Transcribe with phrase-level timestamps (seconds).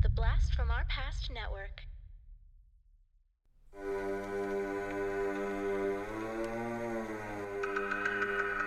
[0.00, 1.82] The Blast from Our Past Network.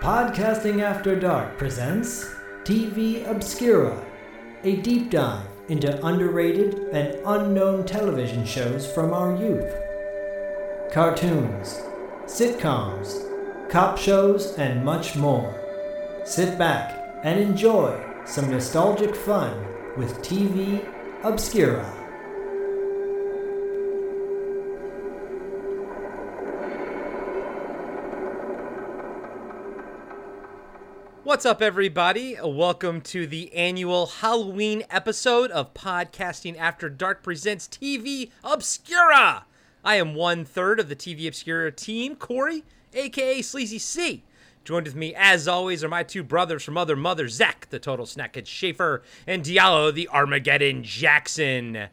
[0.02, 2.34] Podcasting After Dark presents
[2.64, 4.04] TV Obscura,
[4.62, 9.72] a deep dive into underrated and unknown television shows from our youth.
[10.92, 11.80] Cartoons,
[12.26, 15.54] sitcoms, cop shows, and much more.
[16.26, 20.86] Sit back and enjoy some nostalgic fun with TV
[21.24, 21.84] Obscura.
[31.22, 32.36] What's up, everybody?
[32.42, 39.44] Welcome to the annual Halloween episode of Podcasting After Dark Presents TV Obscura.
[39.84, 42.64] I am one third of the TV Obscura team, Corey,
[42.94, 44.24] aka Sleazy C.
[44.64, 48.06] Joined with me, as always, are my two brothers from other mother, Zak, the total
[48.06, 51.88] snackhead Schaefer, and Diallo, the Armageddon Jackson.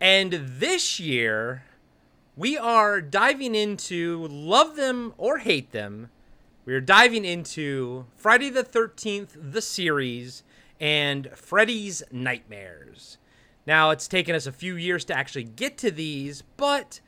[0.00, 1.64] And this year,
[2.36, 6.08] we are diving into love them or hate them
[6.66, 10.42] we are diving into Friday the 13th, the series,
[10.80, 13.18] and Freddy's Nightmares.
[13.66, 17.00] Now, it's taken us a few years to actually get to these, but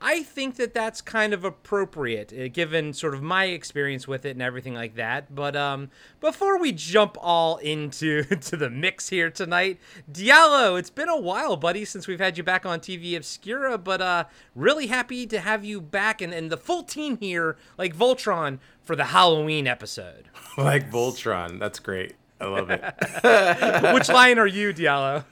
[0.00, 4.30] I think that that's kind of appropriate, uh, given sort of my experience with it
[4.30, 5.34] and everything like that.
[5.34, 9.78] But um, before we jump all into to the mix here tonight,
[10.10, 13.78] Diallo, it's been a while, buddy, since we've had you back on TV Obscura.
[13.78, 14.24] But uh,
[14.54, 18.96] really happy to have you back and, and the full team here, like Voltron, for
[18.96, 20.28] the Halloween episode.
[20.58, 22.16] like Voltron, that's great.
[22.38, 22.82] I love it.
[23.94, 25.24] Which line are you, Diallo?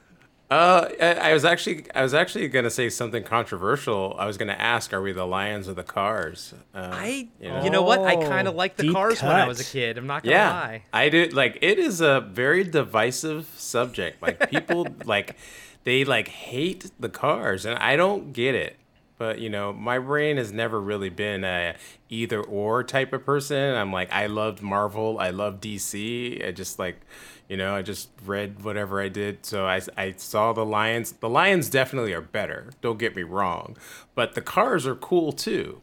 [0.49, 4.15] Uh, I, I was actually I was actually gonna say something controversial.
[4.19, 6.53] I was gonna ask, are we the lions or the cars?
[6.73, 8.01] Uh, I, you know, you know what?
[8.01, 9.97] I kind of liked the deep cars when I was a kid.
[9.97, 10.83] I'm not gonna yeah, lie.
[10.93, 11.25] I do.
[11.29, 14.21] Like it is a very divisive subject.
[14.21, 15.35] Like people like
[15.83, 18.77] they like hate the cars, and I don't get it.
[19.17, 21.75] But you know, my brain has never really been a
[22.09, 23.75] either or type of person.
[23.75, 26.45] I'm like, I loved Marvel, I love DC.
[26.45, 27.01] I just like,
[27.47, 29.45] you know, I just read whatever I did.
[29.45, 31.13] So I, I saw the Lions.
[31.13, 32.71] The Lions definitely are better.
[32.81, 33.77] Don't get me wrong,
[34.15, 35.81] but the cars are cool too.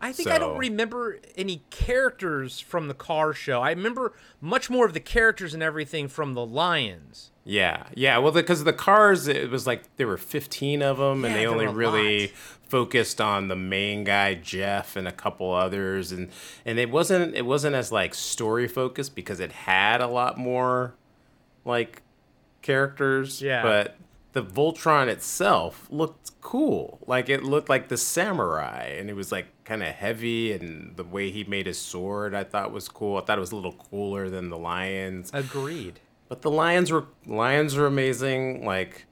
[0.00, 3.62] I think I don't remember any characters from the car show.
[3.62, 7.30] I remember much more of the characters and everything from the Lions.
[7.44, 8.18] Yeah, yeah.
[8.18, 11.66] Well, because the cars, it was like there were 15 of them, and they only
[11.66, 12.30] really lot.
[12.68, 16.30] focused on the main guy Jeff and a couple others, and
[16.64, 20.94] and it wasn't it wasn't as like story focused because it had a lot more
[21.64, 22.02] like
[22.62, 23.42] characters.
[23.42, 23.62] Yeah.
[23.62, 23.96] But
[24.32, 26.98] the Voltron itself looked cool.
[27.06, 31.04] Like it looked like the samurai, and it was like kind of heavy, and the
[31.04, 33.18] way he made his sword I thought was cool.
[33.18, 35.30] I thought it was a little cooler than the lions.
[35.34, 36.00] Agreed.
[36.28, 38.64] But the lions were lions are amazing.
[38.64, 39.06] Like,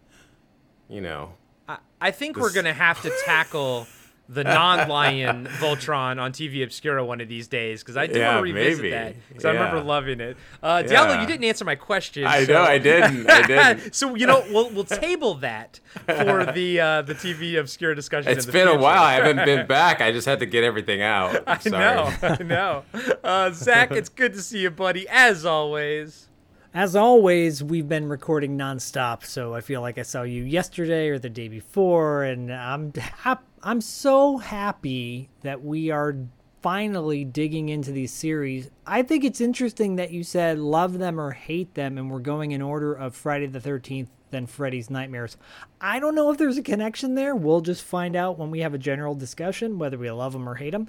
[0.88, 1.34] you know,
[1.68, 3.86] I, I think we're gonna have to tackle
[4.28, 8.46] the non-lion Voltron on TV Obscura one of these days because I do Yeah, want
[8.46, 8.90] to revisit maybe.
[8.92, 10.38] that because I remember loving it.
[10.62, 11.20] Uh, Diallo, Yeah.
[11.20, 12.24] you didn't answer my question.
[12.24, 13.28] I so- know I didn't.
[13.28, 13.94] I didn't.
[13.94, 18.32] so you know we'll we'll table that for the uh, the TV Obscura discussion.
[18.32, 19.02] in It's been a while.
[19.02, 20.00] I haven't been back.
[20.00, 21.42] I just had to get everything out.
[21.46, 22.84] I know, I know.
[23.22, 26.28] Uh, Zak, it's good to see you, buddy, as always.
[26.74, 31.18] As always, we've been recording nonstop, so I feel like I saw you yesterday or
[31.18, 32.94] the day before, and I'm
[33.62, 36.16] I'm so happy that we are
[36.62, 38.70] finally digging into these series.
[38.86, 42.52] I think it's interesting that you said love them or hate them, and we're going
[42.52, 45.36] in order of Friday the 13th, then Freddy's Nightmares.
[45.78, 47.36] I don't know if there's a connection there.
[47.36, 50.54] We'll just find out when we have a general discussion whether we love them or
[50.54, 50.88] hate them.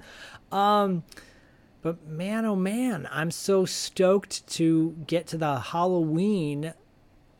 [0.50, 1.04] Um,
[1.84, 6.72] but man, oh man, I'm so stoked to get to the Halloween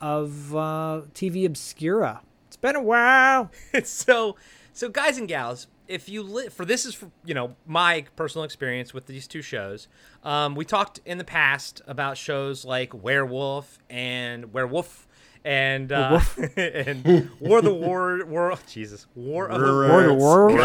[0.03, 2.21] of uh, TV Obscura.
[2.47, 3.51] It's been a while.
[3.85, 4.37] so
[4.75, 8.45] so guys and gals if you li- for this is for, you know my personal
[8.45, 9.87] experience with these two shows
[10.23, 15.07] um, we talked in the past about shows like werewolf and werewolf
[15.45, 16.21] and uh,
[16.57, 20.57] and war of the war war jesus war of the War of the World.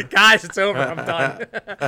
[0.00, 0.10] God.
[0.10, 1.46] guys it's over i'm done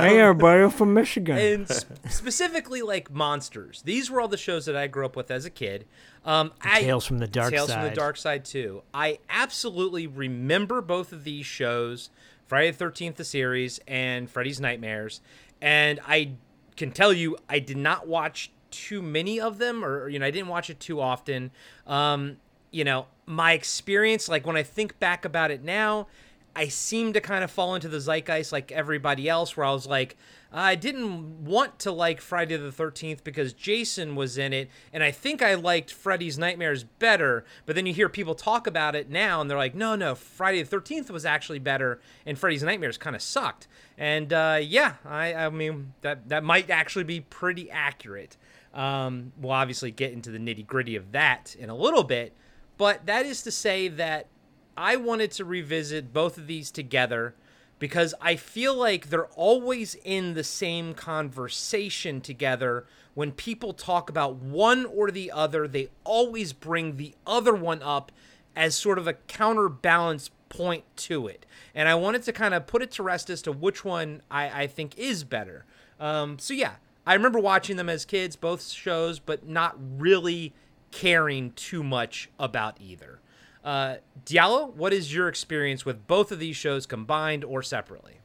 [0.00, 1.36] hey, everybody I'm from Michigan.
[1.36, 5.30] and s- specifically like monsters these were all the shows that i grew up with
[5.30, 5.84] as a kid
[6.24, 7.56] um, I, Tales from the Dark side.
[7.56, 8.82] Tales from the Dark Side too.
[8.92, 12.10] I absolutely remember both of these shows,
[12.48, 15.20] Friday the Thirteenth, the series, and Freddy's Nightmares.
[15.62, 16.32] And I
[16.76, 20.30] can tell you, I did not watch too many of them, or you know, I
[20.30, 21.50] didn't watch it too often.
[21.86, 22.36] Um,
[22.70, 26.08] you know, my experience, like when I think back about it now,
[26.54, 29.86] I seem to kind of fall into the zeitgeist like everybody else, where I was
[29.86, 30.16] like,
[30.52, 35.10] I didn't want to like Friday the 13th because Jason was in it, and I
[35.10, 37.44] think I liked Freddy's Nightmares better.
[37.66, 40.62] But then you hear people talk about it now, and they're like, no, no, Friday
[40.62, 43.68] the 13th was actually better, and Freddy's Nightmares kind of sucked.
[43.98, 48.38] And uh, yeah, I, I mean, that, that might actually be pretty accurate.
[48.76, 52.34] Um, we'll obviously get into the nitty gritty of that in a little bit,
[52.76, 54.28] but that is to say that
[54.76, 57.34] I wanted to revisit both of these together
[57.78, 62.86] because I feel like they're always in the same conversation together.
[63.14, 68.12] When people talk about one or the other, they always bring the other one up
[68.54, 71.46] as sort of a counterbalance point to it.
[71.74, 74.62] And I wanted to kind of put it to rest as to which one I,
[74.62, 75.64] I think is better.
[75.98, 76.74] Um, so, yeah,
[77.06, 80.52] I remember watching them as kids, both shows, but not really
[80.90, 83.20] caring too much about either.
[83.64, 88.20] Uh, Diallo, what is your experience with both of these shows combined or separately?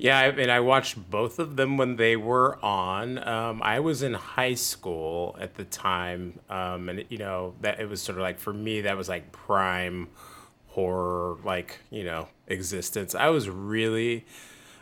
[0.00, 3.18] Yeah, I mean, I watched both of them when they were on.
[3.26, 7.86] Um, I was in high school at the time, um, and you know that it
[7.86, 10.08] was sort of like for me that was like prime
[10.68, 13.14] horror, like you know existence.
[13.14, 14.24] I was really,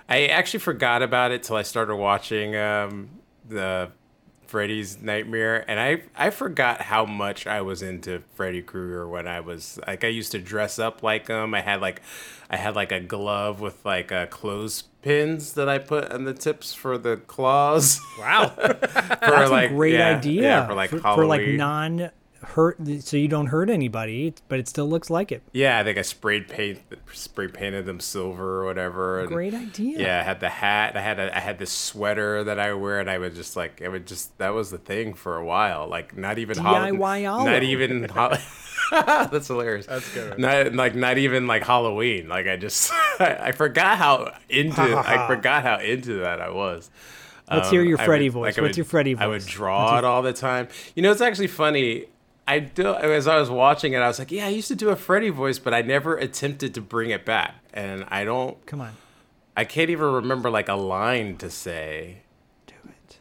[0.08, 3.11] I actually forgot about it till I started watching um,
[3.49, 3.91] the
[4.49, 9.41] Freddy's Nightmare, and I I forgot how much I was into Freddy Krueger when I
[9.41, 11.55] was like I used to dress up like him.
[11.55, 12.00] I had like
[12.49, 16.73] I had like a glove with like a clothespins that I put on the tips
[16.73, 18.00] for the claws.
[18.19, 20.43] Wow, for That's like a great yeah, idea.
[20.43, 22.11] Yeah, for like for, for like non
[22.43, 25.43] hurt, so you don't hurt anybody, but it still looks like it.
[25.52, 26.81] Yeah, I think I sprayed paint,
[27.12, 29.26] spray painted them silver or whatever.
[29.26, 29.99] Great idea.
[29.99, 30.96] Yeah, I had the hat.
[30.96, 33.81] I had a, I had this sweater that I wear, and I would just like
[33.81, 35.87] it would just that was the thing for a while.
[35.88, 37.44] Like not even Hall- DIY-olo.
[37.44, 38.08] not even.
[38.08, 38.32] Hol-
[38.90, 39.87] That's hilarious.
[39.87, 40.38] That's good.
[40.38, 42.29] Not like not even like Halloween.
[42.29, 42.90] Like I just
[43.20, 46.90] I, I forgot how into I forgot how into that I was.
[47.50, 48.43] Let's hear your Um, Freddy would- voice.
[48.52, 49.23] like, I What's would- your Freddy voice?
[49.23, 50.69] I would draw it all the time.
[50.94, 52.05] You know, it's actually funny.
[52.49, 54.89] I do as I was watching it, I was like, yeah, I used to do
[54.89, 58.65] a Freddy voice, but I never attempted to bring it back, and I don't.
[58.65, 58.97] Come on,
[59.55, 62.23] I can't even remember like a line to say.
[62.67, 63.19] do it.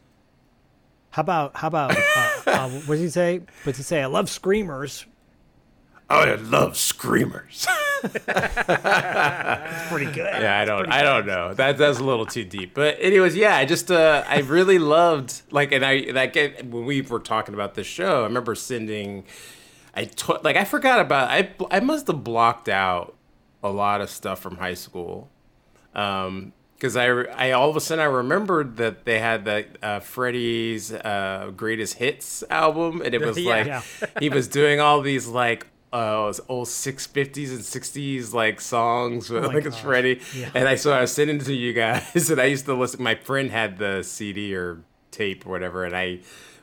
[1.10, 3.38] How about how about uh, uh, what did he say?
[3.38, 4.02] What did he say?
[4.02, 5.04] I love screamers.
[6.08, 7.66] Oh, I love screamers.
[9.88, 10.42] Pretty good.
[10.42, 11.54] yeah, I don't, I don't know.
[11.54, 12.74] That that's a little too deep.
[12.74, 16.84] But anyways, yeah, I just, uh, I really loved like, and I like it- when
[16.84, 19.24] we were talking about this show, I remember sending,
[19.94, 23.14] I to, like I forgot about, I I must have blocked out
[23.62, 25.28] a lot of stuff from high school.
[25.94, 29.98] Um, because I, I all of a sudden I remembered that they had the uh,
[29.98, 33.50] Freddy's uh, greatest hits album, and it was Yeah.
[33.50, 33.82] like Yeah.
[34.20, 39.30] he was doing all these like uh, old six fifties and sixties like songs.
[39.30, 39.78] with Oh like it's.
[39.78, 40.50] Freddy, Yeah.
[40.54, 43.02] and I so I was sending it to you guys, and I used to listen.
[43.02, 46.20] My friend had the CD or tape or whatever, and I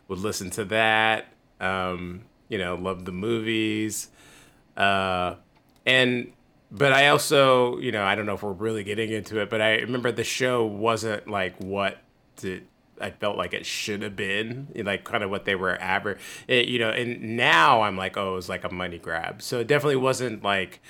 [0.08, 1.26] would listen to that.
[1.60, 4.10] Um, you know, loved the movies,
[4.78, 5.36] uh,
[5.86, 6.32] and
[6.72, 9.62] but I also, you know, I don't know if we're really getting into it, but
[9.62, 11.98] I remember the show wasn't like what
[12.38, 12.62] to,
[13.00, 16.80] I felt like it should have been, like kind of what they were average, you
[16.80, 16.90] know.
[16.90, 19.42] And now I'm like, oh, it was like a money grab.
[19.42, 20.82] So it definitely wasn't like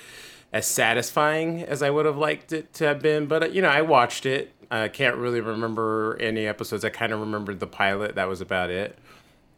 [0.52, 3.26] as satisfying as I would have liked it to have been.
[3.26, 4.52] But uh, you know, I watched it.
[4.70, 6.84] I can't really remember any episodes.
[6.84, 8.14] I kind of remembered the pilot.
[8.16, 8.98] That was about it.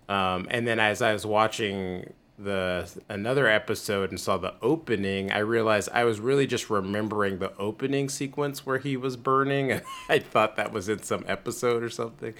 [0.08, 5.38] Um, and then as I was watching the another episode and saw the opening, I
[5.38, 9.80] realized I was really just remembering the opening sequence where he was burning.
[10.08, 12.34] I thought that was in some episode or something.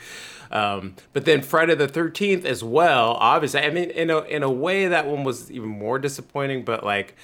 [0.51, 3.15] Um, but then Friday the Thirteenth as well.
[3.15, 6.65] Obviously, I mean, in a in a way, that one was even more disappointing.
[6.65, 7.17] But like,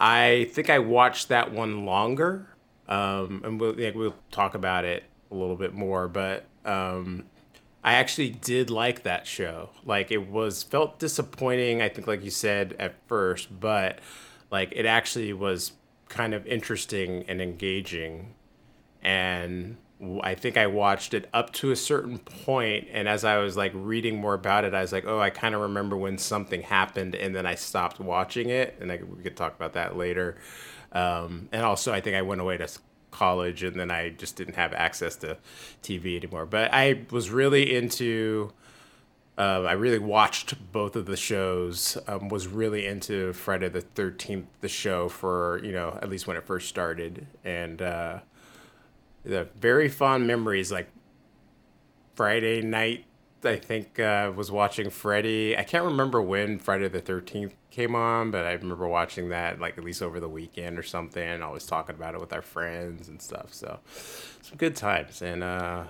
[0.00, 2.48] I think I watched that one longer.
[2.88, 6.44] Um, and we'll we'll talk about it a little bit more, but.
[6.64, 7.24] Um,
[7.82, 9.70] I actually did like that show.
[9.84, 14.00] Like it was felt disappointing, I think like you said at first, but
[14.50, 15.72] like it actually was
[16.08, 18.34] kind of interesting and engaging.
[19.02, 19.76] And
[20.22, 23.72] I think I watched it up to a certain point and as I was like
[23.74, 27.14] reading more about it, I was like, "Oh, I kind of remember when something happened
[27.14, 30.36] and then I stopped watching it." And I, we could talk about that later.
[30.92, 32.68] Um, and also I think I went away to
[33.18, 35.38] college and then I just didn't have access to
[35.82, 36.46] TV anymore.
[36.46, 38.52] But I was really into.
[39.36, 41.96] Um, I really watched both of the shows.
[42.08, 46.36] Um, was really into Friday the Thirteenth, the show for you know at least when
[46.36, 48.18] it first started, and uh,
[49.24, 50.88] the very fond memories like
[52.14, 53.04] Friday night
[53.44, 55.56] I think uh, was watching Freddy.
[55.56, 59.78] I can't remember when Friday the Thirteenth came on, but I remember watching that like
[59.78, 61.22] at least over the weekend or something.
[61.22, 63.54] And always talking about it with our friends and stuff.
[63.54, 63.78] So
[64.42, 65.22] some good times.
[65.22, 65.84] And uh,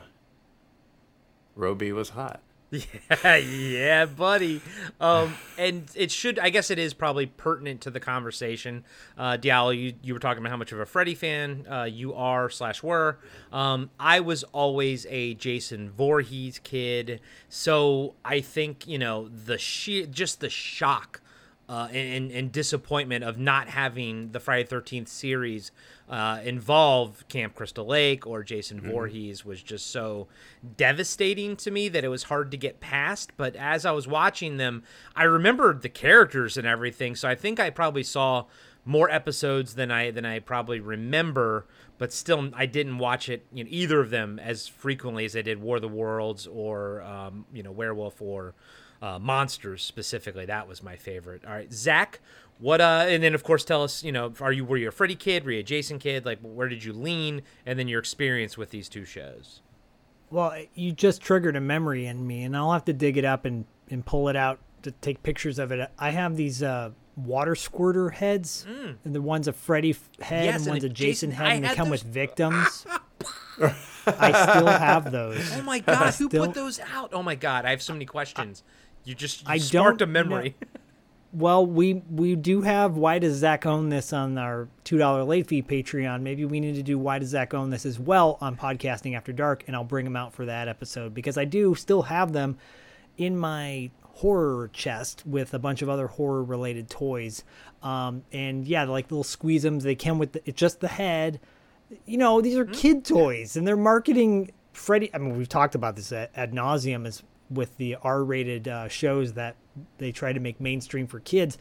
[1.57, 2.43] Robey was hot.
[2.71, 4.61] Yeah, yeah, buddy.
[5.01, 8.85] Um, and it should, I guess, it is probably pertinent to the conversation.
[9.17, 12.13] Uh, Diallo, you, you were talking about how much of a Freddy fan uh, you
[12.13, 13.19] are slash were.
[13.51, 20.05] Um, I was always a Jason Voorhees kid, so I think you know the sheer,
[20.05, 21.23] just the shock
[21.69, 25.71] uh, and, and disappointment of not having the Friday Thirteenth series
[26.09, 28.91] uh, involve Camp Crystal Lake or Jason Mm-hmm.
[28.91, 30.29] Voorhees was just so
[30.77, 33.33] devastating to me that it was hard to get past.
[33.37, 34.83] But as I was watching them,
[35.15, 38.47] I remembered the characters and everything, so I think I probably saw
[38.85, 41.67] more episodes than I than I probably remember.
[41.99, 45.43] But still, I didn't watch it, you know, either of them as frequently as I
[45.43, 48.55] did War of the Worlds or um, you know Werewolf or
[49.03, 50.47] uh, monsters specifically.
[50.47, 51.45] That was my favorite.
[51.47, 52.21] All right, Zak,
[52.59, 52.81] what?
[52.81, 55.15] Uh, and then of course tell us, you know, are you were you a Freddy
[55.15, 55.45] kid?
[55.45, 56.25] Were you a Jason kid?
[56.27, 57.43] Like, where did you lean?
[57.67, 59.63] And then your experience with these two shows.
[60.31, 63.45] Well, you just triggered a memory in me, and I'll have to dig it up
[63.47, 65.91] and, and pull it out to take pictures of it.
[65.99, 68.67] I have these uh, water squirter heads,
[69.05, 71.47] and the one's a Freddy head Yes, and and one's a a Jason, Jason- head,
[71.47, 72.87] I and they come those- with victims.
[74.07, 75.51] I still have those.
[75.57, 77.11] Oh my God, who Still- put those out?
[77.13, 78.63] Oh my God, I have so many questions.
[79.09, 80.55] You just you I sparked don't a memory.
[81.31, 85.47] Well, we we do have why does Zak own this on our two dollar late
[85.47, 86.23] fee Patreon.
[86.23, 89.31] Maybe we need to do why does Zak own this as well on podcasting after
[89.31, 92.57] dark, and I'll bring them out for that episode because I do still have them
[93.19, 97.45] in my horror chest with a bunch of other horror related toys.
[97.83, 99.83] Um, and yeah, like little squeezums.
[99.83, 101.41] They come with the, it's just the head.
[102.07, 105.11] You know, these are kid toys, and they're marketing Freddy.
[105.13, 109.35] I mean, we've talked about this ad, ad nauseum as with the R-rated uh, shows
[109.35, 109.57] that
[109.99, 111.59] they try to make mainstream for kids.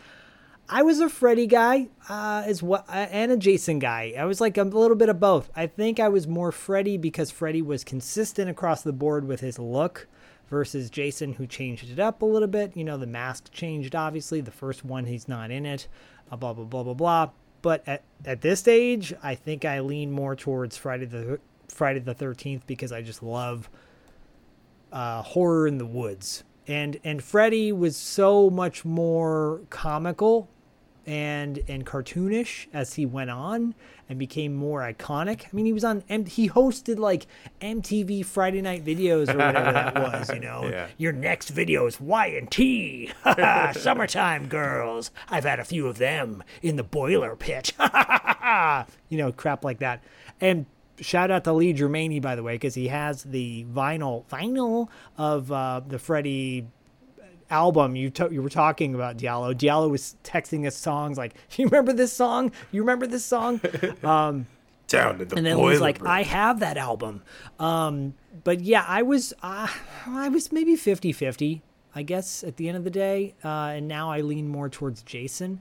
[0.70, 4.13] I was a Freddy guy, uh, as well, and a Jason guy.
[4.17, 5.50] I was like a little bit of both.
[5.56, 9.58] I think I was more Freddy because Freddy was consistent across the board with his
[9.58, 10.08] look,
[10.50, 12.75] versus Jason who changed it up a little bit.
[12.75, 13.96] You know, the mask changed.
[13.96, 15.88] Obviously, the first one he's not in it.
[16.32, 17.29] Uh, blah blah blah blah blah.
[17.62, 21.39] But at, at this stage, I think I lean more towards Friday the
[21.70, 23.70] Friday the Thirteenth because I just love
[24.91, 26.44] uh, horror in the woods.
[26.67, 30.50] And and Freddy was so much more comical
[31.06, 33.74] and and cartoonish as he went on
[34.10, 35.46] and became more iconic.
[35.46, 37.25] I mean, he was on M- he hosted like
[37.62, 40.67] MTV Friday Night Videos or whatever that was, you know.
[40.70, 40.88] Yeah.
[40.98, 43.12] Your next video is Y and T.
[43.74, 45.12] Summertime girls.
[45.29, 47.72] I've had a few of them in the boiler pit.
[49.10, 50.03] you know, crap like that.
[50.41, 50.65] And
[51.00, 55.51] shout out to Lee Germani, by the way, because he has the vinyl vinyl of
[55.51, 56.68] uh, the Freddy
[57.50, 59.54] album you to- you were talking about Diallo.
[59.56, 62.51] Diallo was texting us songs like, "You remember this song?
[62.72, 63.62] You remember this song?"
[64.04, 64.48] Um,
[64.88, 66.08] Down to the and then Lee's like, room.
[66.10, 67.22] "I have that album."
[67.60, 68.13] Um,
[68.44, 69.68] but yeah, I was uh,
[70.08, 71.62] I was maybe 50-50,
[71.96, 73.34] I guess, at the end of the day.
[73.44, 75.60] Uh, and now I lean more towards Jason.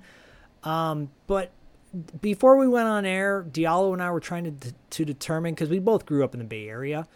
[0.64, 1.50] Um, but
[2.20, 5.78] before we went on air, Diallo and I were trying to to determine because we
[5.78, 7.06] both grew up in the Bay Area.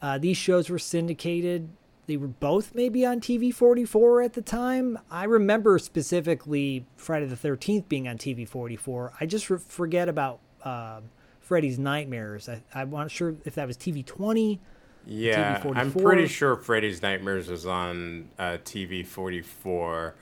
[0.00, 1.68] Uh, these shows were syndicated.
[2.06, 4.98] They were both maybe on TV 44 at the time.
[5.10, 9.14] I remember specifically Friday the 13th being on TV 44.
[9.18, 11.04] I just re- forget about um
[11.40, 12.48] Freddy's Nightmares.
[12.48, 14.60] I, I'm not sure if that was TV 20.
[15.06, 20.14] Yeah, I'm pretty sure Freddy's Nightmares was on uh, TV 44.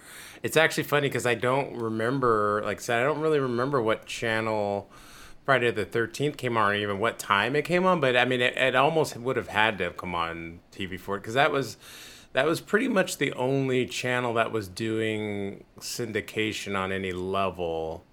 [0.43, 4.07] It's actually funny because I don't remember, like I said, I don't really remember what
[4.07, 4.91] channel
[5.45, 8.41] Friday the 13th came on or even what time it came on, but I mean,
[8.41, 11.77] it, it almost would have had to have come on TV 4 because that was.
[12.35, 18.05] That was pretty much the only channel that was doing syndication on any level.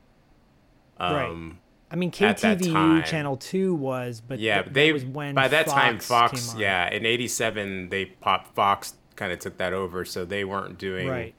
[0.99, 1.53] Right.
[1.91, 3.05] I mean, at KTVU.
[3.05, 6.55] Channel 2 was, but Yeah, th- they was when by that time Fox Fox, came
[6.57, 6.61] on.
[6.61, 11.07] yeah, in '87 they popped Fox kind of took that over, so they weren't doing
[11.09, 11.33] Right.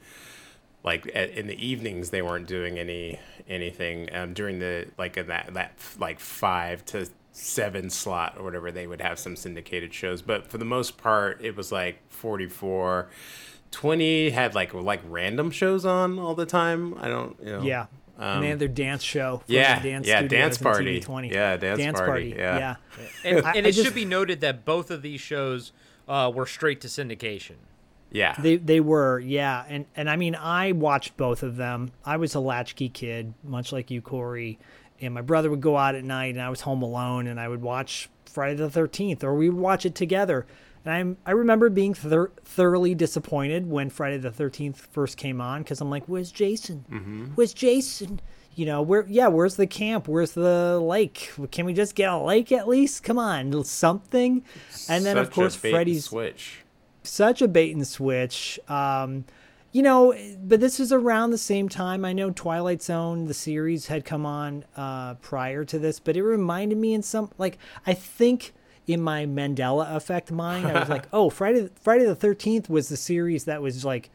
[0.82, 5.28] like at, in the evenings they weren't doing any anything um, during the like in
[5.28, 10.20] that that like five to seven slot or whatever they would have some syndicated shows,
[10.20, 13.08] but for the most part it was like 44.
[13.70, 16.94] 20 had like like random shows on all the time.
[16.98, 17.62] I don't, you know.
[17.62, 17.86] Yeah.
[18.20, 19.38] And they had their dance show.
[19.46, 21.00] from Um, yeah, the dance yeah, studios dance in party.
[21.00, 21.30] TV20.
[21.32, 22.58] Yeah, dance party, yeah.
[22.58, 22.74] yeah.
[23.24, 25.72] And, I- and it just- should be noted that both of these shows
[26.08, 27.56] uh, were straight to syndication.
[28.12, 28.34] Yeah.
[28.38, 31.92] They they were, yeah, and and I mean, I watched both of them.
[32.04, 34.58] I was a latchkey kid, much like you, Corey,
[35.00, 37.46] and my brother would go out at night, and I was home alone, and I
[37.46, 40.44] would watch Friday the Thirteenth, or we would watch it together.
[40.84, 45.62] And I'm I remember being thor- thoroughly disappointed when Friday the 13th first came on
[45.62, 46.84] because I'm like, where's Jason?
[46.90, 47.24] Mm-hmm.
[47.34, 48.20] Where's Jason?
[48.54, 50.08] You know, where yeah, where's the camp?
[50.08, 51.32] Where's the lake?
[51.50, 53.02] Can we just get a lake at least?
[53.04, 54.42] Come on, something.
[54.88, 56.58] And then of Such a course Freddy's switch.
[57.02, 58.58] such a bait and switch.
[58.68, 59.24] Um,
[59.72, 62.04] you know, but this is around the same time.
[62.04, 66.24] I know Twilight Zone, the series, had come on uh, prior to this, but it
[66.24, 67.56] reminded me in some like
[67.86, 68.52] I think
[68.92, 72.96] in my Mandela effect mind, I was like, oh, Friday Friday the Thirteenth was the
[72.96, 74.10] series that was like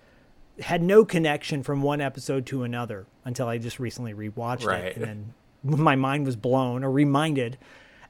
[0.60, 4.86] had no connection from one episode to another until I just recently rewatched Right.
[4.86, 7.58] it, and then my mind was blown or reminded.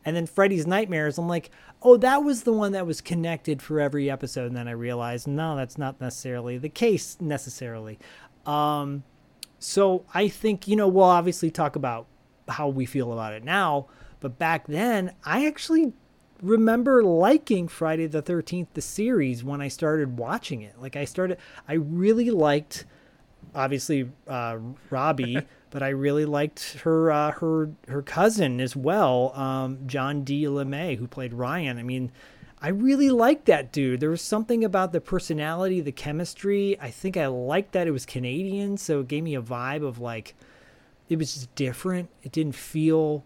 [0.08, 1.50] And then Freddy's Nightmares, I'm like,
[1.82, 4.46] oh, that was the one that was connected for every episode.
[4.46, 7.98] And then I realized, no, that's not necessarily the case necessarily.
[8.46, 9.04] Um,
[9.58, 12.06] so I think, you know, we'll obviously talk about
[12.48, 13.88] how we feel about it now.
[14.20, 15.94] But back then, I actually
[16.46, 20.80] remember liking Friday the 13th, the series, when I started watching it.
[20.80, 21.38] Like, I started,
[21.68, 22.86] I really liked
[23.54, 24.58] obviously uh,
[24.90, 30.44] Robey, but I really liked her uh, her her cousin as well, um, John D.
[30.44, 31.78] LeMay, who played Ryan.
[31.78, 32.12] I mean,
[32.62, 34.00] I really liked that dude.
[34.00, 36.80] There was something about the personality, the chemistry.
[36.80, 40.00] I think I liked that it was Canadian, so it gave me a vibe of
[40.00, 40.36] like
[41.10, 42.10] it was just different.
[42.24, 43.24] It didn't feel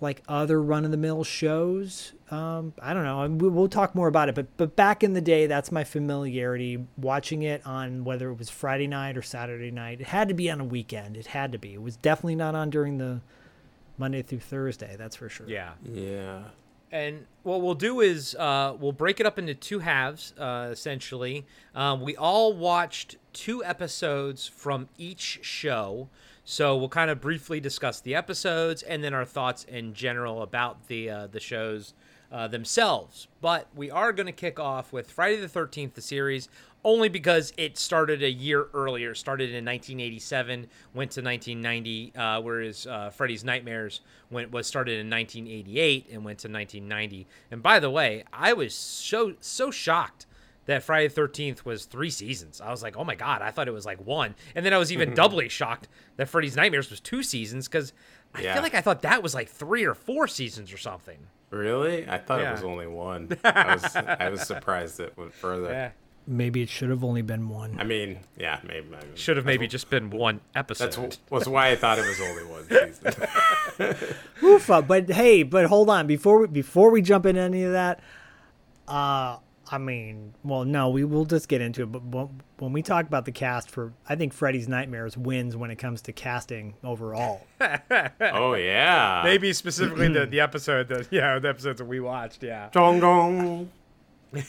[0.00, 2.12] like other run of the mill shows.
[2.30, 3.26] Um, I don't know.
[3.28, 6.86] we- We'll talk more about it, but but back in the day, that's my familiarity
[6.96, 10.00] watching it on whether it was Friday night or Saturday night.
[10.00, 11.16] It had to be on a weekend.
[11.16, 11.74] It had to be.
[11.74, 13.20] It was definitely not on during the
[13.98, 14.96] Monday through Thursday.
[14.96, 15.48] That's for sure.
[15.48, 15.72] Yeah.
[15.84, 16.44] Yeah.
[16.92, 21.46] And what we'll do is uh, we'll break it up into two halves, uh, essentially.
[21.74, 26.08] Um, we all watched two episodes from each show.
[26.50, 30.88] So we'll kind of briefly discuss the episodes and then our thoughts in general about
[30.88, 31.94] the uh, the shows
[32.32, 33.28] uh, themselves.
[33.40, 36.48] But we are going to kick off with Friday the 13th, the series,
[36.84, 39.14] only because it started a year earlier.
[39.14, 45.08] Started in 1987, went to 1990, uh, whereas uh, Freddy's Nightmares went was started in
[45.08, 47.28] 1988 and went to 1990.
[47.52, 50.26] And by the way, I was so so shocked
[50.70, 52.60] that Friday the 13th was three seasons.
[52.60, 54.34] I was like, oh my god, I thought it was like one.
[54.54, 57.92] And then I was even doubly shocked that Freddy's Nightmares was two seasons because
[58.34, 58.54] I Yeah.
[58.54, 61.18] feel like I thought that was like three or four seasons or something.
[61.50, 62.08] Really?
[62.08, 62.50] I thought Yeah.
[62.50, 63.36] it was only one.
[63.44, 65.70] I was I was surprised it went further.
[65.70, 65.90] Yeah.
[66.26, 67.76] Maybe it should have only been one.
[67.80, 68.86] I mean, yeah, maybe.
[68.88, 69.06] maybe.
[69.14, 70.92] Should have maybe just been one episode.
[70.92, 72.64] That's wh- was why I thought it was only one
[73.78, 73.96] season.
[74.44, 77.72] Oof, uh, but hey, but hold on before we before we jump into any of
[77.72, 78.00] that.
[78.86, 79.38] Uh,
[79.72, 81.92] I mean, well, no, we will just get into it.
[81.92, 85.70] But when- when we talk about the cast for, I think Freddy's Nightmares wins when
[85.70, 87.46] it comes to casting overall.
[88.20, 89.22] oh yeah.
[89.24, 93.70] maybe specifically the, the episode that yeah the episodes that we watched yeah Dong dong.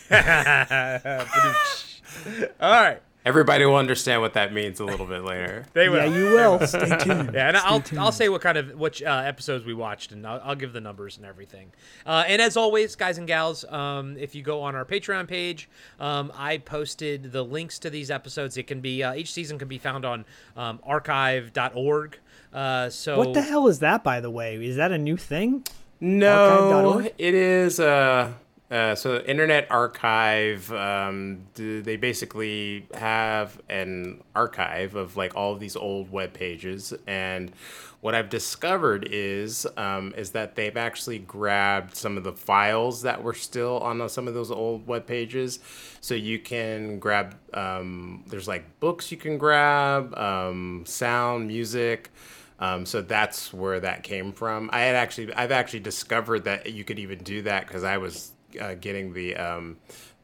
[2.59, 5.65] all right Everybody will understand what that means a little bit later.
[5.73, 6.59] they will yeah, you will.
[6.67, 7.31] Stay tuned.
[7.33, 8.01] Yeah, and Stay I'll tuned.
[8.01, 10.81] I'll say what kind of which uh, episodes we watched, and I'll, I'll give the
[10.81, 11.71] numbers and everything.
[12.05, 15.69] Uh, and as always, guys and gals, um, if you go on our Patreon page,
[15.99, 18.57] um, I posted the links to these episodes.
[18.57, 20.25] It can be uh, each season can be found on
[20.57, 22.17] um, archive.org.
[22.51, 24.55] Uh, so What the hell is that, by the way?
[24.65, 25.63] Is that a new thing?
[25.99, 27.79] No, it is.
[27.79, 28.33] Uh,
[28.71, 35.75] uh, so Internet Archive, um, they basically have an archive of like all of these
[35.75, 37.51] old web pages, and
[37.99, 43.21] what I've discovered is um, is that they've actually grabbed some of the files that
[43.21, 45.59] were still on some of those old web pages,
[45.99, 47.35] so you can grab.
[47.53, 52.09] Um, there's like books you can grab, um, sound, music.
[52.59, 54.69] Um, so that's where that came from.
[54.71, 58.33] I had actually, I've actually discovered that you could even do that because I was
[58.59, 59.77] uh, getting the um,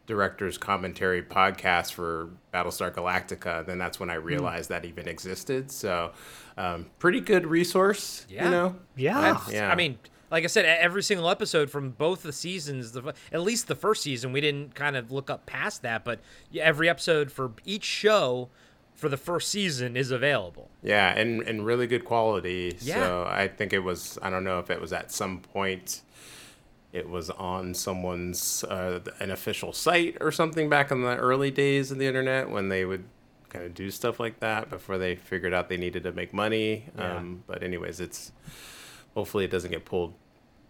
[0.05, 3.65] director's commentary podcast for Battlestar Galactica.
[3.65, 5.69] Then that's when I realized that even existed.
[5.71, 6.11] So,
[6.57, 8.25] um, pretty good resource.
[8.29, 8.45] Yeah.
[8.45, 8.75] You know.
[8.95, 9.21] Yeah.
[9.21, 9.69] That's- Yeah.
[9.71, 9.99] I mean,
[10.31, 14.03] like I said, every single episode from both the seasons, the, at least the first
[14.03, 16.19] season, we didn't kind of look up past that, but
[16.57, 18.49] every episode for each show
[18.93, 20.69] for the first season is available.
[20.81, 22.75] Yeah, and and really good quality.
[22.81, 22.95] Yeah.
[22.95, 24.17] So I think it was.
[24.23, 26.01] I don't know if it was at some point.
[26.93, 31.91] It was on someone's uh, an official site or something back in the early days
[31.91, 33.03] of the internet when they would
[33.49, 36.85] kind of do stuff like that before they figured out they needed to make money.
[36.97, 37.17] Yeah.
[37.17, 38.31] Um, but anyways, it's
[39.13, 40.13] hopefully it doesn't get pulled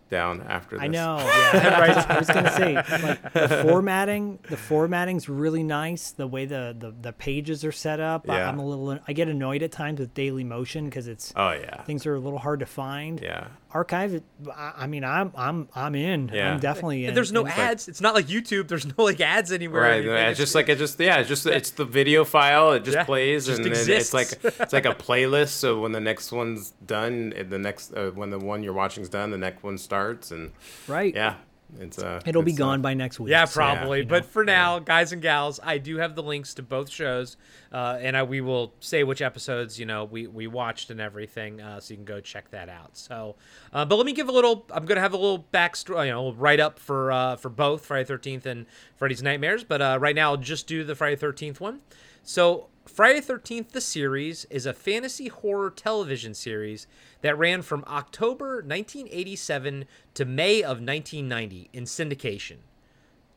[0.10, 0.84] down after this.
[0.86, 1.17] I know.
[1.19, 2.10] Yeah, right.
[2.10, 4.39] I was gonna say like the formatting.
[4.49, 6.12] The formatting's really nice.
[6.12, 8.30] The way the the, the pages are set up.
[8.30, 8.49] I, Yeah.
[8.49, 8.99] I'm a little.
[9.08, 11.84] I get annoyed at times with Daily Motion because it's Oh yeah.
[11.84, 13.19] things are a little hard to find.
[13.21, 13.47] Yeah.
[13.78, 14.24] Archive it.
[14.54, 16.30] I, I mean, I'm I'm I'm in.
[16.34, 16.54] Yeah.
[16.54, 17.10] I'm definitely in.
[17.10, 17.88] And there's no And- ads.
[17.88, 18.68] It's not like YouTube.
[18.68, 19.82] There's no like ads anywhere.
[19.84, 20.30] Right, anything.
[20.30, 22.74] it's just like it just yeah, it's just it's the video file.
[22.74, 24.13] It just Yeah, plays, just and then exists.
[24.13, 24.30] it's like
[24.62, 25.50] it's like a playlist.
[25.50, 29.10] So when the next one's done, it- the next uh, when the one you're watching's
[29.10, 30.52] done, the next one starts, and
[30.88, 31.13] right.
[31.16, 31.36] yeah,
[31.80, 33.32] it's uh, It'll be it's, uh, gone by next week.
[33.32, 33.99] Yeah, so, probably.
[33.99, 34.10] you know.
[34.10, 37.38] but for now, guys and gals, I do have the links to both shows,
[37.71, 41.62] uh, and I, we will say which episodes you know we, we watched and everything,
[41.62, 42.97] uh, so you can go check that out.
[42.97, 43.36] So,
[43.73, 44.65] uh, but let me give a little.
[44.71, 48.06] I'm gonna have a little backstory, you know, write up for uh, for both Friday
[48.06, 49.63] Thirteenth and Freddy's Nightmares.
[49.63, 51.82] But uh, right now, I'll just do the Friday Thirteenth one.
[52.23, 56.88] So, Friday Thirteenth, the series, is a fantasy horror television series
[57.21, 62.58] that ran from October 1987 to May of 1990 in syndication.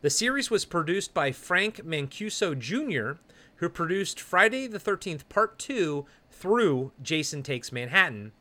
[0.03, 3.21] The series was produced by Frank Mancuso Jr.,
[3.57, 8.33] who produced Friday the 13th Part 2 through Jason Takes Manhattan,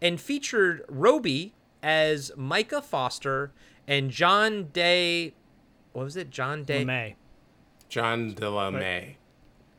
[0.00, 3.52] and featured Robey as Micah Foster
[3.86, 5.34] and John Day.
[5.92, 6.30] What was it?
[6.30, 6.84] John Day.
[6.84, 7.16] May.
[7.88, 9.14] John DeLaMay,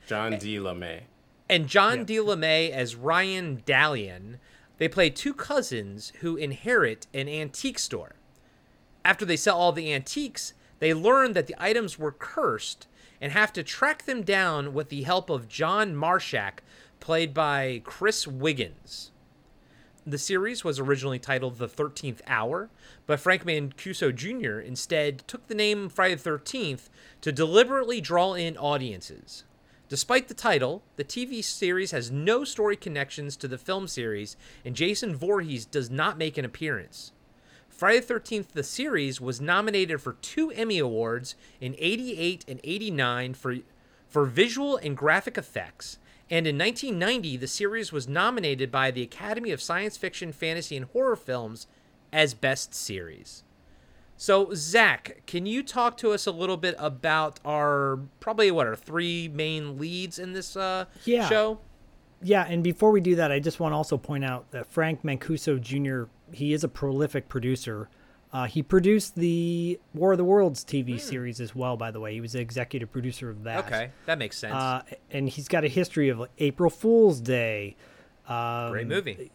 [0.10, 0.58] John D.
[0.58, 1.02] LaMay.
[1.48, 2.16] and John D.
[2.18, 4.40] LeMay as Ryan Dallion.
[4.80, 8.16] They play two cousins who inherit an antique store.
[9.06, 12.88] After they sell all the antiques, they learn that the items were cursed
[13.22, 16.60] and have to track them down with the help of John Marshak,
[17.00, 19.12] played by Chris Wiggins.
[20.08, 22.70] The series was originally titled The 13th Hour,
[23.06, 24.60] but Frank Mancuso Jr.
[24.60, 26.90] instead took the name Friday the 13th
[27.22, 29.44] to deliberately draw in audiences.
[29.90, 34.76] Despite the title, the TV series has no story connections to the film series, and
[34.76, 37.12] Jason Voorhees does not make an appearance.
[37.68, 43.34] Friday the 13th, the series, was nominated for two Emmy Awards in 88 and 89
[43.34, 43.56] for,
[44.08, 45.98] for visual and graphic effects.
[46.30, 50.86] And in 1990, the series was nominated by the Academy of Science Fiction, Fantasy, and
[50.86, 51.66] Horror Films
[52.14, 53.44] as Best Series.
[54.22, 58.76] So, Zak, can you talk to us a little bit about our probably what our
[58.76, 61.30] three main leads in this uh, Yeah.
[61.30, 61.60] show?
[62.22, 65.04] Yeah, and before we do that, I just want to also point out that Frank
[65.04, 66.10] Mancuso Jr.
[66.34, 67.88] He is a prolific producer.
[68.34, 71.78] Uh, he produced the War of the Worlds TV series as well.
[71.78, 73.68] By the way, he was the executive producer of that.
[73.68, 74.54] Okay, that makes sense.
[74.54, 77.78] Uh, and he's got a history of like, April Fool's Day,
[78.28, 79.32] um, Great movie.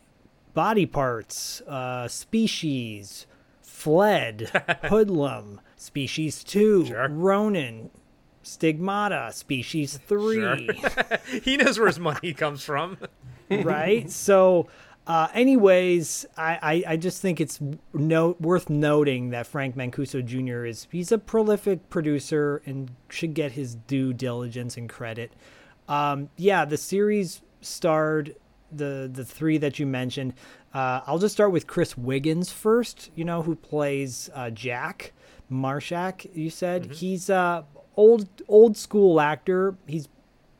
[0.52, 3.26] Body Parts, uh, Species,
[3.74, 4.50] Fled,
[4.84, 7.08] Hoodlum, Species Two, Sure.
[7.08, 7.90] Ronin,
[8.42, 10.70] Stigmata, Species Three.
[11.42, 12.96] he knows where his money comes from.
[13.50, 14.08] right?
[14.10, 14.68] So,
[15.08, 17.60] uh, anyways, I, I, I just think it's
[17.92, 20.64] no, worth noting that Frank Mancuso Jr.
[20.64, 25.32] is he's a prolific producer and should get his due diligence and credit.
[25.88, 28.36] Um, yeah, the series starred
[28.72, 30.32] the the three that you mentioned.
[30.74, 33.10] Uh, I'll just start with Chris Wiggins first.
[33.14, 35.12] You know who plays uh, Jack
[35.50, 36.28] Marshak.
[36.34, 37.64] You said he's a
[37.96, 39.76] old old school actor.
[39.86, 40.08] He's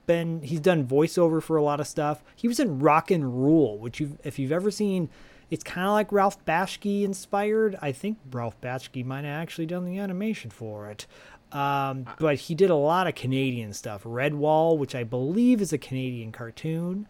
[0.07, 2.23] been he's done voiceover for a lot of stuff.
[2.37, 5.11] He was in Rock and Rule, which you if you've ever seen,
[5.51, 7.77] it's kind of like Ralph Bakshi inspired.
[7.83, 11.07] I think Ralph Bakshi might have actually done the animation for it.
[11.53, 14.03] Um, but he did a lot of Canadian stuff.
[14.05, 17.07] Redwall, which I believe is a Canadian cartoon.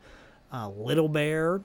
[0.52, 1.62] Uh, Little Bear.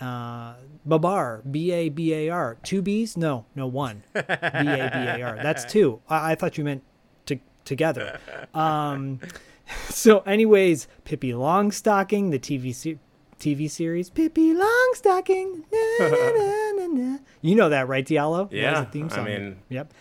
[0.00, 2.56] Uh, Babar, B A B A R.
[2.62, 3.16] Two B's?
[3.16, 4.02] No, no, one.
[4.14, 5.38] B A B A R.
[5.42, 6.00] That's two.
[6.08, 6.82] I, I thought you meant
[7.26, 8.18] to, together.
[8.54, 9.20] Um,
[9.88, 12.98] so, anyways, Pippi Longstocking, the TV se-
[13.38, 15.62] TV series, Pippi Longstocking.
[15.72, 17.18] Na, na, na, na.
[17.42, 18.48] You know that, right, Diallo?
[18.50, 19.24] Yeah, a theme I song.
[19.26, 19.92] mean- yep.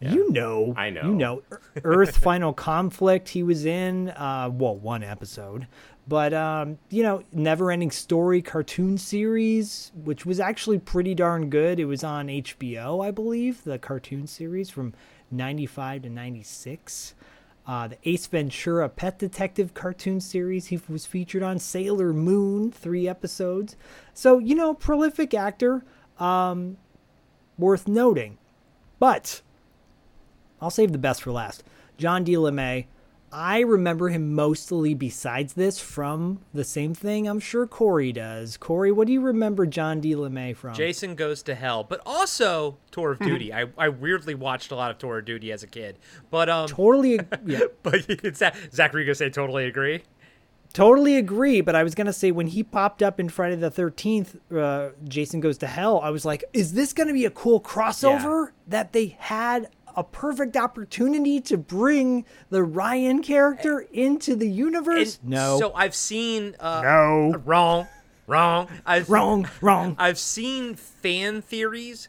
[0.00, 1.02] You know, I know.
[1.02, 1.42] You know,
[1.82, 3.30] Earth Final Conflict.
[3.30, 5.66] He was in, uh, well, one episode,
[6.08, 11.78] but um, you know, Never Ending Story cartoon series, which was actually pretty darn good.
[11.78, 14.94] It was on HBO, I believe, the cartoon series from
[15.30, 17.14] '95 to '96.
[17.66, 20.68] Uh, the Ace Ventura Pet Detective cartoon series.
[20.68, 23.76] He was featured on Sailor Moon, three episodes.
[24.14, 25.84] So, you know, prolific actor,
[26.18, 26.78] um,
[27.58, 28.38] worth noting.
[28.98, 29.42] But
[30.62, 31.62] I'll save the best for last.
[31.98, 32.36] John D.
[32.36, 32.86] LeMay.
[33.32, 38.56] I remember him mostly besides this from the same thing I'm sure Corey does.
[38.56, 40.14] Corey, what do you remember John D.
[40.14, 40.74] LeMay from?
[40.74, 43.52] Jason Goes to Hell, but also Tour of Duty.
[43.52, 45.98] I, I weirdly watched a lot of Tour of Duty as a kid,
[46.30, 50.02] but um, Totally, ag- yeah, but it's Zak, Zak, were you gonna say totally agree?
[50.74, 51.60] totally agree.
[51.62, 55.40] But I was gonna say when he popped up in Friday the Thirteenth, uh, Jason
[55.40, 56.00] Goes to Hell.
[56.02, 60.56] I was like, is this gonna be a cool crossover that they had a perfect
[60.56, 65.18] opportunity to bring the Ryan character into the universe?
[65.22, 67.34] And no, So I've seen uh, no.
[67.44, 67.88] wrong.
[68.26, 68.68] wrong.
[68.86, 69.96] I've, Wrong, wrong.
[69.98, 72.08] I've seen fan theories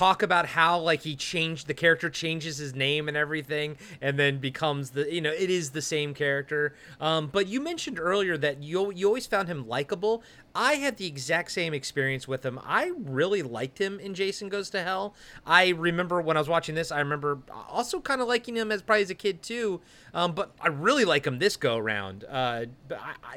[0.00, 4.38] talk about how like he changed the character changes his name and everything and then
[4.38, 8.62] becomes the you know it is the same character um, but you mentioned earlier that
[8.62, 10.22] you you always found him likable
[10.54, 14.70] i had the exact same experience with him i really liked him in jason goes
[14.70, 18.56] to hell i remember when i was watching this i remember also kind of liking
[18.56, 19.82] him as probably as a kid too
[20.14, 22.64] um, but i really like him this go around uh,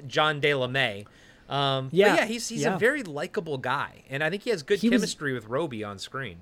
[0.08, 1.06] john de la May.
[1.50, 2.76] Um, Yeah, yeah, he's he's yeah.
[2.76, 5.84] a very likable guy, and I think he has good He was- chemistry with Robey
[5.84, 6.38] on screen.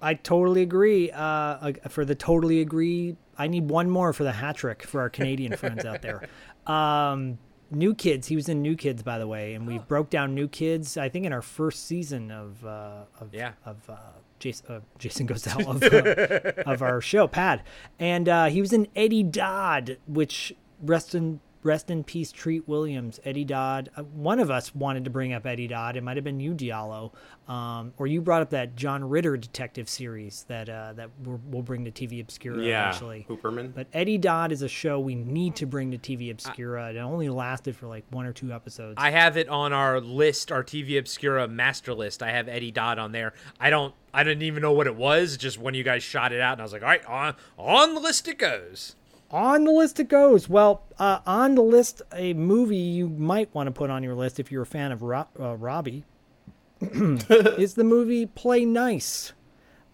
[0.00, 1.10] I totally agree.
[1.10, 5.10] Uh, for the totally agree, I need one more for the hat trick for our
[5.10, 6.28] Canadian friends out there.
[6.72, 7.38] Um,
[7.70, 8.28] New Kids.
[8.28, 10.96] He was in New Kids, by the way, and we broke down New Kids.
[10.96, 13.52] I think in our first season of uh, of Yeah.
[13.66, 13.96] of uh,
[14.38, 17.62] Jason, uh, Jason goes to hell of, uh, of our show, Pad,
[17.98, 23.20] and uh, he was in Eddie Dodd, which rest in rest in peace, Treat Williams,
[23.24, 23.90] Eddie Dodd.
[23.96, 25.96] Uh, one of us wanted to bring up Eddie Dodd.
[25.96, 27.12] It might have been you, Diallo,
[27.46, 31.62] um, or you brought up that John Ritter detective series that uh, that we're, we'll
[31.62, 33.26] bring to TV Obscura Yeah, eventually.
[33.28, 33.74] Hooperman.
[33.74, 36.90] But Eddie Dodd is a show we need to bring to TV Obscura.
[36.92, 38.94] it only lasted for like one or two episodes.
[38.96, 42.22] I have it on our list, our TV Obscura master list.
[42.22, 43.34] I have Eddie Dodd on there.
[43.60, 45.36] I don't, I didn't even know what it was.
[45.36, 47.94] Just when you guys shot it out, and I was like, all right, on on
[47.94, 48.96] the list it goes.
[49.30, 50.48] On the list it goes.
[50.48, 54.40] Well, uh, on the list, a movie you might want to put on your list
[54.40, 56.04] if you're a fan of Ro- uh, Robey
[56.80, 59.32] is the movie Play Nice.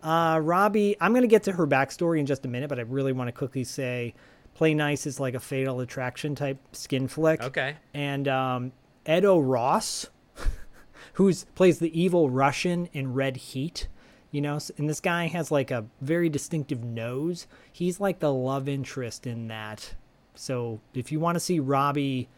[0.02, 2.82] Uh, Robey, I'm going to get to her backstory in just a minute, but I
[2.82, 4.14] really want to quickly say
[4.54, 7.42] Play Nice is like a fatal attraction type skin flick.
[7.42, 7.76] Okay.
[7.92, 8.72] And um,
[9.06, 10.10] Ed O'Ross,
[11.14, 13.88] who plays the evil Russian in Red Heat,
[14.34, 17.46] you know, and this guy has like a very distinctive nose.
[17.72, 19.94] He's like the love interest in that.
[20.34, 22.28] So if you want to see Robey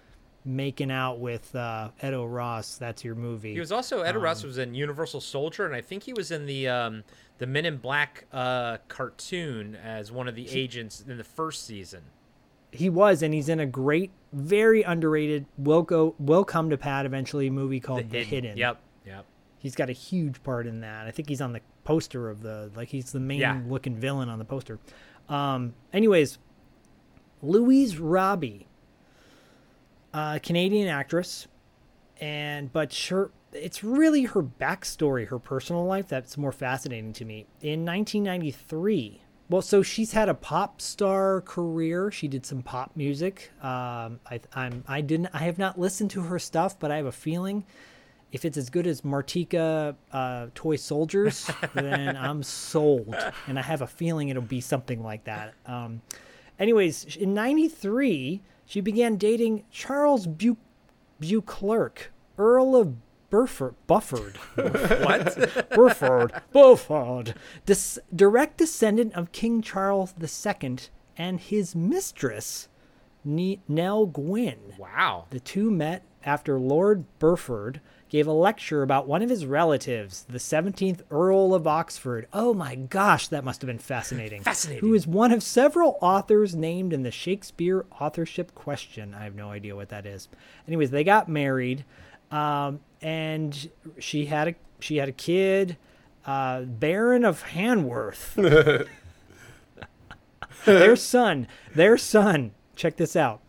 [0.44, 3.54] making out with uh, Ed O'Ross, that's your movie.
[3.54, 6.30] He was also Ed Ross Um, was in Universal Soldier, and I think he was
[6.30, 7.02] in the um,
[7.38, 12.02] the Men in Black uh, cartoon as one of the agents in the first season.
[12.72, 17.06] he was, and he's in a great, very underrated, will go, will come to pad
[17.06, 18.58] eventually movie called The, Hidden.
[18.58, 18.78] Yep.
[19.06, 19.24] Yep.
[19.58, 21.06] He's got a huge part in that.
[21.06, 23.60] I think he's on the poster of the like he's the main Yeah.
[23.66, 24.78] looking villain on the poster.
[25.28, 26.38] Um anyways,
[27.42, 28.66] Louise Robey,
[30.12, 31.46] uh Canadian actress,
[32.20, 37.46] and but sure it's really her backstory, her personal life that's more fascinating to me.
[37.62, 42.10] In 1993, well, so she's had a pop star career.
[42.10, 43.52] She did some pop music.
[43.62, 47.06] Um, I, I'm, I didn't, I have not listened to her stuff, but I have
[47.06, 47.64] a feeling
[48.32, 53.14] if it's as good as Martika uh, Toy Soldiers, then I'm sold.
[53.46, 55.54] And I have a feeling it'll be something like that.
[55.66, 56.02] Um,
[56.58, 60.56] anyways, in '93, she began dating Charles Bu-
[61.20, 62.94] Beauclerk, Earl of
[63.30, 63.74] Burford.
[63.86, 64.36] Bufford.
[64.56, 65.68] What?
[66.52, 67.34] Burford,
[67.64, 70.76] des- direct descendant of King Charles II
[71.16, 72.68] and his mistress,
[73.26, 74.74] N- Nell Gwyn.
[74.78, 75.26] wow.
[75.30, 80.38] The two met after Lord Burford gave a lecture about one of his relatives, the
[80.38, 82.26] 17th Earl of Oxford.
[82.32, 84.42] Oh my gosh, that must have been fascinating.
[84.42, 84.80] Fascinating.
[84.80, 89.14] Who is one of several authors named in the Shakespeare authorship question.
[89.14, 90.28] I have no idea what that is.
[90.68, 91.84] Anyways, they got married,
[92.30, 95.76] um, and she had a she had a kid,
[96.26, 98.34] uh, Baron of Hanworth.
[100.64, 102.52] their son, their son.
[102.76, 103.40] Check this out.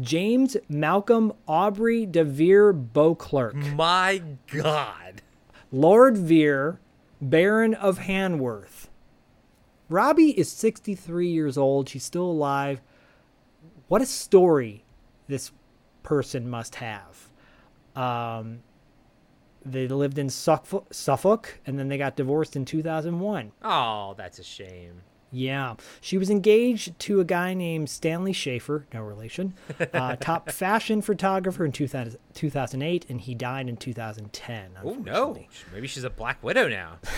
[0.00, 5.22] James Malcolm Aubrey de Vere Beauclerk, My God.
[5.70, 6.80] Lord Vere,
[7.20, 8.88] Baron of Hanworth.
[9.88, 11.88] Robey is 63 years old.
[11.88, 12.80] She's still alive.
[13.88, 14.84] What a story
[15.28, 15.52] this
[16.02, 17.28] person must have.
[17.94, 18.60] Um,
[19.64, 23.52] they lived in Suffolk, Suffolk, and then they got divorced in 2001.
[23.62, 25.02] Oh, that's a shame.
[25.34, 25.74] Yeah.
[26.00, 29.54] She was engaged to a guy named Stanley Schaefer, no relation,
[29.92, 34.78] uh, top fashion photographer in 2000, 2008, and he died in 2010.
[34.84, 35.36] Oh no.
[35.72, 36.98] Maybe she's a Black Widow now.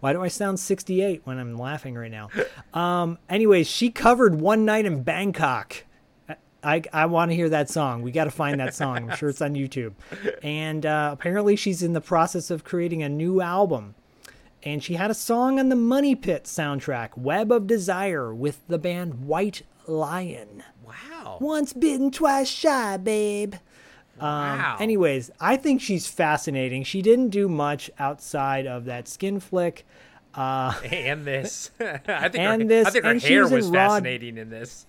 [0.00, 2.30] Why do I sound 68 when I'm laughing right now?
[2.72, 5.84] Um, anyways, she covered One Night in Bangkok.
[6.28, 8.02] I, I, I want to hear that song.
[8.02, 9.10] We got to find that song.
[9.10, 9.92] I'm sure it's on YouTube.
[10.42, 13.94] And uh, apparently, she's in the process of creating a new album.
[14.62, 18.78] And she had a song on the Money Pit soundtrack, Web of Desire, with the
[18.78, 20.62] band White Lion.
[20.84, 21.38] Wow.
[21.40, 23.54] Once bitten, twice shy, babe.
[24.20, 24.74] Wow.
[24.76, 26.84] Um, anyways, I think she's fascinating.
[26.84, 29.86] She didn't do much outside of that skin flick.
[30.34, 31.70] Uh, and this.
[31.80, 34.86] I think And her, this, I think her and hair was in fascinating in this.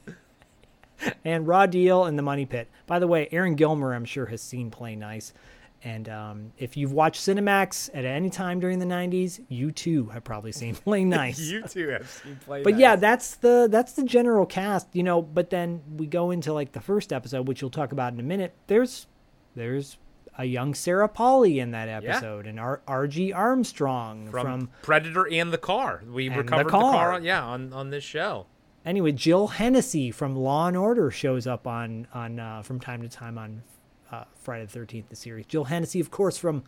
[1.26, 2.68] and Raw Deal and The Money Pit.
[2.88, 5.34] By the way, Aaron Gilmer, I'm sure, has seen Play Nice.
[5.84, 10.24] And um, if you've watched Cinemax at any time during the '90s, you too have
[10.24, 11.40] probably seen Play Nice.
[11.40, 12.62] you too have seen play.
[12.62, 15.22] but yeah, that's the that's the general cast, you know.
[15.24, 18.24] But then we go into like the first episode, which we'll talk about in a
[18.24, 18.54] minute.
[18.68, 19.08] There's
[19.56, 19.98] there's
[20.38, 23.34] a young Sarah Polley in that episode, and R- R.G.
[23.34, 26.04] Armstrong from, from Predator and the car.
[26.10, 26.94] We the recovered the car.
[26.94, 27.12] car.
[27.14, 28.46] on, yeah, on on this show.
[28.86, 33.10] anyway, Jill Hennessy from Law and Order shows up on on uh, from time to
[33.10, 33.64] time on
[34.12, 35.46] uh, Friday the Thirteenth, the series.
[35.46, 36.64] Jill Hennessy, of course, from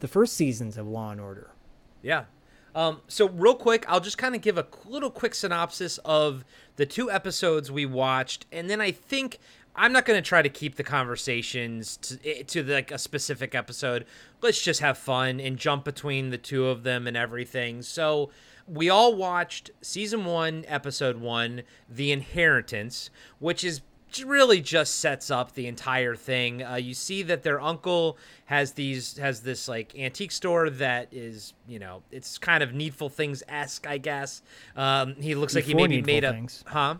[0.00, 1.50] the first seasons of Law and Order.
[2.02, 2.24] Yeah.
[2.74, 6.44] Um, so real quick, I'll just kind of give a little quick synopsis of
[6.76, 9.38] the two episodes we watched, and then I think
[9.76, 13.54] I'm not going to try to keep the conversations to eh, to like a specific
[13.54, 14.06] episode.
[14.42, 17.82] Let's just have fun and jump between the two of them and everything.
[17.82, 18.30] So
[18.66, 23.82] we all watched season one, episode one, The Inheritance, which is
[24.22, 26.62] really just sets up the entire thing.
[26.62, 31.54] Uh, you see that their uncle has these has this like antique store that is
[31.66, 34.42] you know it's kind of needful things esque I guess.
[34.76, 36.62] Um, he looks like he maybe Needful made a Things.
[36.66, 36.96] huh.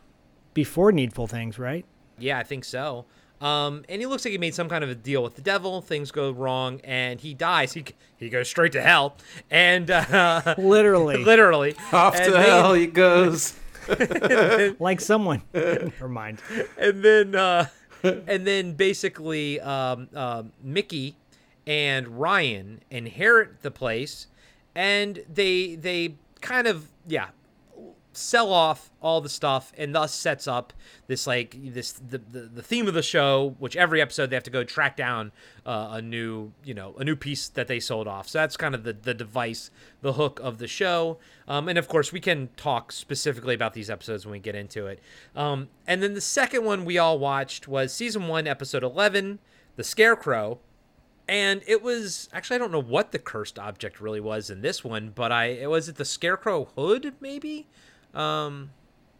[0.54, 1.84] Before Needful Things, right?
[2.18, 3.04] Yeah, I think so.
[3.40, 5.82] Um, and he looks like he made some kind of a deal with the devil.
[5.82, 7.72] Things go wrong, and he dies.
[7.74, 7.84] He
[8.16, 9.16] he goes straight to hell,
[9.50, 13.54] and uh, Literally, literally Off And to they- hell he goes.
[14.78, 15.42] Like someone.
[15.54, 16.40] Never mind.
[16.78, 17.66] and then uh,
[18.02, 21.16] and then basically um, um Mickey
[21.66, 24.26] and Ryan inherit the place,
[24.74, 27.28] and they they kind of yeah
[28.16, 30.72] sell off all the stuff and thus sets up
[31.06, 34.42] this like this the, the, the theme of the show which every episode they have
[34.42, 35.32] to go track down
[35.66, 38.28] uh, a new you know a new piece that they sold off.
[38.28, 41.18] So that's kind of the, the device the hook of the show.
[41.48, 44.86] Um, and of course we can talk specifically about these episodes when we get into
[44.86, 45.00] it.
[45.34, 49.38] Um, and then the second one we all watched was season one episode 11
[49.76, 50.58] the scarecrow.
[51.26, 54.84] And it was actually I don't know what the cursed object really was in this
[54.84, 57.66] one, but I it was it the scarecrow hood maybe.
[58.14, 58.70] Um,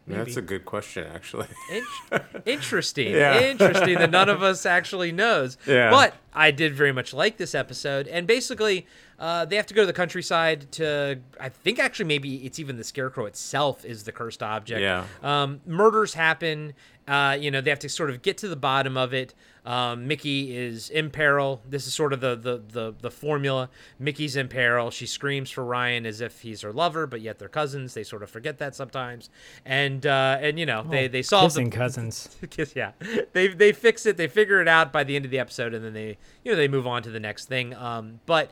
[0.07, 1.47] That's a good question, actually.
[1.71, 1.85] in-
[2.45, 3.39] interesting, Yeah.
[3.41, 5.57] interesting that none of us actually knows.
[5.65, 5.89] Yeah.
[5.89, 8.85] But I did very much like this episode, and basically,
[9.17, 11.19] uh, they have to go to the countryside to.
[11.39, 14.81] I think actually maybe it's even the scarecrow itself is the cursed object.
[14.81, 15.05] Yeah.
[15.23, 16.73] Um, murders happen.
[17.07, 19.33] Uh, you know, they have to sort of get to the bottom of it.
[19.63, 21.61] Um, Mickey is in peril.
[21.67, 23.69] This is sort of the, the the the formula.
[23.97, 24.91] Mickey's in peril.
[24.91, 27.93] She screams for Ryan as if he's her lover, but yet they're cousins.
[27.93, 29.29] They sort of forget that sometimes.
[29.65, 32.29] And uh, and you know they they solve the Kissing cousins.
[32.49, 32.91] Kiss- yeah,
[33.33, 34.17] they they fix it.
[34.17, 36.55] They figure it out by the end of the episode, and then they you know
[36.55, 37.73] they move on to the next thing.
[37.73, 38.51] Um, but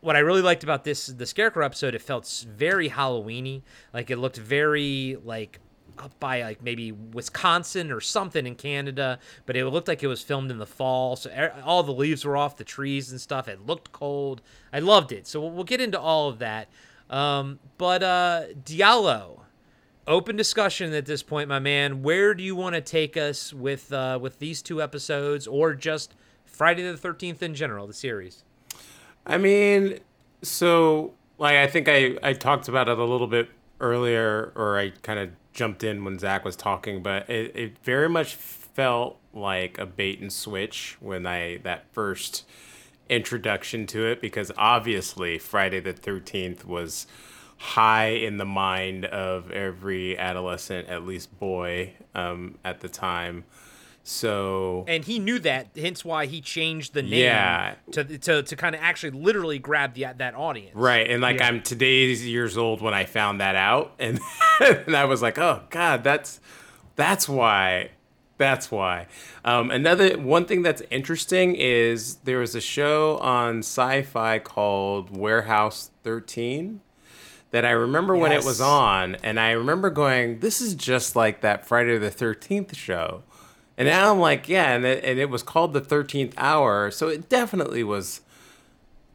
[0.00, 3.62] what I really liked about this the Scarecrow episode, it felt very Halloweeny.
[3.92, 5.58] Like it looked very like
[5.98, 10.22] up by like maybe Wisconsin or something in Canada, but it looked like it was
[10.22, 11.16] filmed in the fall.
[11.16, 13.48] So all the leaves were off the trees and stuff.
[13.48, 14.42] It looked cold.
[14.72, 15.26] I loved it.
[15.26, 16.68] So we'll, we'll get into all of that.
[17.10, 19.40] Um, but uh, Diallo,
[20.06, 22.02] open discussion at this point, my man.
[22.02, 26.14] Where do you want to take us with uh, with these two episodes, or just
[26.44, 28.44] Friday the Thirteenth in general, the series?
[29.26, 30.00] I mean,
[30.42, 33.48] so like I think I I talked about it a little bit
[33.80, 38.08] earlier, or I kind of jumped in when Zak was talking, but it, it very
[38.08, 42.44] much felt like a bait and switch when I that first
[43.08, 47.06] introduction to it because obviously Friday the 13th was
[47.56, 53.44] high in the mind of every adolescent at least boy um, at the time
[54.06, 57.74] so And he knew that, hence why he changed the name Yeah.
[57.92, 60.74] to to, to kind of actually literally grab the that audience.
[60.76, 61.48] Right, and like Yeah.
[61.48, 64.20] I'm today's years old when I found that out, and,
[64.60, 66.38] and I was like, oh god, that's
[66.96, 67.90] that's why,
[68.36, 69.06] that's why.
[69.44, 75.90] Um, another one thing that's interesting is there was a show on Sci-Fi called Warehouse
[76.04, 76.80] 13
[77.52, 81.40] that I remember when it was on, and I remember going, this is just like
[81.40, 83.22] that Friday the 13th show.
[83.76, 87.08] And now I'm like, yeah, and it, and it was called the 13th hour, so
[87.08, 88.20] it definitely was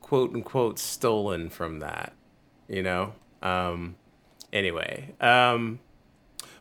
[0.02, 2.14] quote unquote stolen from that,
[2.68, 3.14] you know?
[3.42, 3.96] Um,
[4.52, 5.80] anyway, um,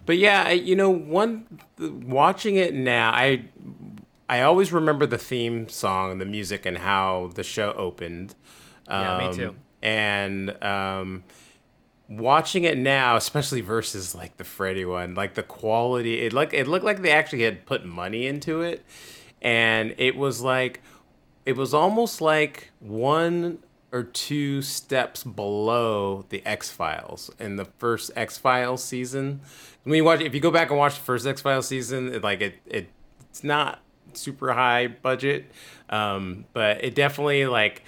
[0.06, 1.46] but yeah, I, you know, one
[1.78, 3.44] watching it now, I
[4.28, 8.34] I always remember the theme song, and the music, and how the show opened.
[8.88, 9.54] Yeah, me Um, too.
[9.82, 11.24] And um,
[12.08, 16.66] watching it now, especially versus like the Freddy one, like the quality, it like it
[16.66, 18.84] looked like they actually had put money into it,
[19.42, 20.80] and it was like,
[21.44, 23.58] it was almost like one
[23.90, 29.40] or two steps below the X Files in the first X Files season.
[29.84, 32.22] When you watch, if you go back and watch the first X Files season, it,
[32.22, 32.88] like it, it,
[33.30, 33.80] it's not
[34.12, 35.50] super high budget,
[35.88, 37.82] um, but it definitely like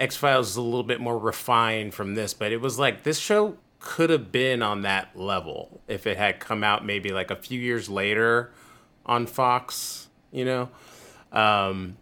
[0.00, 2.34] X Files is a little bit more refined from this.
[2.34, 6.40] But it was like this show could have been on that level if it had
[6.40, 8.52] come out maybe like a few years later
[9.06, 10.68] on Fox, you know.
[11.32, 11.96] Um,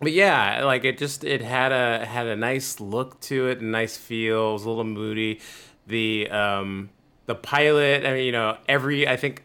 [0.00, 3.64] but yeah, like it just it had a had a nice look to it, a
[3.64, 4.50] nice feel.
[4.50, 5.40] It was a little moody.
[5.86, 6.90] The um
[7.26, 9.44] the pilot, I mean, you know, every I think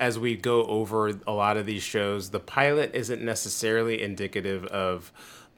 [0.00, 5.12] as we go over a lot of these shows, the pilot isn't necessarily indicative of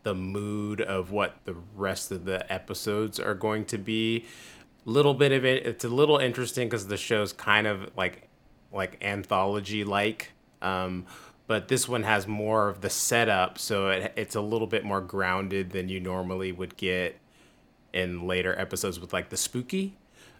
[0.06, 4.24] the mood of what the rest of the episodes are going to be.
[4.84, 8.28] Little bit of it, it's a little interesting because the show's kind of like
[8.72, 10.30] like anthology like.
[10.62, 11.06] Um,
[11.48, 15.00] but this one has more of the setup, so it, it's a little bit more
[15.00, 17.18] grounded than you normally would get
[17.92, 19.96] in later episodes with like the spooky.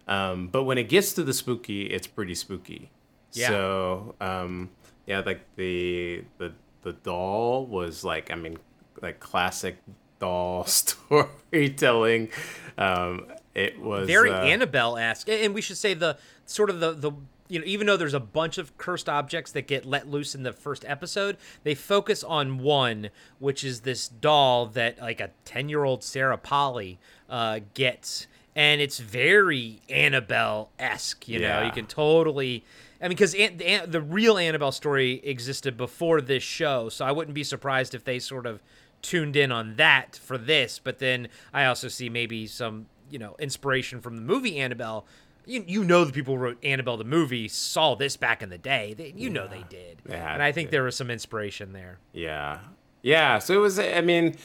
[0.07, 2.89] Um, but when it gets to the spooky, it's pretty spooky.
[3.33, 3.49] Yeah.
[3.49, 4.69] So um,
[5.05, 6.53] yeah, like the the
[6.83, 8.57] the doll was like I mean
[9.01, 9.77] like classic
[10.19, 12.29] doll storytelling.
[12.77, 16.93] Um, it was very uh, Annabelle esque, and we should say the sort of the
[16.93, 17.11] the
[17.47, 20.43] you know even though there's a bunch of cursed objects that get let loose in
[20.43, 25.69] the first episode, they focus on one, which is this doll that like a ten
[25.69, 31.27] year old Sarah Polley uh, gets, and it's very Annabelle esque.
[31.27, 32.63] You know, you can totally.
[32.99, 37.11] I mean, because the, An- the real Annabelle story existed before this show, so I
[37.11, 38.59] wouldn't be surprised if they sort of
[39.01, 40.79] tuned in on that for this.
[40.79, 45.05] But then I also see maybe some, you know, inspiration from the movie Annabelle.
[45.45, 48.57] You, you know the people who wrote Annabelle the movie saw this back in the
[48.57, 48.93] day.
[48.97, 51.99] They, you know they did, Yeah, and I think there was some inspiration there.
[52.11, 52.59] Yeah.
[53.01, 54.35] Yeah, so it was I mean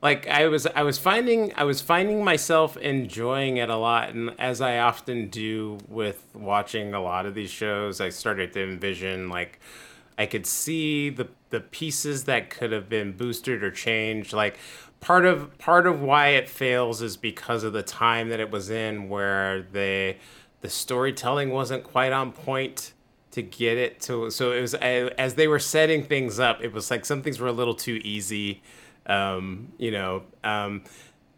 [0.00, 4.30] like I was I was finding I was finding myself enjoying it a lot and
[4.38, 9.28] as I often do with watching a lot of these shows, I started to envision
[9.28, 9.60] like
[10.18, 14.32] I could see the the pieces that could have been boosted or changed.
[14.32, 14.58] Like
[15.00, 18.70] part of part of why it fails is because of the time that it was
[18.70, 20.16] in where the
[20.62, 22.92] the storytelling wasn't quite on point
[23.30, 26.90] to get it to so it was as they were setting things up it was
[26.90, 28.62] like some things were a little too easy
[29.06, 30.82] um, you know um,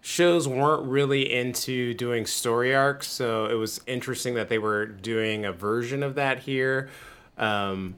[0.01, 5.45] shows weren't really into doing story arcs so it was interesting that they were doing
[5.45, 6.89] a version of that here
[7.37, 7.97] um,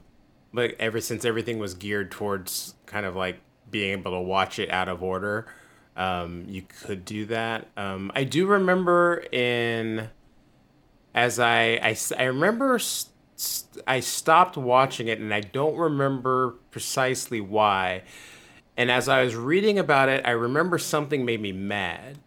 [0.53, 3.39] but ever since everything was geared towards kind of like
[3.69, 5.47] being able to watch it out of order
[5.95, 10.09] um, you could do that um, i do remember in
[11.13, 12.79] as I I remember
[13.87, 18.03] I stopped watching it and I don't remember precisely why.
[18.77, 22.19] And as I was reading about it, I remember something made me mad.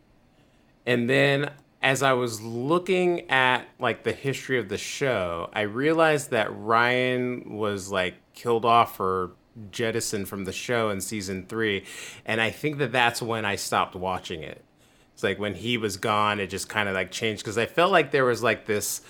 [0.87, 1.51] And then
[1.85, 7.59] as I was looking at like the history of the show, I realized that Ryan
[7.59, 9.33] was like killed off or
[9.71, 11.85] jettisoned from the show in season 3,
[12.25, 14.65] and I think that that's when I stopped watching it.
[15.13, 17.93] It's like when he was gone, it just kind of like changed because I felt
[17.93, 19.03] like there was like this,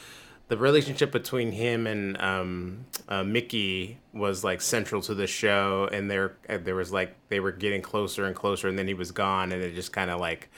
[0.48, 6.10] the relationship between him and um, uh, Mickey was like central to the show, and
[6.10, 9.12] there uh, there was like they were getting closer and closer, and then he was
[9.12, 10.50] gone, and it just kind of like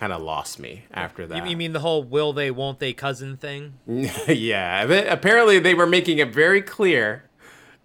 [0.00, 1.46] kind of lost me after that.
[1.46, 3.74] You, mean the whole will they, won't they cousin thing?
[4.26, 7.24] yeah, apparently they were making it very clear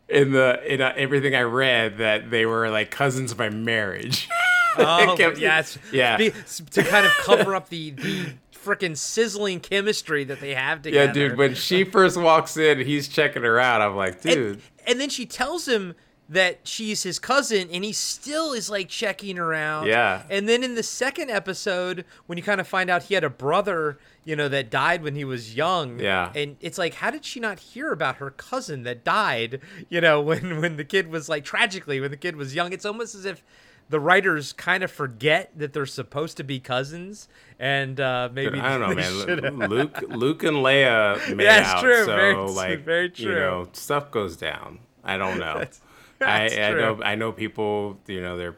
[0.08, 4.28] in the in uh, everything I read that they were like cousins by marriage.
[4.78, 5.78] Oh, kept- yes.
[5.94, 6.18] yeah.
[6.18, 11.06] To kind of cover up the, the freaking sizzling chemistry that they have together.
[11.06, 11.38] Yeah, dude.
[11.38, 13.82] When she first walks in, he's checking her out.
[13.82, 14.56] I'm like, dude.
[14.56, 15.96] and, and then she tells him
[16.28, 19.86] that she's his cousin and he still is like checking around.
[19.88, 20.24] Yeah.
[20.30, 23.30] And then in the second episode, when you kind of find out he had a
[23.30, 26.00] brother, you know, that died when he was young.
[26.00, 26.32] Yeah.
[26.34, 30.20] And it's like, how did she not hear about her cousin that died, you know,
[30.30, 32.74] when, when the kid was like tragically when the kid was young?
[32.74, 33.44] It's almost as if
[33.88, 37.28] the writers kind of forget that they're supposed to be cousins
[37.60, 39.60] and uh maybe I don't know, man.
[39.70, 42.04] Luke, Luke, and Leia made That's out, true.
[42.06, 43.30] so Very- like, very true.
[43.32, 44.80] You know, stuff goes down.
[45.04, 45.60] I don't know.
[45.60, 45.80] That's
[46.26, 47.00] I, I know.
[47.04, 47.98] I know people.
[48.08, 48.56] You know, their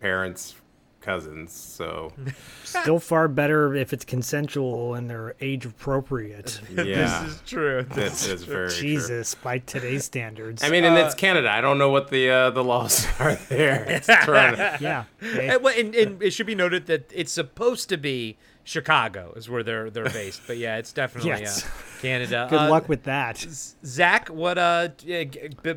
[0.00, 0.54] parents,
[1.00, 1.52] cousins.
[1.52, 2.12] So
[2.64, 6.60] Still far better if it's consensual and they're age appropriate.
[6.70, 7.82] yeah, This is true.
[7.94, 8.80] this is very true.
[8.80, 10.62] Jesus, by today's standards.
[10.62, 11.50] I mean, and Uh, it's Canada.
[11.50, 13.84] I don't know what the uh, the laws are there.
[13.88, 15.04] It's trying yeah.
[15.20, 18.36] they- And, well, and, and it should be noted that it's supposed to be
[18.70, 20.42] Chicago is where they're they're based.
[20.46, 21.64] But yeah, it's definitely Yes.
[21.66, 21.68] uh,
[22.00, 22.46] Canada.
[22.50, 23.36] Good Uh, luck with that.
[23.84, 25.24] Zak, what uh, yeah,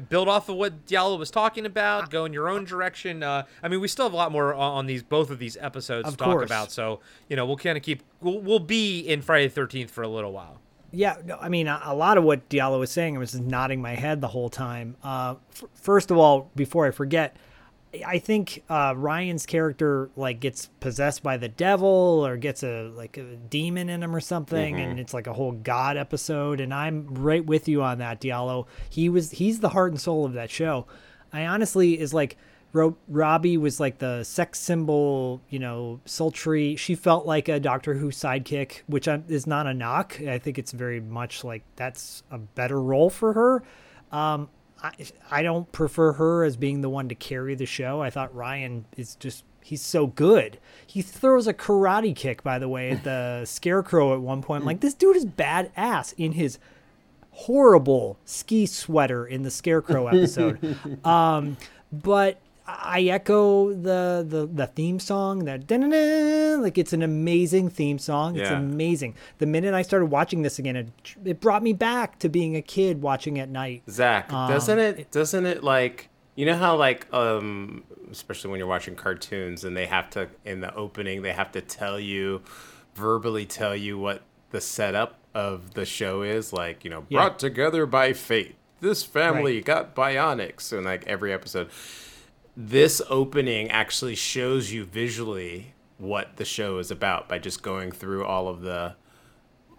[0.10, 3.24] build off of what Diallo was talking about, go in your own direction.
[3.24, 6.08] Uh, I mean, we still have a lot more on, these both of these episodes
[6.08, 9.22] Of to talk about, so you know we'll kind of keep we'll, we'll be in
[9.22, 10.60] Friday the Thirteenth for a little while.
[10.91, 13.41] Yeah, no, I mean, a, a lot of what Diallo was saying, I was just
[13.44, 14.96] nodding my head the whole time.
[15.04, 17.36] Uh, f- first of all, before I forget,
[18.06, 23.18] I think uh, Ryan's character like gets possessed by the devil or gets a like
[23.18, 26.60] a demon in him or something, and it's like a whole god episode.
[26.60, 28.66] And I'm right with you on that, Diallo.
[28.89, 30.88] He was he's the heart and soul of that show.
[31.32, 32.38] I honestly is like.
[32.76, 36.76] Ro- Robey was like the sex symbol, you know, sultry.
[36.76, 40.20] She felt like a Doctor Who sidekick, which is not a knock.
[40.22, 43.64] I think it's very much like that's a better role for her.
[44.12, 44.50] Um,
[44.84, 44.91] I,
[45.31, 48.01] I don't prefer her as being the one to carry the show.
[48.01, 50.59] I thought Ryan is just he's so good.
[50.86, 54.61] He throws a karate kick, by the way, at the scarecrow at one point.
[54.61, 56.59] I'm like, this dude is badass in his
[57.31, 60.77] horrible ski sweater in the scarecrow episode.
[61.05, 61.57] um,
[61.91, 65.70] but I echo the, the the theme song that
[66.61, 68.38] like it's an amazing theme song.
[68.38, 68.57] It's Yeah.
[68.57, 69.16] amazing.
[69.39, 70.88] The minute I started watching this again, it,
[71.26, 73.84] it brought me back to being a kid watching at night.
[73.89, 78.68] Zak, Um, doesn't it doesn't it like you know how like um especially when you're
[78.68, 82.41] watching cartoons and they have to in the opening they have to tell you
[82.95, 87.18] verbally tell you what the setup of the show is like, you know, Yeah.
[87.20, 88.55] brought together by fate.
[88.82, 89.66] This family Right.
[89.66, 91.70] got bionics and like every episode.
[92.56, 98.26] This opening actually shows you visually what the show is about by just going through
[98.26, 98.95] all of the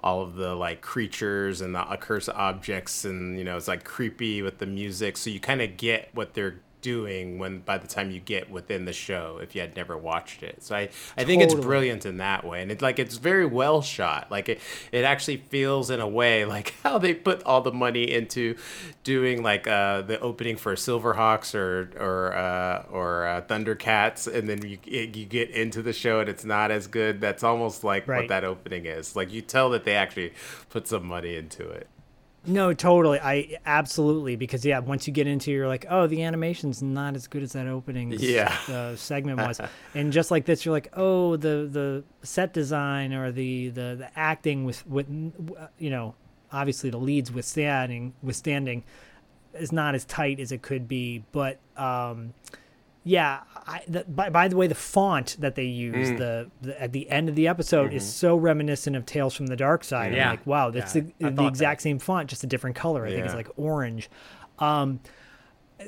[0.00, 4.42] all of the like creatures and the accursed objects and you know it's like creepy
[4.42, 5.16] with the music.
[5.16, 8.84] So you kind of get what they're doing when by the time you get within
[8.84, 10.62] the show if you had never watched it.
[10.62, 12.60] So i i think it's brilliant in that way.
[12.60, 14.30] And it's like it's very well shot.
[14.30, 14.60] Like it
[14.92, 18.56] it actually feels in a way like how they put all the money into
[19.02, 24.32] doing like uh the opening for silverhawks or or uh or uh, thundercats.
[24.32, 27.18] And then you you get into the show and it's not as good.
[27.18, 29.16] That's almost like what that opening is.
[29.16, 30.34] Like you tell that they actually
[30.68, 31.88] put some money into it.
[32.46, 33.18] No, totally.
[33.20, 37.14] I absolutely because yeah, once you get into, it, you're like, oh, the animation's not
[37.16, 38.54] as good as that opening Yeah.
[38.68, 39.60] uh, segment was,
[39.94, 44.08] and just like this, you're like, oh, the the set design or the the the
[44.18, 45.06] acting with with
[45.78, 46.14] you know,
[46.52, 48.84] obviously the leads withstanding withstanding
[49.54, 52.34] is not as tight as it could be, but um,
[53.04, 53.40] yeah.
[53.66, 57.08] I, the, by, by the way, the font that they use the, the at the
[57.08, 60.12] end of the episode is so reminiscent of Tales from the Dark Side.
[60.12, 60.30] I'm Yeah.
[60.30, 63.06] like, wow, that's Yeah, the, the exact same font, just a different color.
[63.06, 64.10] I think it's like orange.
[64.58, 65.00] Um,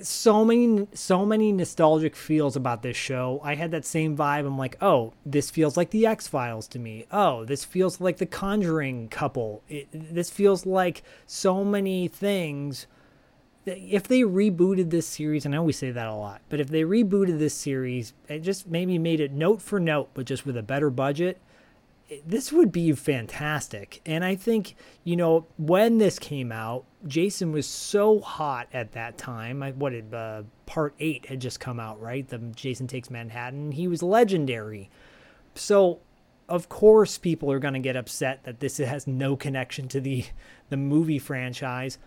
[0.02, 3.40] so many, so many nostalgic feels about this show.
[3.44, 4.40] I had that same vibe.
[4.46, 7.06] I'm like, oh, this feels like the X Files to me.
[7.12, 9.62] Oh, this feels like the Conjuring couple.
[9.68, 12.86] It, this feels like so many things.
[13.66, 16.82] If they rebooted this series, and I we say that a lot, but if they
[16.82, 20.62] rebooted this series and just maybe made it note for note, but just with a
[20.62, 21.40] better budget,
[22.24, 24.00] this would be fantastic.
[24.06, 29.18] And I think, you know, when this came out, Jason was so hot at that
[29.18, 29.62] time.
[29.62, 32.26] I, what did uh, part eight had just come out, right?
[32.26, 33.72] The Jason Takes Manhattan.
[33.72, 34.88] He was legendary.
[35.56, 35.98] So,
[36.48, 40.24] of course, people are going to get upset that this has no connection to the
[40.68, 41.98] the movie franchise.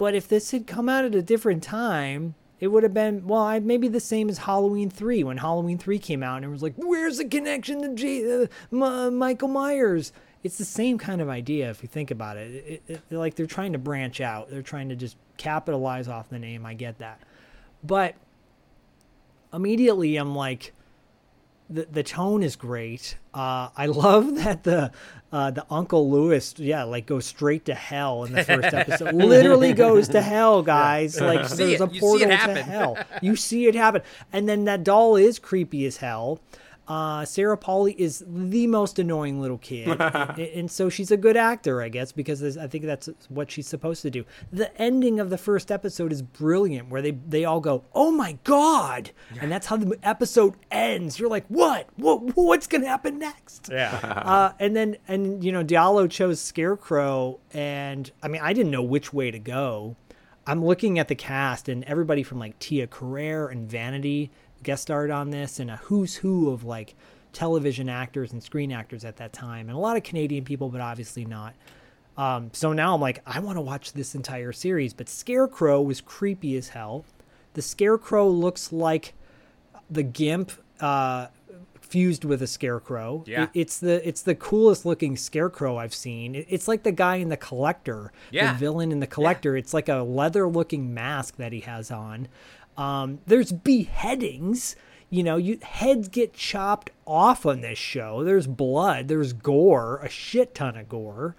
[0.00, 3.42] But if this had come out at a different time, it would have been well,
[3.42, 6.62] I, maybe the same as Halloween three when Halloween three came out, and it was
[6.62, 10.14] like, where's the connection to uh, M- Michael Myers?
[10.42, 12.50] It's the same kind of idea if you think about it.
[12.50, 13.14] It, it, it.
[13.14, 16.64] Like they're trying to branch out, they're trying to just capitalize off the name.
[16.64, 17.20] I get that,
[17.84, 18.14] but
[19.52, 20.72] immediately I'm like,
[21.70, 23.16] the the tone is great.
[23.32, 24.90] Uh, I love that the
[25.32, 29.14] uh, the Uncle Lewis, yeah, like goes straight to hell in the first episode.
[29.14, 31.20] Literally goes to hell, guys.
[31.20, 31.80] Like there's it.
[31.80, 32.98] a You see it portal to hell.
[33.22, 34.02] You see it happen,
[34.32, 36.40] and then that doll is creepy as hell.
[36.90, 41.36] Uh, Sarah Polley is the most annoying little kid, and, and so she's a good
[41.36, 44.24] actor, I guess, because I think that's what she's supposed to do.
[44.52, 48.38] The ending of the first episode is brilliant, where they they all go, "Oh my
[48.42, 51.20] god!" and that's how the episode ends.
[51.20, 51.86] You're like, "What?
[51.94, 52.36] What?
[52.36, 53.94] What's gonna happen next?" Yeah.
[54.02, 58.82] uh, and then and you know Diallo chose Scarecrow, and I mean I didn't know
[58.82, 59.94] which way to go.
[60.44, 64.32] I'm looking at the cast, and everybody from like Tia Carrere and Vanity
[64.62, 66.94] guest starred on this, and a who's who of like
[67.32, 70.80] television actors and screen actors at that time, and a lot of Canadian people, but
[70.80, 71.54] obviously not.
[72.16, 76.00] Um, so now I'm like, I want to watch this entire series, but Scarecrow was
[76.00, 77.04] creepy as hell.
[77.54, 79.14] The Scarecrow looks like
[79.90, 81.28] the Gimp uh,
[81.80, 83.24] fused with a scarecrow.
[83.26, 83.44] Yeah.
[83.44, 86.34] It- it's the it's the coolest looking scarecrow I've seen.
[86.34, 88.52] It- It's like the guy in the collector, Yeah.
[88.52, 89.54] the villain in the collector.
[89.56, 89.60] Yeah.
[89.60, 92.28] It's like a leather looking mask that he has on.
[92.76, 94.76] Um, there's beheadings.
[95.08, 98.22] You know, you heads get chopped off on this show.
[98.22, 99.08] There's blood.
[99.08, 101.34] There's gore, a shit ton of gore.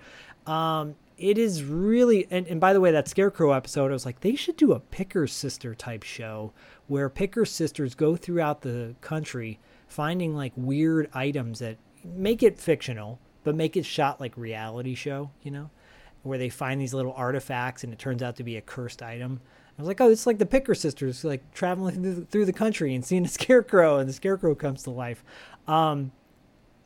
[0.45, 4.21] Um, it is really, and, and by the way, that Scarecrow episode, I was like,
[4.21, 6.51] they should do a Picker Sister type show
[6.87, 13.19] where Picker Sisters go throughout the country finding like weird items that make it fictional,
[13.43, 15.69] but make it shot like reality show, you know,
[16.23, 19.41] where they find these little artifacts and it turns out to be a cursed item.
[19.81, 22.53] I was like, oh, it's like the Picker Sisters, like traveling through the, through the
[22.53, 25.23] country and seeing a scarecrow, and the scarecrow comes to life.
[25.67, 26.11] Um,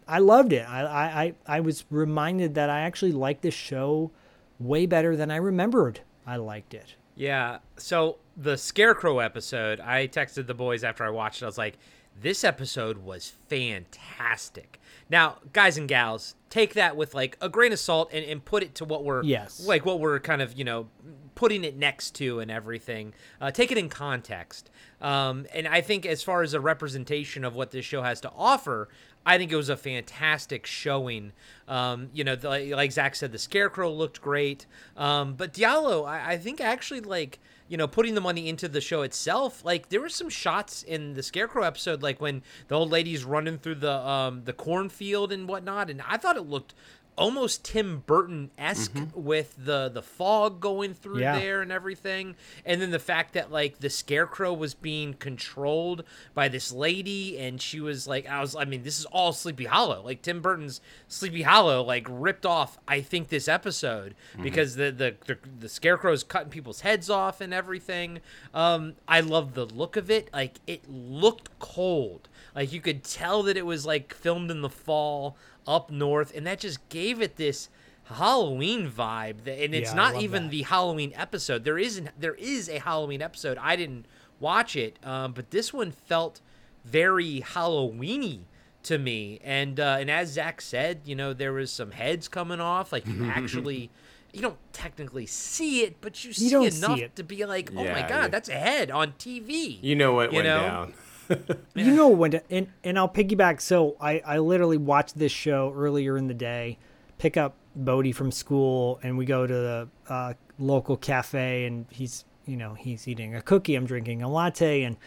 [0.07, 0.65] I loved it.
[0.69, 4.11] I, I, I- was reminded that I actually liked this show
[4.59, 6.95] way better than I remembered I liked it.
[7.15, 7.57] Yeah.
[7.77, 11.45] So the Scarecrow episode, I texted the boys after I watched it.
[11.45, 11.77] I was like,
[12.19, 14.79] this episode was fantastic.
[15.09, 18.63] Now, guys and gals, take that with like a grain of salt and, and put
[18.63, 19.65] it to what we're Yes.
[19.65, 20.87] like what we're kind of, you know,
[21.35, 23.13] putting it next to and everything.
[23.39, 24.69] Uh, take it in context.
[25.01, 28.31] Um, and I think as far as a representation of what this show has to
[28.35, 28.89] offer,
[29.25, 31.33] I think it was a fantastic showing.
[31.67, 34.65] Um, you know, the, like Zak said, the Scarecrow looked great.
[34.95, 38.81] Um, but Diallo, I, I think actually like you know putting the money into the
[38.81, 39.65] show itself.
[39.65, 43.57] Like there were some shots in the Scarecrow episode, like when the old lady's running
[43.57, 46.75] through the um, the cornfield and whatnot, and I thought it looked
[47.17, 51.39] almost Tim Burton esque with the the fog going through Yeah.
[51.39, 52.35] there and everything,
[52.65, 56.03] and then the fact that like the Scarecrow was being controlled
[56.33, 59.65] by this lady, and she was like, I was, I mean, this is all Sleepy
[59.65, 62.77] Hollow, like Tim Burton's Sleepy Hollow, like ripped off.
[62.87, 67.53] I think this episode because the, the the the Scarecrow's cutting people's heads off and
[67.53, 68.19] everything.
[68.53, 70.29] Um, I love the look of it.
[70.33, 72.27] Like it looked cold.
[72.53, 76.45] Like you could tell that it was like filmed in the fall up north, and
[76.45, 77.69] that just gave it this
[78.05, 79.47] Halloween vibe.
[79.47, 80.51] And it's Yeah, not even that.
[80.51, 81.63] the Halloween episode.
[81.63, 82.09] There isn't.
[82.19, 83.57] There is a Halloween episode.
[83.59, 84.05] I didn't
[84.39, 86.41] watch it, um, but this one felt
[86.83, 88.41] very Halloweeny
[88.83, 89.39] to me.
[89.43, 92.91] And uh, and as Zak said, you know, there was some heads coming off.
[92.91, 93.89] Like you actually.
[94.33, 97.15] You don't technically see it, but you see don't see enough it.
[97.15, 98.27] to be like, "Oh my god, yeah.
[98.27, 100.59] that's a head on TV." You know what You went know?
[100.59, 100.93] down.
[101.75, 103.61] You know when to, and and I'll piggyback.
[103.61, 106.77] So I I literally watched this show earlier in the day,
[107.17, 112.25] pick up Bodie from school, and we go to the uh, local cafe, and he's
[112.45, 114.97] you know he's eating a cookie, I'm drinking a latte, and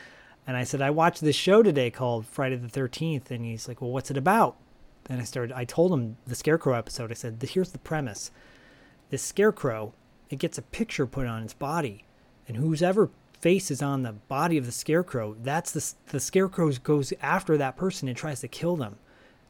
[0.47, 3.81] and I said I watched this show today called Friday the Thirteenth, and he's like,
[3.81, 4.57] well, what's it about?
[5.09, 5.55] And I started.
[5.57, 7.11] I told him the Scarecrow episode.
[7.11, 8.31] I said, here's the premise.
[9.11, 9.95] This scarecrow,
[10.29, 12.05] it gets a picture put on its body,
[12.47, 13.09] and who's ever
[13.41, 17.77] face is on the body of the scarecrow, that's the the scarecrow goes after that
[17.77, 18.97] person and tries to kill them.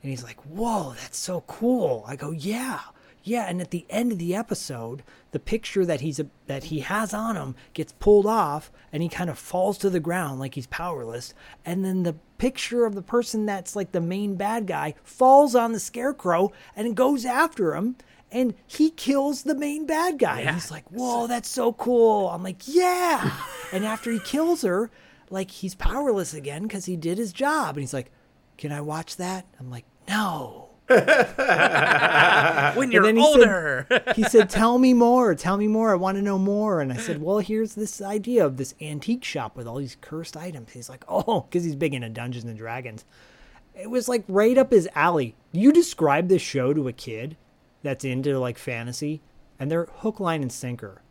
[0.03, 2.80] And he's like, "Whoa, that's so cool!" I go, "Yeah,
[3.22, 7.12] yeah." And at the end of the episode, the picture that he's that he has
[7.12, 10.66] on him gets pulled off, and he kind of falls to the ground like he's
[10.68, 11.34] powerless.
[11.64, 15.72] And then the picture of the person that's like the main bad guy falls on
[15.72, 17.97] the scarecrow and goes after him
[18.30, 20.43] and he kills the main bad guy.
[20.43, 20.55] Yeah.
[20.55, 23.30] He's like, "Whoa, that's so cool!" I'm like, "Yeah!"
[23.72, 24.90] and after he kills her,
[25.30, 27.76] like he's powerless again because he did his job.
[27.76, 28.10] And he's like,
[28.56, 33.86] "Can I watch that?" I'm like, "No." when you're he said- older.
[34.16, 35.34] He said, "Tell me more.
[35.34, 35.92] Tell me more.
[35.92, 39.24] I want to know more." And I said, "Well, here's this idea of this antique
[39.24, 42.56] shop with all these cursed items." He's like, "Oh, because he's big into Dungeons and
[42.56, 43.04] Dragons."
[43.80, 45.36] It was like right up his alley.
[45.52, 47.36] You describe this show to a kid
[47.82, 49.20] that's into like fantasy,
[49.58, 51.02] and they're hook, line, and sinker.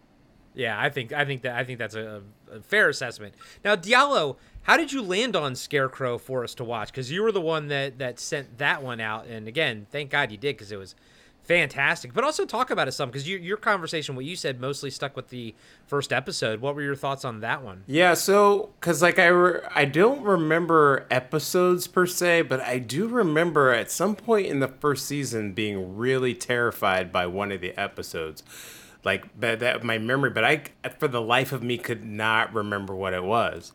[0.58, 3.36] Yeah, I think I think that I think that's a, a fair assessment.
[3.64, 6.92] Now, Diallo, how did you land on Scarecrow for us to watch?
[6.92, 10.32] Because you were the one that that sent that one out, and again, thank God
[10.32, 10.96] you did because it was
[11.44, 12.12] fantastic.
[12.12, 15.16] But also talk about it some because you, your conversation, what you said, mostly stuck
[15.16, 15.54] with the
[15.86, 16.60] first episode.
[16.60, 17.84] What were your thoughts on that one?
[17.86, 23.08] Yeah, so because like I re- I don't remember episodes per se, but I do
[23.08, 27.80] remember at some point in the first season being really terrified by one of the
[27.80, 28.42] episodes.
[29.08, 30.64] Like that, that my memory, but I
[31.00, 33.72] for the life of me could not remember what it was.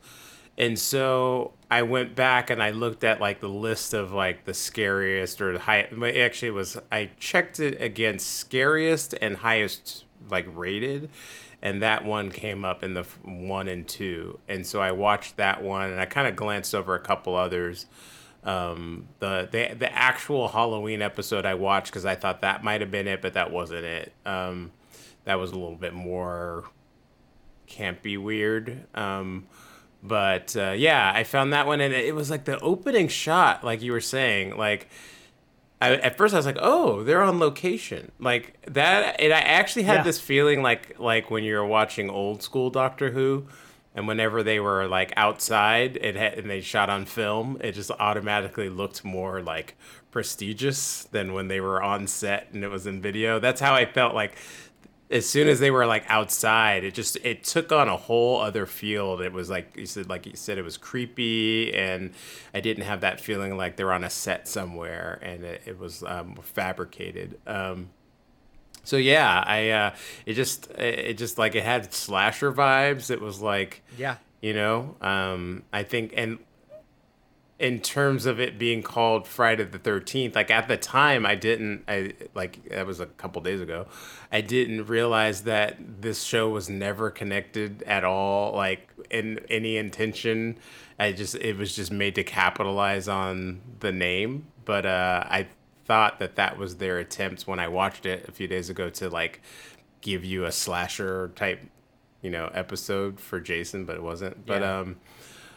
[0.58, 4.52] And so I went back and I looked at like the list of like the
[4.52, 5.88] scariest or the high.
[6.20, 11.08] Actually, it was I checked it against scariest and highest like rated,
[11.62, 14.38] and that one came up in the one and two.
[14.48, 17.86] And so I watched that one and I kind of glanced over a couple others.
[18.44, 22.90] Um, the the the actual Halloween episode I watched because I thought that might have
[22.90, 24.12] been it, but that wasn't it.
[24.26, 24.72] Um,
[25.24, 26.64] that was a little bit more
[27.68, 28.86] campy weird.
[28.94, 29.46] Um,
[30.02, 33.82] But uh, yeah, I found that one, and it was like the opening shot, like
[33.82, 34.88] you were saying, like.
[35.80, 39.82] I, at first, I was like, "Oh, they're on location." Like that, and I actually
[39.82, 40.02] had Yeah.
[40.04, 43.46] this feeling like like when you're watching old school Doctor Who,
[43.92, 47.90] and whenever they were like outside it had, and they shot on film, it just
[47.98, 49.76] automatically looked more like
[50.12, 53.40] prestigious than when they were on set and it was in video.
[53.40, 54.36] That's how I felt like
[55.12, 58.66] as soon as they were like outside, it just it took on a whole other
[58.66, 59.20] field.
[59.20, 62.12] It was like you said, like you said, it was creepy, and
[62.54, 66.02] I didn't have that feeling like they're on a set somewhere, and it, it was
[66.02, 67.38] um, fabricated.
[67.46, 67.90] Um,
[68.84, 69.94] so yeah, I uh,
[70.26, 73.10] it just it just like it had slasher vibes.
[73.10, 74.16] It was like Yeah.
[74.40, 76.38] you know um, I think and
[77.62, 81.84] in terms of it being called Friday the 13th like at the time I didn't
[81.86, 83.86] I like that was a couple days ago
[84.32, 90.58] I didn't realize that this show was never connected at all like in any intention
[90.98, 95.46] I just it was just made to capitalize on the name but uh I
[95.84, 99.08] thought that that was their attempt when I watched it a few days ago to
[99.08, 99.40] like
[100.00, 101.60] give you a slasher type
[102.22, 104.78] you know episode for Jason but it wasn't but Yeah.
[104.80, 104.96] um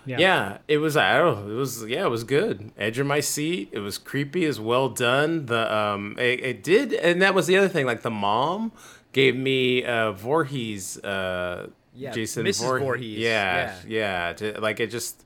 [0.06, 0.18] Yeah.
[0.20, 0.96] yeah, it was.
[0.98, 1.54] I don't know.
[1.54, 1.84] It was.
[1.86, 2.72] Yeah, it was good.
[2.78, 3.70] Edge of my seat.
[3.72, 4.46] It was creepy.
[4.46, 5.48] as well done.
[5.48, 7.86] The um, it, it did, and that was the other thing.
[7.86, 8.72] Like the mom
[9.12, 10.98] gave me uh Voorhees.
[11.04, 12.64] Uh, Yeah, Jason Mrs.
[12.64, 14.34] Voorhe- Voorhees, Yeah, yeah.
[14.34, 15.24] to- like it just.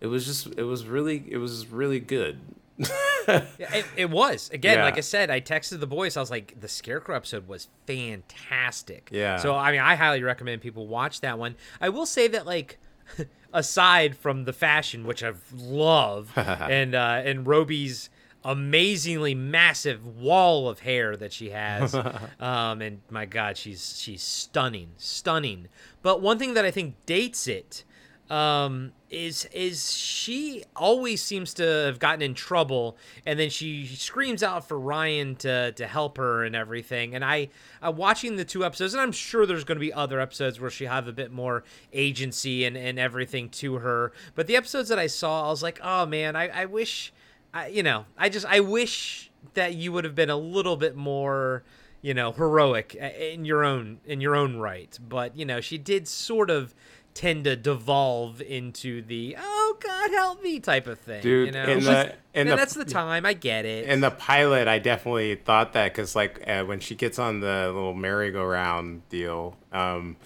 [0.00, 0.46] It was just.
[0.56, 1.24] It was really.
[1.28, 2.38] It was really good.
[3.28, 3.44] Yeah,
[3.74, 4.50] it, it was.
[4.50, 4.84] Again, Yeah.
[4.84, 6.16] like I said, I texted the boys.
[6.16, 9.08] I was like, the Scarecrow episode was fantastic.
[9.12, 9.38] Yeah.
[9.38, 11.56] So, I mean, I highly recommend people watch that one.
[11.80, 12.78] I will say that, like,
[13.56, 18.10] aside from the fashion, which I love, and uh, and Robey's
[18.44, 21.94] amazingly massive wall of hair that she has,
[22.40, 25.68] um, and my God, she's she's stunning, stunning.
[26.02, 27.82] But one thing that I think dates it
[28.30, 34.42] um is is she always seems to have gotten in trouble and then she screams
[34.42, 37.14] out for Ryan to to help her and everything.
[37.14, 37.48] And I
[37.80, 40.70] uh, watching the two episodes and I'm sure there's going to be other episodes where
[40.70, 41.62] she have a bit more
[41.92, 44.12] agency and and everything to her.
[44.34, 47.12] But the episodes that I saw I was like oh man I I wish
[47.54, 50.96] I you know I just I wish that you would have been a little bit
[50.96, 51.62] more
[52.02, 54.98] you know heroic uh, in your own in your own right.
[55.08, 56.74] But you know she did sort of
[57.16, 61.64] tend to devolve into the oh god help me type of thing Dude, you know
[61.64, 64.78] in the- in and the- that's the time i get it In the pilot, I
[64.78, 70.16] definitely thought that because, like, uh, when she gets on the little merry-go-round deal, um,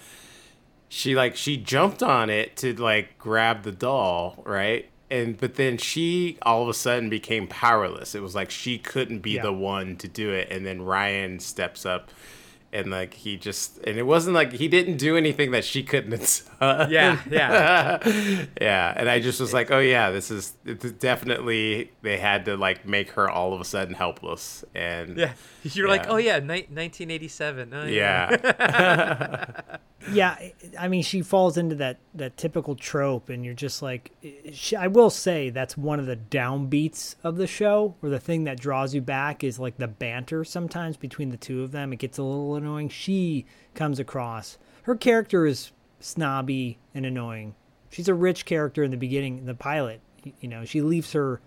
[0.89, 4.89] she like she jumped on it to like grab the doll, right?
[5.09, 8.13] And but then she all of a sudden became powerless.
[8.15, 9.43] It was like she couldn't be Yeah.
[9.43, 12.11] the one to do it, and then Ryan steps up.
[12.73, 16.11] And like he just, and it wasn't like he didn't do anything that she couldn't
[16.61, 17.99] have yeah yeah.
[18.61, 22.55] Yeah, and I just was like, oh yeah, this is it's definitely they had to
[22.55, 25.33] like make her all of a sudden helpless, and yeah.
[25.63, 29.61] You're like oh yeah ni- 1987 oh, yeah,
[30.11, 30.29] yeah.
[30.31, 34.11] I- i mean she falls into that that typical trope and you're just like
[34.51, 38.45] she, i will say that's one of the downbeats of the show where the thing
[38.45, 41.93] that draws you back is like the banter sometimes between the two of them.
[41.93, 44.57] It gets a little annoying she comes across.
[44.83, 47.55] Her character is snobby and annoying.
[47.89, 50.01] She's a rich character in the beginning in the pilot
[50.39, 51.41] you know she leaves her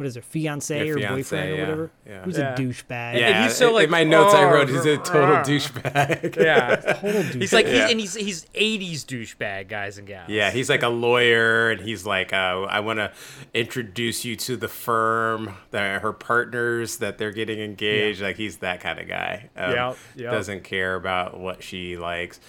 [0.00, 2.22] what is it fiance Yeah, or fiancé, boyfriend or whatever yeah.
[2.22, 2.54] who's Yeah.
[2.54, 3.42] a douchebag yeah.
[3.44, 6.36] he's so, like, in my notes, I wrote he's a "Oh, total rah." douchebag.
[6.42, 7.72] yeah total douchebag he's like Yeah.
[7.82, 11.80] he's, and he's he's 80s douchebag guys and gals Yeah, he's like a lawyer, and
[11.82, 13.12] he's like, uh, I want to
[13.52, 18.22] introduce you to the firm, that her partners that they're getting engaged.
[18.22, 19.50] Like he's that kind of guy.
[19.56, 20.32] Um, Yep, yep.
[20.32, 22.40] Doesn't care about what she likes.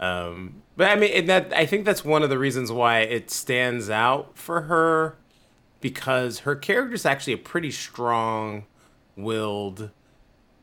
[0.00, 3.30] Um, but I mean, and that I think that's one of the reasons why it
[3.30, 5.16] stands out for her,
[5.82, 7.70] because her character is actually a pretty
[9.16, 9.90] strong-willed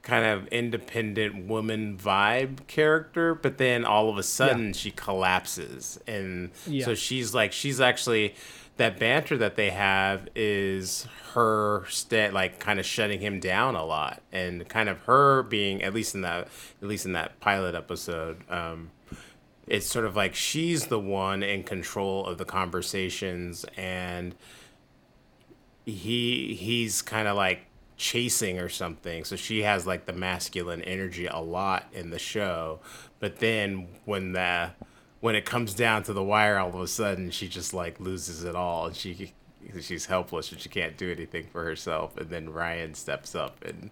[0.02, 6.00] kind of independent woman vibe character, but then all of a sudden she collapses.
[6.08, 6.86] And Yeah.
[6.86, 8.34] so she's like, she's actually,
[8.78, 13.86] that banter that they have is her sta like kind of shutting him down a
[13.86, 16.48] lot and kind of her being at least in that
[16.82, 18.90] at least in that pilot episode um
[19.68, 24.34] it's sort of like she's the one in control of the conversations and
[25.92, 27.62] he he's kind of like
[27.98, 29.24] chasing or something.
[29.26, 32.80] So she has like the masculine energy a lot in the show.
[33.20, 34.72] But then when the
[35.20, 38.44] when it comes down to the wire all of a sudden she just like loses
[38.46, 39.34] it all and she
[39.82, 43.92] she's helpless and she can't do anything for herself, and then Ryan steps up and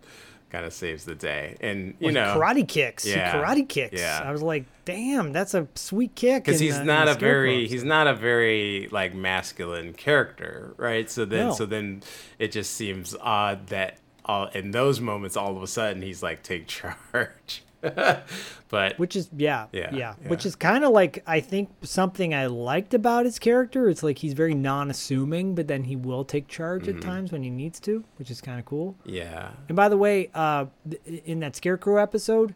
[0.50, 1.58] kind of saves the day.
[1.62, 3.06] And you With know, karate kicks.
[3.06, 3.34] Yeah.
[3.34, 4.00] karate kicks.
[4.00, 4.22] Yeah.
[4.24, 6.46] I was like, damn, that's a sweet kick.
[6.46, 11.26] because he's the- not a very he's not a very like masculine character right so
[11.26, 11.54] then No.
[11.54, 12.04] so then
[12.40, 16.44] it just seems odd that all in those moments all of a sudden he's like
[16.44, 17.64] take charge
[18.70, 20.28] but which is yeah, Yeah, yeah, yeah.
[20.30, 23.90] which is kind of like I think something I liked about his character.
[23.90, 26.98] It's like he's very non-assuming, but then he will take charge Mm-hmm.
[26.98, 28.96] at times when he needs to, which is kind of cool.
[29.06, 32.54] yeah And by the way, uh, th- in that Scarecrow episode,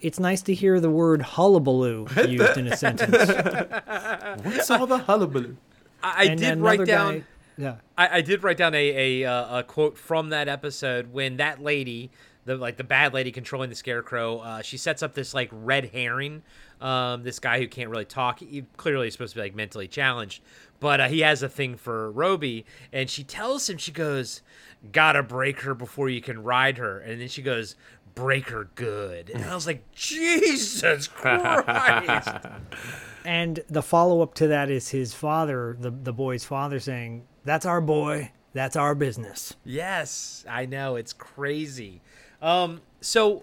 [0.00, 3.16] it's nice to hear the word hullabaloo used in a sentence.
[4.44, 5.56] what's all the hullabaloo
[6.02, 7.18] I, I did write down.
[7.20, 7.24] guy-
[7.58, 7.76] yeah.
[7.96, 11.62] I, I did write down a a, uh, a quote from that episode when that
[11.62, 12.10] lady,
[12.46, 15.90] the like the bad lady controlling the scarecrow, uh, she sets up this like red
[15.92, 16.42] herring.
[16.80, 19.88] Um, this guy who can't really talk, he clearly is supposed to be like mentally
[19.88, 20.42] challenged,
[20.80, 24.42] but uh, he has a thing for Robey, and she tells him she goes,
[24.92, 27.76] "Gotta break her before you can ride her," and then she goes.
[28.14, 32.30] Break her good, and I was like, Jesus Christ!
[33.26, 37.66] And the follow up to that is his father, the the boy's father, saying, "That's
[37.66, 38.30] our boy.
[38.54, 42.00] That's our business." yes, I know it's crazy.
[42.42, 43.42] Um, so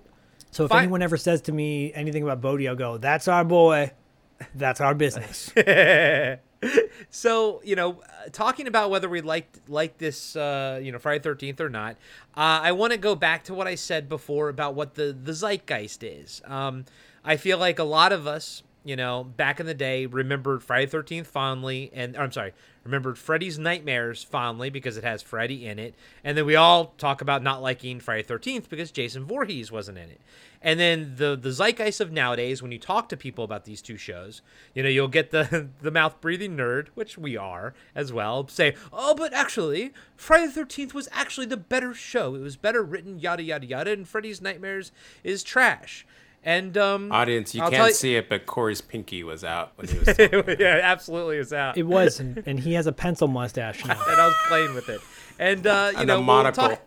[0.51, 3.91] So if anyone ever says to me anything about Bodhi, I'll go, "That's our boy.
[4.55, 5.51] That's our business."
[7.09, 11.59] so you know talking about whether we liked like this uh you know friday 13th
[11.59, 11.93] or not
[12.37, 15.33] uh, i want to go back to what i said before about what the the
[15.33, 16.85] zeitgeist is um
[17.23, 20.89] i feel like a lot of us you know back in the day remembered friday
[20.89, 22.53] 13th fondly and i'm sorry
[22.83, 27.21] remembered freddy's nightmares fondly because it has freddy in it and then we all talk
[27.21, 30.19] about not liking friday 13th because jason Voorhees wasn't in it
[30.63, 33.97] and then the the zeitgeist of nowadays, when you talk to people about these two
[33.97, 34.41] shows,
[34.73, 38.75] you know, you'll get the the mouth breathing nerd, which we are as well, say,
[38.91, 42.33] "Oh, but actually, Friday the Thirteenth was actually the better show.
[42.35, 46.05] It was better written, yada yada yada, and Freddy's Nightmares is trash."
[46.45, 49.87] And um, audience you I'll can't you- see it but corey's pinky was out when
[49.87, 50.43] he was talking.
[50.59, 51.77] yeah, absolutely, is out.
[51.77, 53.93] it was, and, and he has a pencil mustache now.
[54.07, 54.99] and I was playing with it.
[55.39, 56.81] And uh, you And know, a we'll talk,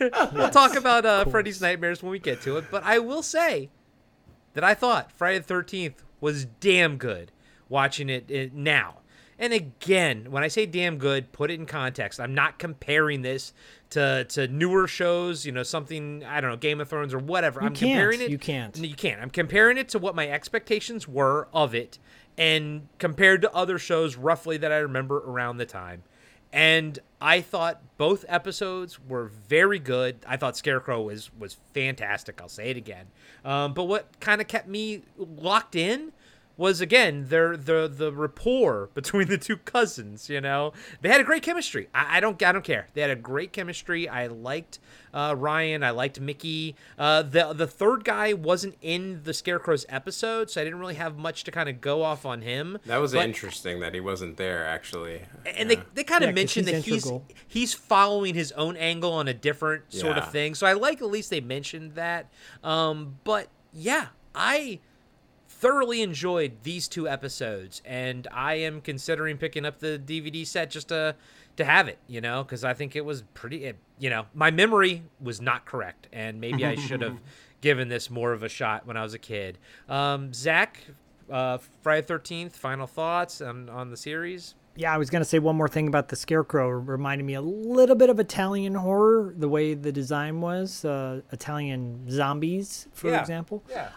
[0.32, 2.66] we'll talk about uh, Freddy's Nightmares when we get to it.
[2.70, 3.68] But I will say
[4.54, 7.32] that I thought Friday the Thirteenth was damn good.
[7.68, 8.96] Watching it, it now,
[9.38, 12.18] and again, when I say damn good, put it in context.
[12.20, 13.52] I'm not comparing this
[13.90, 15.44] to to newer shows.
[15.44, 17.60] You know, something I don't know, Game of Thrones or whatever.
[17.60, 17.92] I'm can't.
[17.92, 18.30] comparing it.
[18.30, 18.76] You can't.
[18.76, 19.20] You can't.
[19.20, 21.98] I'm comparing it to what my expectations were of it,
[22.38, 26.02] and compared to other shows roughly that I remember around the time.
[26.52, 30.16] And I thought both episodes were very good.
[30.26, 32.40] I thought Scarecrow was was fantastic.
[32.40, 33.06] I'll say it again.
[33.44, 36.12] Um, but what kind of kept me locked in
[36.60, 40.28] was again their the the rapport between the two cousins.
[40.28, 41.88] You know, they had a great chemistry.
[41.94, 42.88] I, I don't I don't care.
[42.94, 44.08] They had a great chemistry.
[44.08, 44.78] I liked
[45.14, 45.82] uh, Ryan.
[45.82, 46.76] I liked Mickey.
[46.98, 51.16] Uh, the the third guy wasn't in the Scarecrow's episode, so I didn't really have
[51.16, 52.78] much to kind of go off on him.
[52.86, 56.32] that was But- interesting that he wasn't there actually and they, they kind of Yeah,
[56.32, 60.22] 'cause mentioned he's that he's he's following his own angle on a different sort Yeah.
[60.24, 60.54] of thing.
[60.54, 62.30] So I like at least they mentioned that.
[62.62, 64.80] Um, but yeah, I
[65.60, 70.88] thoroughly enjoyed these two episodes, and I am considering picking up the DVD set just
[70.88, 71.14] to
[71.56, 71.98] to have it.
[72.08, 73.64] You know, because I think it was pretty.
[73.66, 77.20] It, you know, my memory was not correct, and maybe I should have
[77.60, 79.58] given this more of a shot when I was a kid.
[79.88, 80.80] Um, Zak.
[81.30, 82.56] Uh, Friday Thirteenth.
[82.56, 84.56] Final thoughts on, on the series?
[84.74, 86.68] Yeah, I was gonna say one more thing about the Scarecrow.
[86.70, 91.20] It reminded me a little bit of Italian horror, the way the design was, uh,
[91.30, 93.20] Italian zombies, for Yeah.
[93.20, 93.62] example.
[93.70, 93.90] Yeah.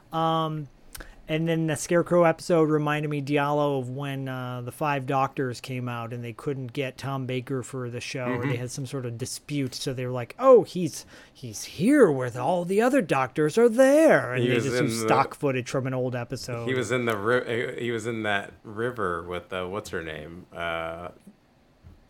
[1.33, 5.89] And then the Scarecrow episode reminded me, Diallo, of when uh, the Five Doctors came
[5.89, 8.49] out and they couldn't get Tom Baker for the show, Mm-hmm.
[8.49, 9.73] they had some sort of dispute.
[9.73, 14.33] So they were like, "Oh, he's he's here where all the other doctors are there,"
[14.33, 16.67] and He they just used the- stock footage from an old episode.
[16.67, 20.45] He was in the ri- he was in that river with uh, what's her name?
[20.55, 21.09] Uh,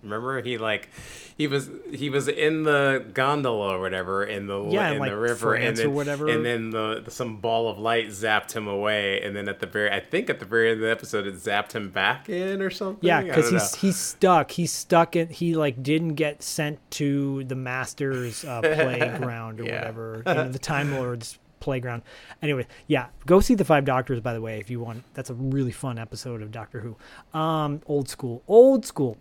[0.03, 0.89] remember he like
[1.37, 5.17] he was he was in the gondola or whatever in the Yeah, in like, the
[5.17, 6.27] river and France or then whatever.
[6.27, 9.89] and then the some ball of light zapped him away and then at the very
[9.91, 12.69] I think at the very end of the episode it zapped him back in or
[12.69, 13.07] something.
[13.07, 13.79] Yeah, because he's know.
[13.79, 14.51] he's stuck.
[14.51, 15.29] He's stuck in.
[15.29, 19.79] He like didn't get sent to the Master's uh, playground or Yeah.
[19.79, 20.23] whatever.
[20.27, 22.01] You know, the Time Lords playground.
[22.41, 24.19] Anyway, yeah, go see the Five Doctors.
[24.19, 27.37] By the way, if you want, that's a really fun episode of Doctor Who.
[27.37, 29.17] Um, old school, old school.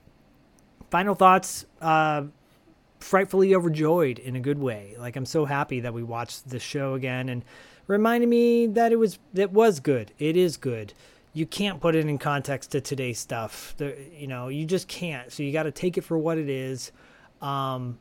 [0.93, 1.65] Final thoughts.
[1.81, 2.25] Uh,
[3.01, 4.95] frightfully overjoyed in a good way.
[4.99, 7.47] Like I'm so happy that we watched the show again and
[7.87, 10.13] reminded me that it was it was good.
[10.19, 10.93] It is good.
[11.35, 13.75] you can't put it in context to today's stuff.
[13.79, 15.33] You know, you just can't.
[15.33, 16.93] So you got to take it for what it is.
[17.41, 17.99] Um,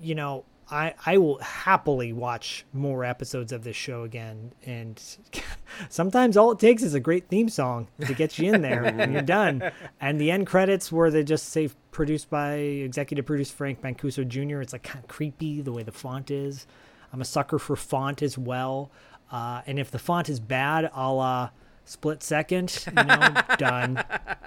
[0.00, 4.52] you know, I I will happily watch more episodes of this show again.
[4.64, 5.00] And
[5.88, 9.12] sometimes all it takes is a great theme song to get you in there, and
[9.12, 9.70] you're done.
[10.00, 14.62] And the end credits where they just say produced by executive producer Frank Mancuso Jr.
[14.62, 16.66] It's like kind of creepy the way the font is.
[17.12, 18.90] I'm a sucker for font as well.
[19.30, 21.50] Uh, and if the font is bad, I'll uh,
[21.84, 24.02] split second, you know, done,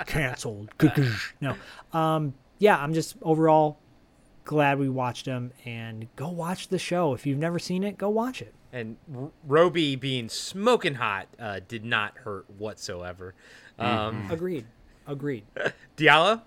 [0.06, 0.72] canceled.
[1.42, 1.56] no,
[1.94, 3.80] um, yeah, I'm just overall
[4.46, 7.14] glad we watched them and go watch the show.
[7.14, 8.54] If you've never seen it, go watch it.
[8.72, 13.34] And R- Robey being smoking hot uh, did not hurt whatsoever.
[13.78, 14.66] Um, Agreed.
[15.08, 15.44] Agreed.
[15.98, 16.42] Diallo?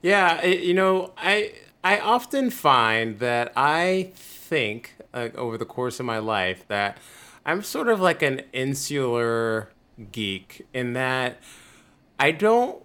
[0.00, 1.52] Yeah, it, you know, I
[1.84, 6.98] I often find that I think uh, over the course of my life that
[7.44, 9.70] I'm sort of like an insular
[10.10, 11.40] geek in that
[12.18, 12.82] I don't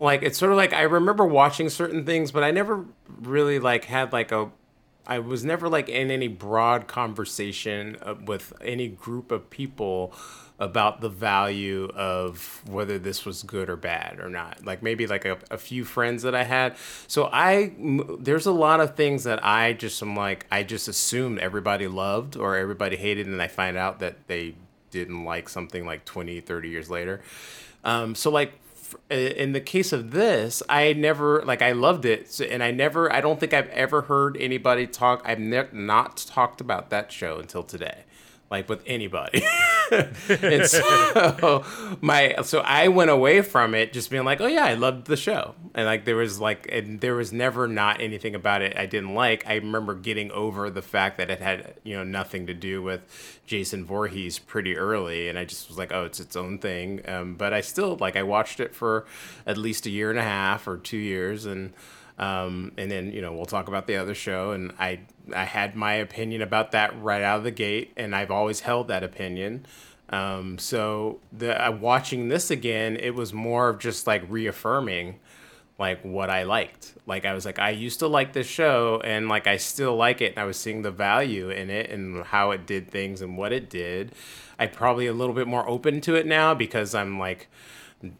[0.00, 2.86] like it's sort of like I remember watching certain things, but I never
[3.20, 4.50] really like had like a
[5.06, 10.14] I was never like in any broad conversation uh, with any group of people
[10.58, 14.64] about the value of whether this was good or bad or not.
[14.64, 16.76] Like maybe like a, a few friends that I had.
[17.06, 17.74] So I
[18.18, 22.36] there's a lot of things that I just am like I just assumed everybody loved
[22.36, 24.54] or everybody hated and I find out that they
[24.90, 27.20] didn't like something like 20 30 years later.
[27.82, 28.52] Um, so like
[29.10, 33.12] in the case of this, I never like I loved it, so, and I never
[33.12, 35.22] I don't think I've ever heard anybody talk.
[35.24, 38.04] I've ne- not talked about that show until today,
[38.50, 39.42] like with anybody.
[39.90, 41.64] and so
[42.00, 45.16] my so I went away from it just being like, oh yeah, I loved the
[45.16, 48.86] show, and like there was like and there was never not anything about it I
[48.86, 49.46] didn't like.
[49.46, 53.02] I remember getting over the fact that it had you know nothing to do with
[53.46, 57.08] Jason Voorhees pretty early, and I just was like, oh, it's its own thing.
[57.08, 59.06] Um, but I still like I watched it for
[59.46, 61.72] at least a year and a half or two years, and
[62.18, 65.00] um, and then you know we'll talk about the other show, and I
[65.34, 68.88] I had my opinion about that right out of the gate, and I've always held
[68.88, 69.66] that opinion.
[70.10, 75.20] Um, so the uh, watching this again, it was more of just like reaffirming
[75.80, 76.94] like what I liked.
[77.06, 80.20] Like I was like I used to like this show and like I still like
[80.20, 83.38] it and I was seeing the value in it and how it did things and
[83.38, 84.12] what it did.
[84.58, 87.48] I probably a little bit more open to it now because I'm like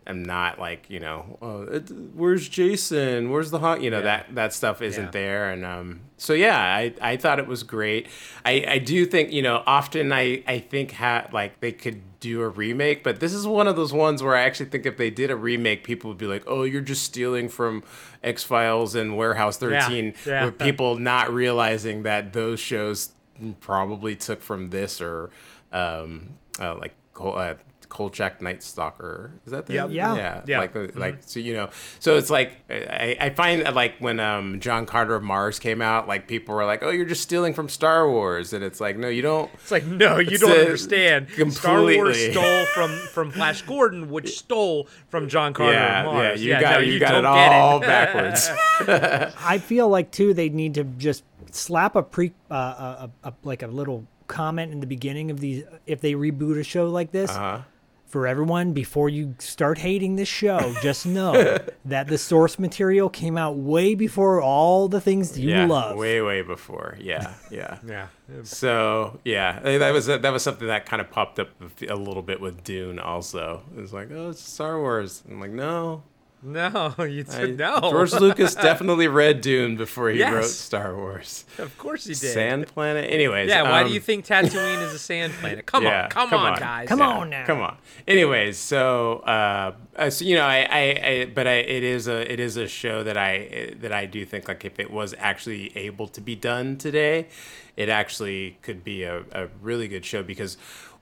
[0.06, 3.30] I'm not like you know, oh, it, where's Jason?
[3.30, 3.82] Where's the hot?
[3.82, 5.10] You know that that stuff isn't Yeah.
[5.10, 8.08] there, and um, so yeah, I, I thought it was great.
[8.44, 12.42] I, I do think you know often I I think ha- like they could do
[12.42, 15.08] a remake, but this is one of those ones where I actually think if they
[15.08, 17.82] did a remake, people would be like, oh, you're just stealing from
[18.22, 20.44] X Files and Warehouse 13, yeah.
[20.44, 23.12] with people not realizing that those shows
[23.60, 25.30] probably took from this or
[25.72, 26.94] um, uh, like.
[27.18, 27.54] Uh,
[27.90, 29.90] Kolchak Night Stalker is that the Yep.
[29.90, 30.16] Yeah.
[30.16, 30.58] yeah Yeah.
[30.60, 31.68] like uh, like so you know
[31.98, 35.82] so it's like I, I find that like when um John Carter of Mars came
[35.82, 38.96] out like people were like oh you're just stealing from Star Wars and it's like
[38.96, 41.28] no you don't It's like, no, you don't a- understand.
[41.50, 46.44] Star Wars stole from, from Flash Gordon, which stole from John Carter yeah of Mars.
[46.44, 48.48] yeah you got no, you, got it don't get all backwards
[49.44, 53.34] I feel like too they need to just slap a pre uh, a, a, a
[53.42, 57.10] like a little comment in the beginning of these if they reboot a show like
[57.10, 57.62] this uh-huh
[58.10, 63.38] for everyone before you start hating this show just know that the source material came
[63.38, 68.06] out way before all the things you yeah love way way before yeah yeah Yeah.
[68.44, 71.48] So yeah, that was that was something that kind of popped up
[71.88, 72.98] a little bit with Dune.
[72.98, 75.22] Also, it was like, oh, it's Star Wars.
[75.28, 76.02] I'm like, no,
[76.42, 77.80] No, you I- t- no.
[77.80, 80.32] George Lucas definitely read Dune before he Yes.
[80.32, 81.44] wrote Star Wars.
[81.58, 82.32] of course he did.
[82.32, 83.10] Sand Planet.
[83.12, 85.66] Anyways, Yeah, why do um, you think Tatooine is a sand planet?
[85.66, 86.58] Come yeah, on, come, come on, on.
[86.58, 86.88] guys.
[86.88, 87.46] Come Yeah, on now.
[87.46, 87.76] Come on.
[88.08, 90.80] Anyways, so uh, uh, so you know, I, I,
[91.10, 94.24] I but I, it is a, it is a show that I, that I do
[94.24, 97.28] think like if it was actually able to be done today,
[97.76, 100.56] it actually could be a, a really good show because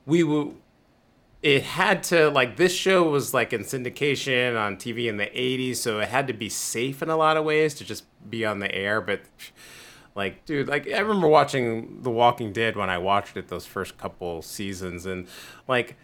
[0.05, 0.55] we will.
[1.43, 5.76] It had to like this show was like in syndication on TV in the '80s,
[5.76, 8.59] so it had to be safe in a lot of ways to just be on
[8.59, 9.20] the air, but.
[10.14, 13.99] Like, dude, like I remember watching The Walking Dead when I watched it those first
[13.99, 15.28] couple seasons, and
[15.68, 15.97] like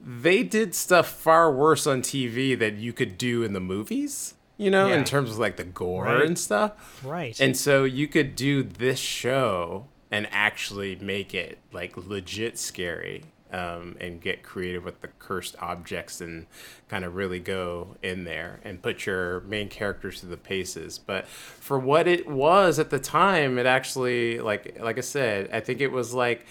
[0.00, 4.70] they did stuff far worse on TV that you could do in the movies, you
[4.70, 4.94] know, Yeah.
[4.96, 6.24] in terms of like the gore Right.
[6.24, 7.04] and stuff.
[7.04, 13.24] right And so you could do this show and actually make it like legit scary
[13.54, 16.46] um, and get creative with the cursed objects and
[16.88, 20.98] kind of really go in there and put your main characters through the paces.
[20.98, 25.60] But for what it was at the time, it actually like like I said, I
[25.60, 26.46] think it was like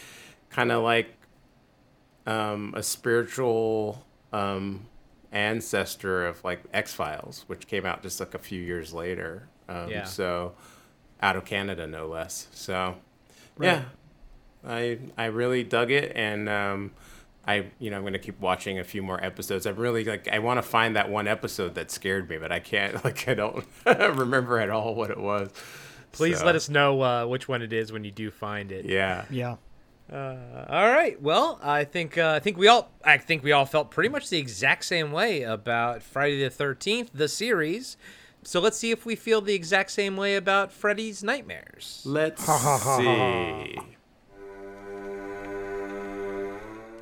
[0.50, 1.14] kind of like
[2.26, 4.86] um, a spiritual um,
[5.34, 9.50] ancestor of like X Files, which came out just like a few years later.
[9.68, 10.04] Um, Yeah.
[10.06, 10.54] So
[11.22, 12.48] out of Canada, no less.
[12.54, 12.96] So
[13.60, 13.84] yeah,
[14.68, 16.92] I I really dug it, and um,
[17.48, 19.66] I you know I'm gonna keep watching a few more episodes.
[19.68, 22.60] I really like I want to find that one episode that scared me, but I
[22.60, 25.50] can't like I don't remember at all what it was.
[26.12, 28.86] Please So, let us know uh, which one it is when you do find it.
[28.86, 29.26] Yeah.
[29.32, 29.56] Yeah.
[30.12, 31.20] Uh, all right.
[31.22, 34.30] Well, I think uh, I think we all I think we all felt pretty much
[34.30, 37.98] the exact same way about Friday the Thirteenth, the series.
[38.44, 42.02] So let's see if we feel the exact same way about Freddy's Nightmares.
[42.06, 42.44] Let's
[42.98, 43.80] see.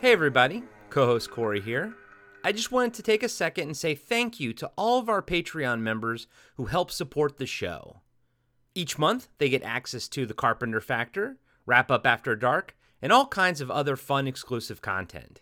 [0.01, 0.63] Hey, everybody.
[0.89, 1.93] Co host Corey here.
[2.43, 5.21] I just wanted to take a second and say thank you to all of our
[5.21, 6.25] Patreon members
[6.55, 8.01] who help support the show.
[8.73, 11.37] Each month, they get access to The Carpenter Factor,
[11.67, 15.41] Wrap Up After Dark, and all kinds of other fun exclusive content.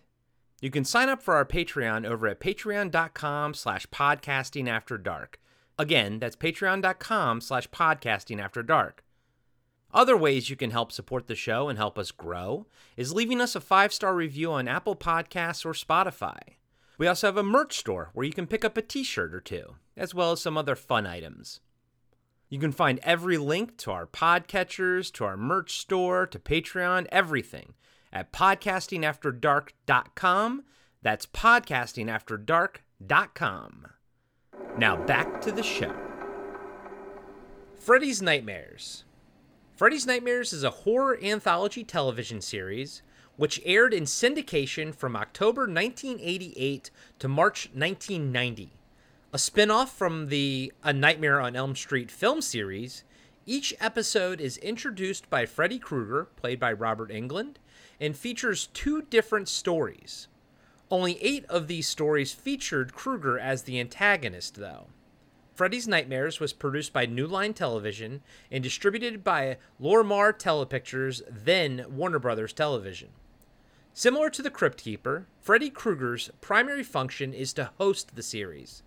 [0.60, 5.40] You can sign up for our Patreon over at patreon.com slash podcasting after dark.
[5.78, 9.04] Again, that's patreon.com slash podcasting after dark.
[9.92, 12.66] Other ways you can help support the show and help us grow
[12.96, 16.38] is leaving us a five star review on Apple Podcasts or Spotify.
[16.96, 19.40] We also have a merch store where you can pick up a t shirt or
[19.40, 21.60] two, as well as some other fun items.
[22.48, 27.74] You can find every link to our podcatchers, to our merch store, to Patreon, everything
[28.12, 30.64] at podcastingafterdark.com.
[31.02, 33.86] That's podcastingafterdark.com.
[34.76, 35.94] Now back to the show.
[37.78, 39.04] Freddy's Nightmares.
[39.80, 43.00] Freddy's Nightmares is a horror anthology television series
[43.36, 48.72] which aired in syndication from October 1988 to March 1990.
[49.32, 53.04] A spin off from the A Nightmare on Elm Street film series,
[53.46, 57.54] each episode is introduced by Freddy Krueger, played by Robert Englund,
[57.98, 60.28] and features two different stories.
[60.90, 64.88] Only eight of these stories featured Krueger as the antagonist, though.
[65.60, 72.18] Freddy's Nightmares was produced by New Line Television and distributed by Lorimar Telepictures, then Warner
[72.18, 73.10] Brothers Television.
[73.92, 78.82] Similar to the Crypt Keeper, Freddy Krueger's primary function is to host the series.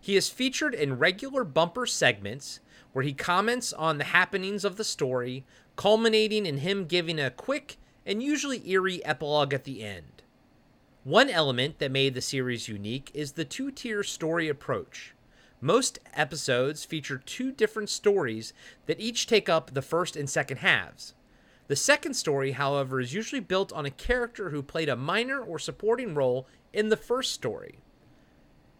[0.00, 2.60] He is featured in regular bumper segments
[2.94, 5.44] where he comments on the happenings of the story,
[5.76, 10.22] culminating in him giving a quick and usually eerie epilogue at the end.
[11.02, 15.14] One element that made the series unique is the two tier story approach.
[15.64, 18.52] Most episodes feature two different stories
[18.84, 21.14] that each take up the first and second halves.
[21.68, 25.58] The second story, however, is usually built on a character who played a minor or
[25.58, 27.78] supporting role in the first story.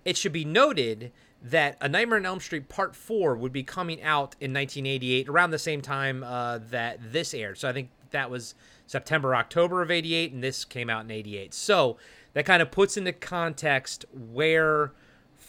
[0.04, 1.10] It should be noted
[1.40, 5.52] that A Nightmare on Elm Street Part 4 would be coming out in 1988, around
[5.52, 7.56] the same time uh, that this aired.
[7.56, 8.54] So I think that was
[8.86, 11.54] September, October of 88, and this came out in 88.
[11.54, 11.96] So
[12.34, 14.92] that kind of puts into context where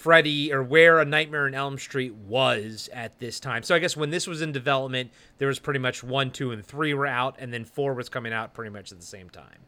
[0.05, 3.63] Freddy or where A Nightmare on Elm Street was at this time.
[3.63, 6.63] So I guess when this was in development, there was pretty much one, two, and
[6.63, 9.63] three were out, and then four was coming out pretty much at the same time.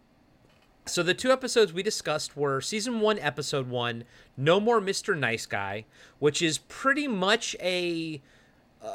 [0.85, 4.03] So the two episodes we discussed were season one, episode one,
[4.37, 5.17] No More Mr.
[5.17, 5.85] Nice Guy,
[6.19, 8.21] which is pretty much a,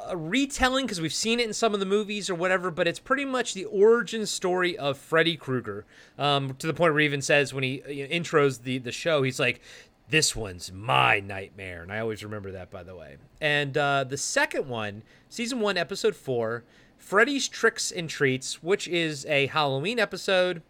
[0.06, 3.00] a retelling because we've seen it in some of the movies or whatever, but it's
[3.00, 5.86] pretty much the origin story of Freddy Krueger.
[6.16, 8.92] Um, to the point where he even says when he you know, intros the the
[8.92, 9.60] show, he's like,
[10.08, 13.16] "This one's my nightmare," and I always remember that, by the way.
[13.40, 16.64] And uh, the second one, season one, episode four,
[16.98, 20.62] Freddy's Tricks and Treats, which is a Halloween episode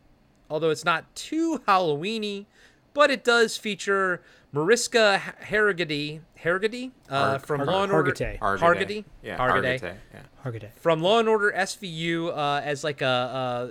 [0.50, 2.44] although it's not too Halloweeny,
[2.92, 4.20] but it does feature
[4.52, 5.18] Mariska
[5.48, 8.12] Hargitay, Hargitay uh, Har- from Har- Law and Order.
[8.12, 8.38] Hargitay.
[8.38, 9.04] Hargitay.
[9.22, 9.80] Yeah, Hargitay.
[9.80, 9.94] Hargitay.
[10.12, 10.20] Yeah.
[10.44, 10.68] Hargitay.
[10.76, 13.06] From Law and Order SVU uh, as like a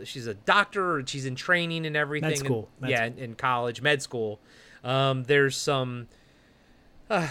[0.02, 2.30] uh, she's a doctor and she's in training and everything.
[2.30, 2.68] Med school.
[2.78, 4.40] And- Med yeah, in, in college, med school.
[4.84, 6.08] Um, there's some.
[7.10, 7.28] Uh,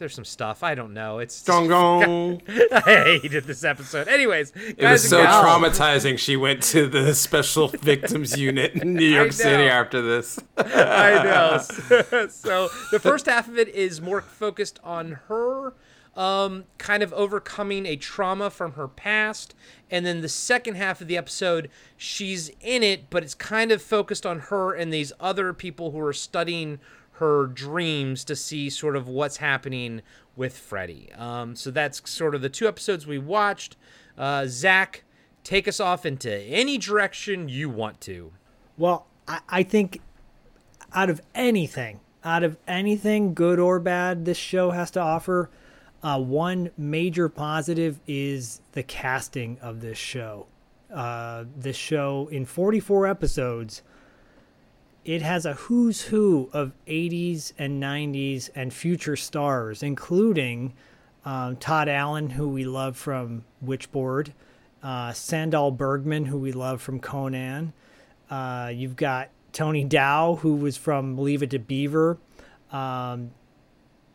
[0.00, 1.18] there's some stuff I don't know.
[1.18, 2.40] It's Gong gong.
[2.48, 4.08] I hated this episode.
[4.08, 6.18] Anyways, It was so gals, traumatizing.
[6.18, 10.40] She went to the special victims unit in New York City after this.
[10.56, 11.58] I know.
[12.30, 15.74] so the first half of it is more focused on her
[16.16, 19.54] um, kind of overcoming a trauma from her past.
[19.90, 23.82] And then the second half of the episode, she's in it, but it's kind of
[23.82, 26.78] focused on her and these other people who are studying
[27.12, 30.00] her dreams to see sort of what's happening
[30.36, 31.12] with Freddy.
[31.16, 33.76] Um, so that's sort of the two episodes we watched.
[34.16, 35.04] Uh, Zak,
[35.44, 38.32] take us off into any direction you want to.
[38.78, 40.00] Well, I, I think
[40.94, 45.50] out of anything, out of anything, good or bad, this show has to offer,
[46.02, 50.46] uh, one major positive is the casting of this show.
[50.92, 53.82] Uh, this show in 44 episodes
[55.04, 60.74] it has a who's who of 80s and 90s and future stars, including
[61.24, 64.32] um, Todd Allen, who we love from Witchboard,
[64.82, 67.72] uh, Sandahl Bergman, who we love from Conan.
[68.28, 72.18] Uh, you've got Tony Dow, who was from Leave It to Beaver.
[72.70, 73.32] Um,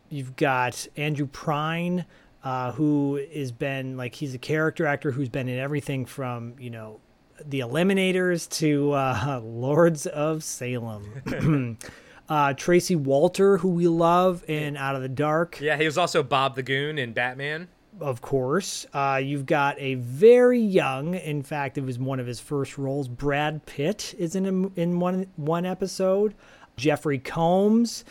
[0.09, 2.05] you've got Andrew Prine,
[2.43, 6.69] uh, who has been like he's a character actor who's been in everything from you
[6.69, 6.99] know
[7.43, 11.77] the Eliminators to uh, Lords of Salem.
[12.29, 16.23] uh, Tracy Walter, who we love in Out of the Dark, Yeah, he was also
[16.23, 17.67] Bob the Goon in Batman.
[17.99, 18.85] of course.
[18.93, 23.07] Uh, you've got a very young, in fact, it was one of his first roles.
[23.07, 26.35] Brad Pitt is in a, in one one episode.
[26.77, 28.03] Jeffrey Combs,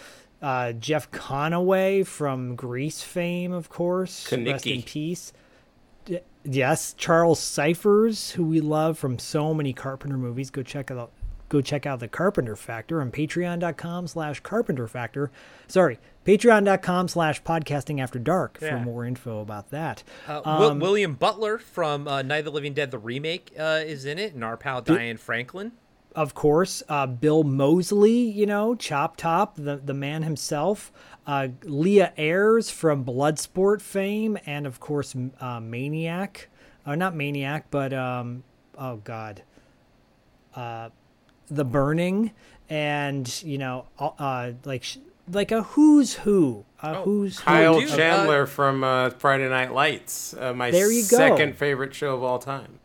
[0.44, 4.30] uh, Jeff Conaway from Grease fame, of course.
[4.30, 5.32] Rest in peace.
[6.04, 10.50] D- Yes, Charles Cyphers, who we love from so many Carpenter movies.
[10.50, 11.10] Go check out
[11.48, 15.30] go check out the Carpenter Factor on patreon.com slash carpenter factor.
[15.68, 18.70] Sorry, patreon.com slash podcasting after dark Yeah.
[18.78, 20.02] for more info about that.
[20.28, 24.04] Uh, Um, William Butler from uh, Night of the Living Dead, the remake, uh, is
[24.04, 25.72] in it, and our pal Diane Franklin.
[26.14, 30.92] Of course, uh, Bill Moseley, you know, Chop Top, the, the man himself,
[31.26, 36.48] uh, Leah Ayres from Bloodsport fame, and of course, uh, Maniac,
[36.86, 38.44] uh, not Maniac, but um,
[38.78, 39.42] oh god,
[40.54, 40.90] uh,
[41.48, 42.30] The Burning,
[42.70, 44.84] and you know, uh, uh, like
[45.32, 47.44] like a who's who, a who's who.
[47.44, 51.16] Kyle dude, uh, Chandler from uh, Friday Night Lights, uh, my There you go.
[51.16, 52.78] second favorite show of all time.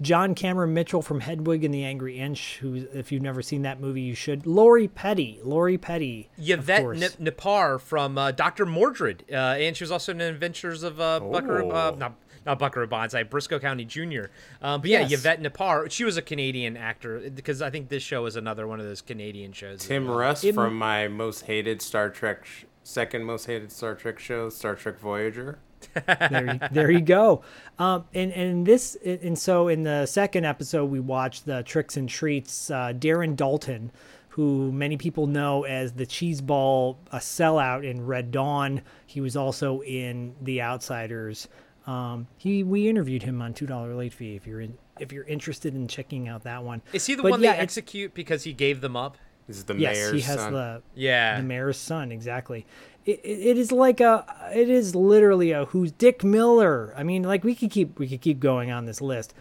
[0.00, 3.80] John Cameron Mitchell from Hedwig and the Angry Inch, who, if you've never seen that
[3.80, 4.46] movie, you should.
[4.46, 7.02] Lori Petty, Lori Petty, Yvette course.
[7.02, 8.64] N- Nipar from uh, Dr.
[8.64, 11.98] Mordrid, uh, and she was also in Adventures of uh, Buckaroo, uh, Oh.
[11.98, 12.14] not,
[12.46, 14.26] not Buckaroo Banzai, Brisco County Jr.
[14.62, 15.12] Um, but yeah, Yes.
[15.20, 18.78] Yvette Nipar, she was a Canadian actor because I think this show is another one
[18.78, 19.80] of those Canadian shows.
[19.82, 20.16] as Tim well.
[20.18, 24.48] Russ It- from my most hated Star Trek, sh- second most hated Star Trek show,
[24.48, 25.58] Star Trek Voyager.
[26.06, 27.42] There, you, there you go.
[27.78, 32.08] Um, and and this and so in the second episode we watched the tricks and
[32.08, 32.70] treats.
[32.70, 33.90] Uh, Darren Dalton,
[34.30, 38.82] who many people know as the cheeseball a sellout in Red Dawn.
[39.06, 41.48] He was also in The Outsiders.
[41.86, 44.34] Um, he we interviewed him on two dollar late fee.
[44.36, 47.30] If you're in, if you're interested in checking out that one, Is he the But
[47.32, 49.16] one yeah, they execute because he gave them up?
[49.46, 50.52] This is the Yes, mayor's he has son.
[50.52, 51.38] the Yeah.
[51.38, 52.66] the mayor's son exactly
[53.08, 54.24] it, it, is like a
[54.54, 56.92] it is literally a who's dick miller.
[56.96, 59.34] I mean like we could keep we could keep going on this list.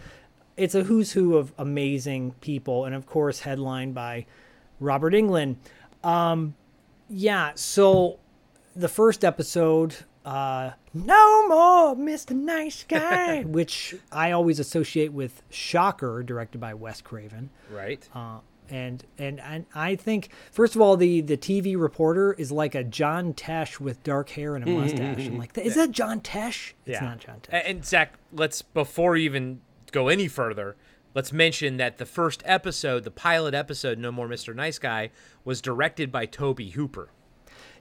[0.56, 4.26] It's a who's who of amazing people and of course headlined by
[4.80, 5.56] robert englund
[6.03, 6.53] um
[7.10, 8.19] yeah so
[8.76, 16.22] the first episode uh no more mr nice guy which i always associate with shocker
[16.22, 17.49] directed by wes craven.
[17.72, 18.07] Right.
[18.14, 18.39] uh,
[18.69, 22.84] and and and I think first of all the the TV reporter is like a
[22.84, 25.27] John Tesh with dark hair and a mustache.
[25.27, 26.73] I'm like, is that John Tesh?
[26.85, 27.61] It's not John Tesh.
[27.65, 29.61] And Zak, let's before we even
[29.91, 30.76] go any further,
[31.14, 34.56] let's mention that the first episode, the pilot episode, No More Mr.
[34.56, 35.10] Nice Guy,
[35.44, 37.10] was directed by Tobe Hooper.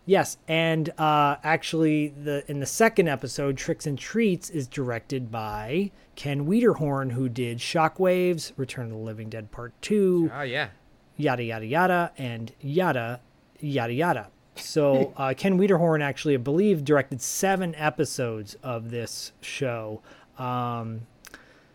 [0.08, 5.90] Yes, and uh, actually, the in the second episode, Tricks and Treats is directed by
[6.16, 10.68] Ken Wiederhorn, who did Shockwaves, Return of the Living Dead Part Two, Oh yeah.
[11.16, 13.20] yada yada yada, and yada
[13.60, 14.28] yada yada.
[14.56, 20.00] So uh, Ken Wiederhorn actually, I believe, directed seven episodes of this show.
[20.38, 21.02] Um,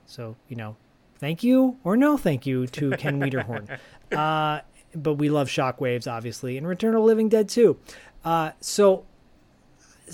[0.06, 0.76] so you know,
[1.20, 3.78] thank you or no thank you to Ken Wiederhorn.
[4.12, 4.60] Uh,
[4.94, 7.78] but we love Shockwaves, obviously, and Return of the Living Dead too.
[8.26, 9.06] Uh, so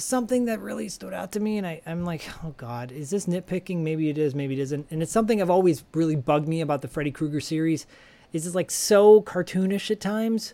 [0.03, 3.26] something that really stood out to me, and I, I'm like, oh God, is this
[3.26, 3.78] nitpicking?
[3.80, 4.88] Maybe it is, maybe it isn't.
[4.91, 7.86] And it's something I've always really bugged me about the Freddy Krueger series.
[8.34, 10.53] Is it's like so cartoonish at times,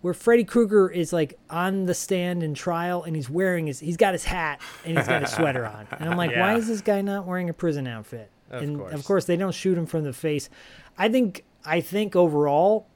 [0.00, 3.96] where Freddy Krueger is like on the stand in trial, and he's wearing his, he's
[3.96, 6.80] got his hat and he's got a sweater on, and I'm like, why is this
[6.80, 8.30] guy not wearing a prison outfit?
[8.50, 8.94] Of and course.
[8.94, 10.48] of course, they don't shoot him from the face.
[10.96, 12.86] I think, I think overall,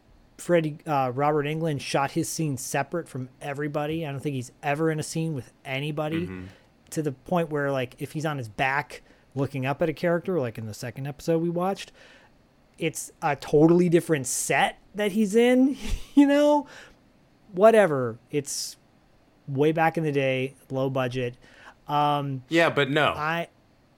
[0.42, 4.04] Freddy uh, Robert Englund shot his scene separate from everybody.
[4.04, 6.28] I don't think he's ever in a scene with anybody
[6.90, 9.02] to the point where like if he's on his back
[9.36, 11.92] looking up at a character, like in the second episode we watched,
[12.76, 15.76] it's a totally different set that he's in.
[16.14, 16.66] You know,
[17.52, 18.18] whatever.
[18.30, 18.76] It's
[19.48, 21.36] way back in the day, low budget.
[21.88, 23.06] Um, Yeah, but no.
[23.06, 23.48] I,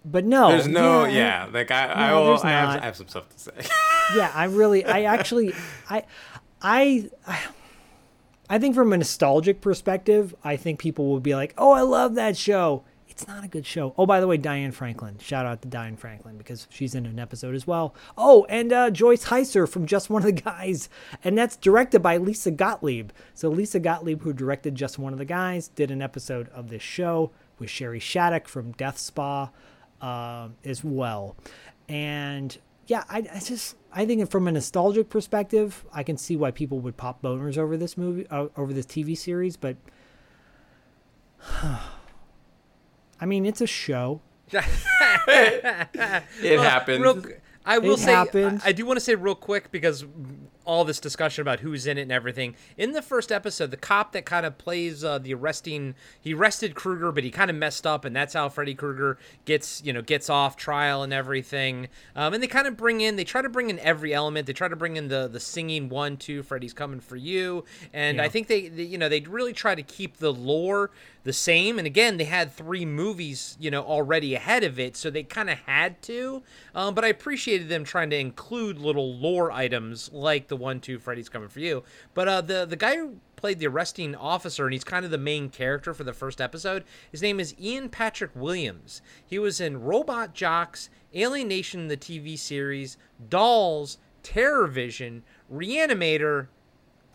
[0.04, 1.48] but no, There's no, I- yeah.
[1.52, 2.68] Like I, I, will, I, have.
[2.82, 3.52] I have some stuff to say.
[4.16, 5.54] yeah i really i actually
[5.88, 6.02] i
[6.64, 7.08] i
[8.50, 12.16] i think from a nostalgic perspective i think people will be like oh i love
[12.16, 12.82] that show
[13.14, 13.94] it's not a good show.
[13.96, 15.18] Oh, by the way, Diane Franklin.
[15.18, 17.94] Shout out to Diane Franklin because she's in an episode as well.
[18.18, 20.88] Oh, and uh, Joyce Hyser from Just One of the Guys,
[21.22, 23.10] and that's directed by Lisa Gottlieb.
[23.32, 26.82] So Lisa Gottlieb, who directed Just One of the Guys, did an episode of this
[26.82, 27.30] show
[27.60, 29.50] with Shari Shattuck from Death Spa
[30.00, 31.36] uh, as well.
[31.88, 32.58] And
[32.88, 36.80] yeah, I, I, just I think from a nostalgic perspective, I can see why people
[36.80, 39.56] would pop boners over this movie, uh, over this TV series.
[39.56, 39.76] But
[41.62, 44.20] I mean, it's a show.
[44.52, 44.64] it
[46.60, 47.02] happened.
[47.02, 47.22] Real,
[47.64, 48.60] I will It say, happened.
[48.64, 50.04] I, I do want to say real quick because
[50.64, 52.54] all this discussion about who's in it and everything.
[52.76, 56.74] In the first episode, the cop that kind of plays uh, the arresting, he arrested
[56.74, 60.02] Krueger, but he kind of messed up, and that's how Freddy Krueger gets, you know,
[60.02, 61.88] gets off trial and everything.
[62.16, 64.46] Um, and they kind of bring in, they try to bring in every element.
[64.46, 68.20] They try to bring in the the singing one, two, Freddy's coming for you, and
[68.20, 70.90] I think they, they, you know, they really try to keep the lore
[71.24, 71.78] the same.
[71.78, 75.50] And again, they had three movies, you know, already ahead of it, so they kind
[75.50, 76.42] of had to.
[76.74, 80.98] Um, but I appreciated them trying to include little lore items like the one, two,
[80.98, 81.82] Freddy's coming for you.
[82.12, 85.18] But uh, the the guy who played the arresting officer, and he's kind of the
[85.18, 86.84] main character for the first episode.
[87.10, 89.02] His name is Ian Patrick Williams.
[89.26, 92.96] He was in Robot Jox, Alien Nation, the TV series,
[93.28, 95.22] Dolls, Terror Vision,
[95.52, 96.48] Reanimator,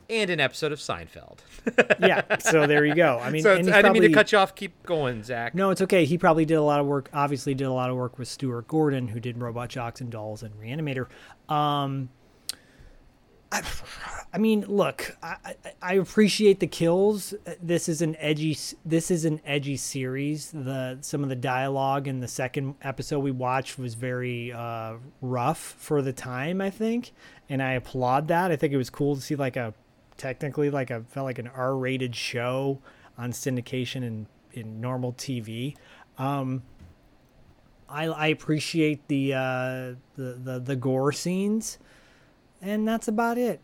[0.10, 1.40] and an episode of Seinfeld.
[2.00, 3.20] yeah, so there you go.
[3.20, 4.56] I mean, so and it's- he's I didn't mean to cut you off.
[4.56, 5.54] Keep going, Zak.
[5.56, 6.06] No, it's okay.
[6.06, 7.10] He probably did a lot of work.
[7.14, 10.44] Obviously, did a lot of work with Stuart Gordon, who did Robot Jox and Dolls
[10.44, 11.08] and Reanimator.
[11.54, 12.10] Um,
[13.52, 13.64] I,
[14.32, 17.34] I mean, look, I, I, I appreciate the kills.
[17.62, 18.56] This is an edgy.
[18.86, 20.52] This is an edgy series.
[20.52, 25.58] The some of the dialogue in the second episode we watched was very uh, rough
[25.80, 27.12] for the time, I think,
[27.50, 28.52] and I applaud that.
[28.52, 29.74] I think it was cool to see like a
[30.20, 32.80] technically like a felt like an R-rated show
[33.18, 35.76] on syndication and in normal TV.
[36.18, 36.64] Um,
[37.88, 41.80] I, I appreciate the, uh, the the the gore scenes,
[42.62, 43.62] and that's about it.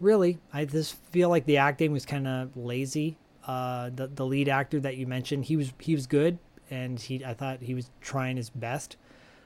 [0.00, 3.18] Really, I just feel like the acting was kind of lazy.
[3.46, 6.38] Uh, the the lead actor that you mentioned, he was he was good,
[6.70, 8.96] and he I thought he was trying his best,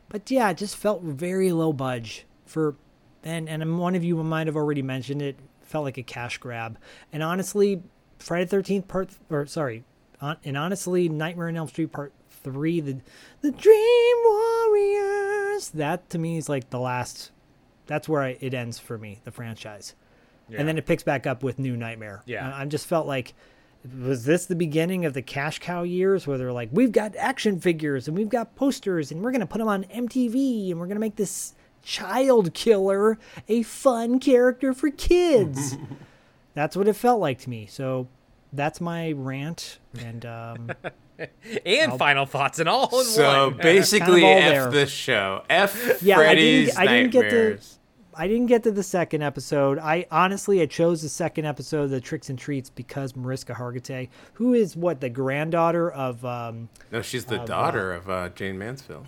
[0.08, 2.76] but yeah, it just felt very low budge for,
[3.24, 5.36] and and one of you might have already mentioned it.
[5.72, 6.76] Felt like a cash grab,
[7.14, 7.82] and honestly,
[8.18, 9.84] Friday Thirteenth Part or sorry,
[10.20, 12.98] on, and honestly, Nightmare on Elm Street Part Three, the
[13.40, 15.70] the Dream Warriors.
[15.70, 17.30] That to me is like the last.
[17.86, 19.94] That's where I, it ends for me, the franchise,
[20.54, 22.22] and then it picks back up with New Nightmare.
[22.26, 22.54] Yeah.
[22.54, 23.32] I, I just felt like.
[24.00, 27.58] Was this the beginning of the cash cow years where they're like, we've got action
[27.58, 30.86] figures and we've got posters and we're going to put them on MTV and we're
[30.86, 33.18] going to make this child killer
[33.48, 35.76] a fun character for kids?
[36.54, 37.66] that's what it felt like to me.
[37.66, 38.08] So
[38.52, 39.78] that's my rant.
[39.98, 40.70] And um,
[41.66, 43.56] and final thoughts and all in So one.
[43.62, 44.70] basically, all F there.
[44.70, 45.42] this show.
[45.50, 47.78] F Yeah, I didn't Freddy's get- I didn't get to- Nightmares.
[48.14, 49.78] I didn't get to the second episode.
[49.78, 54.10] I honestly, I chose the second episode of the Tricks and Treats because Mariska Hargitay,
[54.34, 59.06] who is what the granddaughter of um, No, she's the daughter of uh, Jayne Mansfield.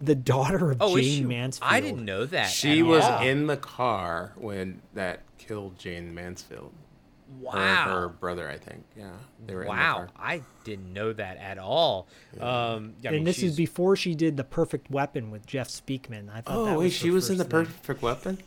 [0.00, 1.24] The daughter of oh, Jane she?
[1.24, 1.72] Mansfield.
[1.72, 2.50] I didn't know that.
[2.50, 3.22] She was all.
[3.22, 6.72] in the car when that killed Jayne Mansfield.
[7.40, 7.84] Wow.
[7.84, 8.84] her brother, I think.
[8.96, 9.10] Yeah,
[9.46, 10.08] they were in the Wow, car.
[10.18, 12.08] I didn't know that at all.
[12.40, 15.68] Um, I mean, and this she's- is before she did the Perfect Weapon with Jeff
[15.68, 16.30] Speakman.
[16.34, 17.66] I thought Oh that wait, she was in the thing.
[17.66, 18.38] Perfect Weapon.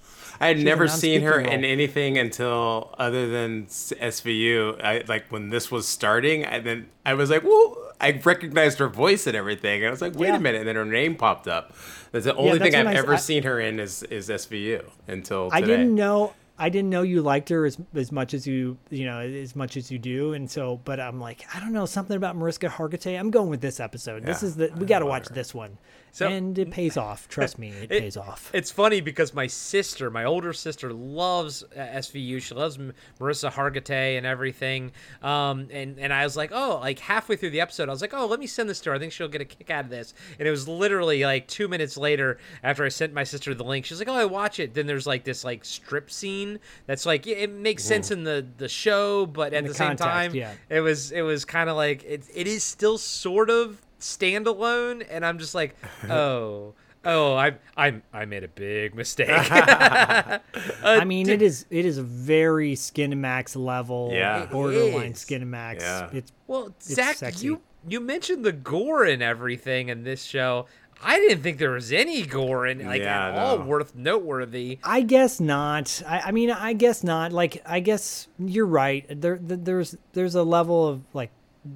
[0.42, 4.84] I had She's never seen her non-speaking in anything until other than SVU.
[4.84, 6.46] I like when this was starting.
[6.46, 9.82] I then I was like, "Whoa!" I recognized her voice and everything.
[9.82, 10.38] And I was like, "Wait Yeah.
[10.38, 11.74] a minute!" And then her name popped up.
[12.12, 14.84] That's the only that's thing I've I ever I- seen her in is is SVU
[15.08, 15.58] until today.
[15.64, 16.34] I didn't know.
[16.58, 19.78] I didn't know you liked her as as much as you you know as much
[19.78, 20.80] as you do, and so.
[20.84, 23.20] But I'm like, I don't know something about Mariska Hargitay.
[23.20, 24.24] I'm going with this episode.
[24.24, 25.34] This is the we got to watch her.
[25.34, 25.78] this one,
[26.12, 27.28] So- and it pays off.
[27.30, 28.52] Trust me, it, pays off.
[28.54, 32.42] It's funny because my sister, my older sister, loves uh, SVU.
[32.42, 32.78] She loves
[33.20, 34.92] Marissa Hargitay and everything.
[35.22, 38.14] Um, and and I was like, oh, like halfway through the episode, I was like,
[38.14, 38.96] oh, let me send this to her.
[38.96, 40.14] I think she'll get a kick out of this.
[40.38, 43.86] And it was literally like two minutes later after I sent my sister the link.
[43.86, 44.74] She's like, oh, I watch it.
[44.74, 48.68] Then there's like this like strip scene that's like it makes sense in the the
[48.68, 50.54] show, but at the the, same context, time, yeah.
[50.70, 55.26] it was it was kind of like it, it is still sort of standalone and
[55.26, 55.76] i'm just like
[56.10, 56.74] oh
[57.06, 60.40] oh i i i made a big mistake uh,
[60.84, 64.46] I mean, it is it is a very Skin Max level, Yeah.
[64.46, 65.80] Borderline Skin Skinamax.
[65.82, 66.10] Yeah.
[66.14, 67.46] It's well zak sexy.
[67.46, 70.68] you you mentioned the gore and everything in this show
[71.04, 75.02] i didn't think there was any gore in like Yeah, at all worth noteworthy I
[75.02, 76.04] guess not.
[76.08, 77.32] I, I mean, I guess not.
[77.32, 79.06] Like, I guess you're right.
[79.10, 81.32] There, there's, there's a level of like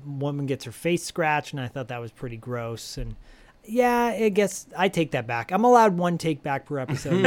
[0.05, 2.97] woman gets her face scratched, and I thought that was pretty gross.
[2.97, 3.15] And
[3.63, 5.51] yeah, I guess I take that back.
[5.51, 7.25] I'm allowed one take back per episode.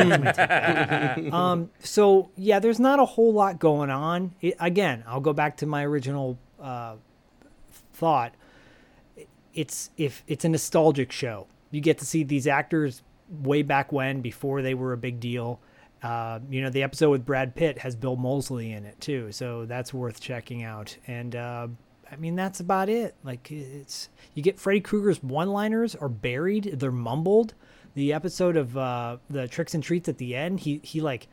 [1.32, 4.34] Um, so yeah, there's not a whole lot going on.
[4.40, 6.96] It, again, I'll go back to my original uh,
[7.92, 8.34] thought.
[9.54, 11.46] It's if it's a nostalgic show.
[11.70, 15.60] You get to see these actors way back when, before they were a big deal.
[16.02, 19.66] Uh, you know, the episode with Brad Pitt has Bill Moseley in it too, so
[19.66, 20.96] that's worth checking out.
[21.06, 21.68] And uh,
[22.10, 23.14] I mean, that's about it.
[23.22, 27.54] Like, it's you get Freddy Krueger's one-liners are buried; they're mumbled.
[27.94, 31.26] The episode of uh, the tricks and treats at the end, he he like,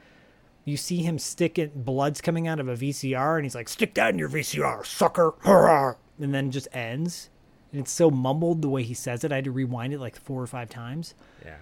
[0.66, 4.10] you see him sticking blood's coming out of a VCR, and he's like, "Stick that
[4.14, 5.34] in your VCR, sucker!"
[6.20, 7.30] And then just ends.
[7.74, 9.34] And it's so mumbled the way he says it.
[9.34, 11.14] I had to rewind it like four or five times.
[11.44, 11.58] Yeah.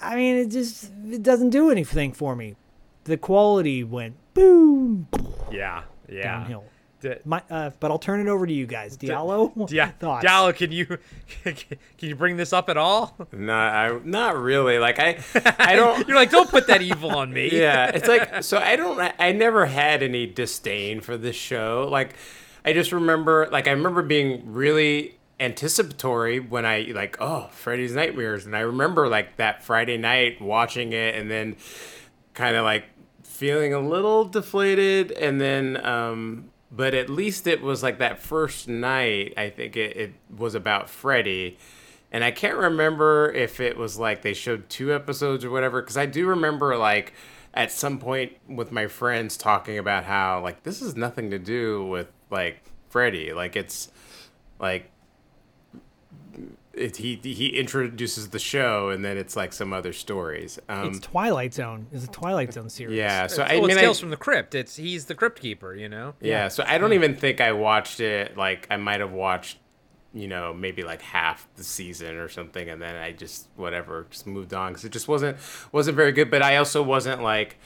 [0.00, 2.56] I mean, it just it doesn't do anything for me.
[3.04, 5.06] The quality went boom
[5.52, 5.82] Yeah.
[6.08, 6.22] Yeah.
[6.22, 6.64] downhill.
[7.02, 8.96] D- My, uh, but I'll turn it over to you guys.
[8.96, 9.90] Diallo, yeah.
[9.98, 10.24] thoughts?
[10.24, 10.86] Diallo, can you
[11.44, 11.56] can
[11.98, 13.16] you bring this up at all?
[13.32, 14.78] Not, I, not really.
[14.78, 15.18] Like I,
[15.58, 16.06] I don't.
[16.06, 17.50] You're like, don't put that evil on me.
[17.52, 18.58] yeah, it's like so.
[18.58, 19.00] I don't.
[19.18, 21.88] I never had any disdain for this show.
[21.90, 22.14] Like,
[22.64, 23.48] I just remember.
[23.50, 29.08] Like, I remember being really anticipatory when I like, oh, Freddy's Nightmares, and I remember
[29.08, 31.56] like that Friday night watching it, and then
[32.34, 32.84] kind of like
[33.24, 35.84] feeling a little deflated, and then.
[35.84, 39.34] um but at least it was like that first night.
[39.36, 41.58] I think it, it was about Freddy.
[42.10, 45.96] And I can't remember if it was like they showed two episodes or whatever, because
[45.96, 47.12] I do remember like
[47.54, 51.84] at some point with my friends talking about how like this is nothing to do
[51.86, 53.32] with like Freddy.
[53.32, 53.90] Like it's
[54.58, 54.90] like
[56.74, 60.58] it, he he introduces the show and then it's like some other stories.
[60.68, 61.86] Um, It's Twilight Zone.
[61.92, 62.96] It's a Twilight Zone series.
[62.96, 64.54] yeah, so So I well, mean, it's I, Tales from the Crypt.
[64.54, 66.14] It's he's the crypt keeper, you know.
[66.20, 68.36] Yeah, so I don't even think I watched it.
[68.36, 69.58] Like I might have watched,
[70.14, 74.26] you know, maybe like half the season or something, and then I just whatever, just
[74.26, 75.36] moved on because it just wasn't
[75.72, 76.30] wasn't very good.
[76.30, 77.58] But I also wasn't like.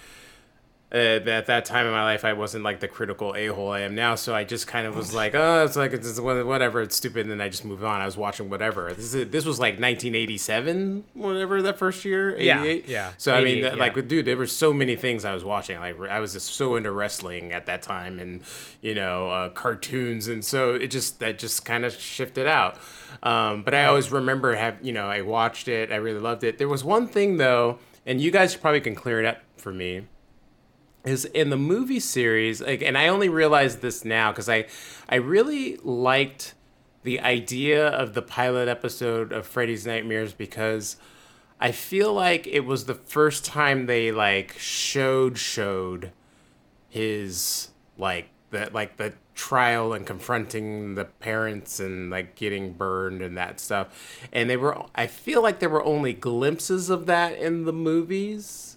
[0.92, 3.80] Uh, at that time in my life, I wasn't like the critical a hole I
[3.80, 4.14] am now.
[4.14, 7.30] So I just kind of was like, oh, it's like it's whatever, it's stupid, and
[7.32, 8.00] then I just moved on.
[8.00, 8.92] I was watching whatever.
[8.92, 12.88] This is this was like 1987, whatever that first year, Yeah, 88.
[12.88, 14.02] yeah, So I mean, 88, that- like, yeah.
[14.02, 15.78] dude, there were so many things I was watching.
[15.80, 18.42] Like, I was just so into wrestling at that time, and
[18.80, 22.76] you know, uh, cartoons, and so it just that just kind of shifted out.
[23.24, 25.90] Um, but I always remember have you know I watched it.
[25.90, 26.58] I really loved it.
[26.58, 30.02] There was one thing though, and you guys probably can clear it up for me
[31.06, 34.66] is in the movie series like and i only realized this now because i
[35.08, 36.54] i really liked
[37.04, 40.96] the idea of the pilot episode of freddy's nightmares because
[41.60, 46.10] i feel like it was the first time they like showed showed
[46.88, 47.68] his
[47.98, 53.60] like the like the trial and confronting the parents and like getting burned and that
[53.60, 54.18] stuff.
[54.32, 58.75] And they were i feel like there were only glimpses of that in the movies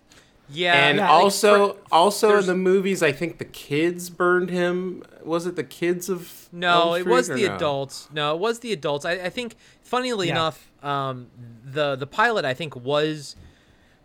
[0.52, 4.50] Yeah, and Yeah, like also, Fre- also in the movies, I think the kids burned
[4.50, 5.04] him.
[5.24, 6.50] Was it the kids of?
[6.52, 7.56] No, Elm it Street was the no?
[7.56, 8.08] adults.
[8.12, 9.06] No, it was the adults.
[9.06, 10.34] I, I think, funnily Yeah.
[10.34, 11.28] enough, um,
[11.64, 13.36] the the pilot I think was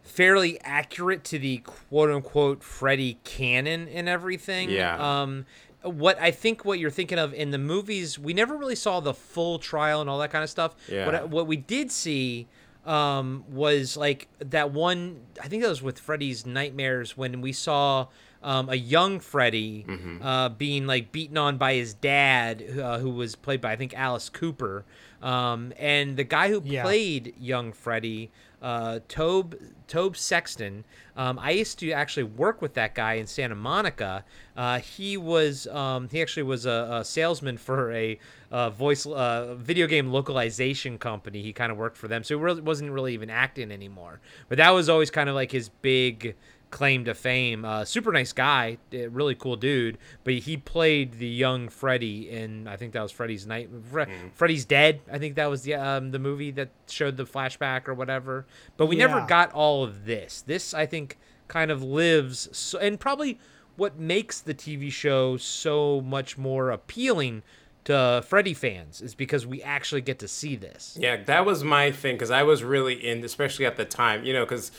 [0.02, 4.68] fairly accurate to the quote unquote Freddy canon and everything.
[4.70, 5.22] Yeah.
[5.22, 5.46] Um,
[5.82, 9.14] what I think what you're thinking of in the movies, we never really saw the
[9.14, 10.74] full trial and all that kind of stuff.
[10.88, 11.06] Yeah.
[11.06, 12.48] What I- what we did see
[12.86, 15.20] um, was like that one.
[15.42, 18.08] I think that was with Freddy's Nightmares when we saw
[18.42, 20.22] um, a young Freddy Mm-hmm.
[20.22, 23.94] uh, being like beaten on by his dad, uh, who was played by I think
[23.94, 24.84] Alice Cooper,
[25.22, 26.82] um, and the guy who Yeah.
[26.82, 28.30] played young Freddy,
[28.60, 29.56] uh, Tobe
[29.88, 30.84] Tobe Sexton.
[31.16, 34.24] Um, I used to actually work with that guy in Santa Monica.
[34.56, 38.18] Uh, he was um, he actually was a, a salesman for a
[38.54, 41.42] uh, voice uh, video game localization company.
[41.42, 44.20] He kind of worked for them, so he really wasn't really even acting anymore.
[44.48, 46.36] But that was always kind of like his big
[46.70, 47.64] claim to fame.
[47.64, 49.98] Uh, super nice guy, uh, really cool dude.
[50.22, 53.70] But he played the young Freddy in I think that was Freddy's Night.
[53.90, 54.02] Fre-
[54.34, 55.00] Freddy's Dead.
[55.12, 58.46] I think that was the um, the movie that showed the flashback or whatever.
[58.76, 60.42] But we never got all of this.
[60.46, 61.18] This I think
[61.48, 63.40] kind of lives so, and probably
[63.74, 67.42] what makes the TV show so much more appealing
[67.84, 70.96] to Freddy fans is because we actually get to see this.
[71.00, 74.32] Yeah, that was my thing because I was really in, especially at the time, you
[74.32, 74.70] know, because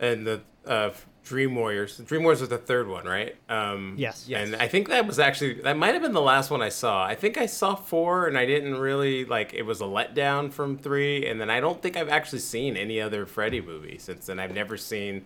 [0.00, 0.90] in the uh,
[1.24, 3.36] Dream Warriors, Dream Warriors was the third one, right?
[3.48, 4.24] Um, Yes.
[4.28, 4.46] Yes.
[4.46, 7.04] And I think that was actually that might have been the last one I saw.
[7.04, 9.54] I think I saw four, and I didn't really like.
[9.54, 13.00] It was a letdown from three, and then I don't think I've actually seen any
[13.00, 14.38] other Freddy movie since then.
[14.40, 15.24] I've never seen.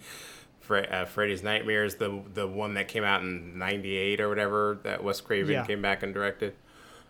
[0.61, 5.05] Fre- uh, Freddy's Nightmares, the the one that came out in '98 or whatever that
[5.05, 5.65] Wes Craven Yeah.
[5.65, 6.55] came back and directed.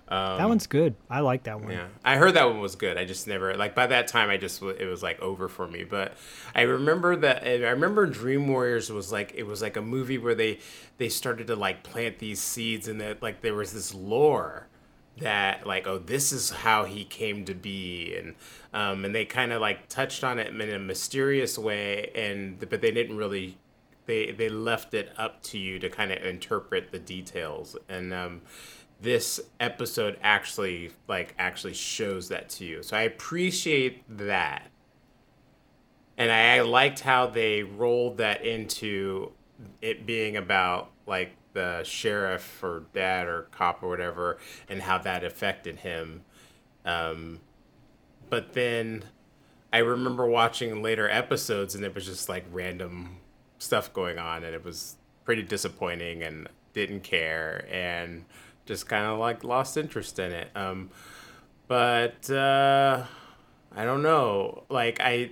[0.08, 0.94] Um, that one's good.
[1.10, 1.72] I like that one.
[1.72, 2.96] yeah, I heard that one was good.
[2.96, 4.30] I just never like by that time.
[4.30, 5.82] I just it was like over for me.
[5.84, 6.14] But
[6.54, 10.34] I remember that I remember Dream Warriors was like it was like a movie where
[10.34, 10.60] they
[10.98, 14.68] they started to like plant these seeds and that like there was this lore
[15.18, 18.34] that like oh this is how he came to be and
[18.74, 22.82] um and they kind of like touched on it in a mysterious way and but
[22.82, 23.56] they didn't really
[24.04, 28.42] they they left it up to you to kind of interpret the details and um
[29.00, 32.82] this episode actually like actually shows that to you.
[32.82, 34.70] So i appreciate that.
[36.16, 39.32] And i liked how they rolled that into
[39.80, 45.24] it being about like the sheriff or dad or cop or whatever and how that
[45.24, 46.22] affected him.
[46.84, 47.40] Um
[48.28, 49.04] but then
[49.72, 53.18] i remember watching later episodes and it was just like random
[53.58, 57.66] stuff going on and it was pretty disappointing and didn't care.
[57.70, 58.24] And
[58.66, 60.50] just kind of like lost interest in it.
[60.54, 60.90] Um
[61.68, 63.04] but uh
[63.74, 64.64] i don't know.
[64.68, 65.30] Like i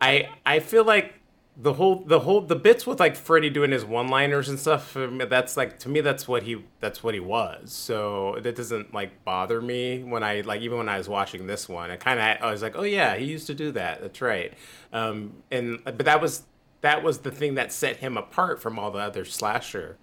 [0.00, 1.14] i i feel like
[1.60, 4.96] the whole the whole the bits with like Freddy doing his one liners and stuff
[4.96, 7.72] um, that's like to me that's what he that's what he was.
[7.72, 11.68] So that doesn't like bother me when I like even when I was watching this
[11.68, 14.00] one I kind of I was like oh yeah he used to do that.
[14.00, 14.54] That's right.
[14.92, 16.44] Um and but that was
[16.80, 19.98] that was the thing that set him apart from all the other slasher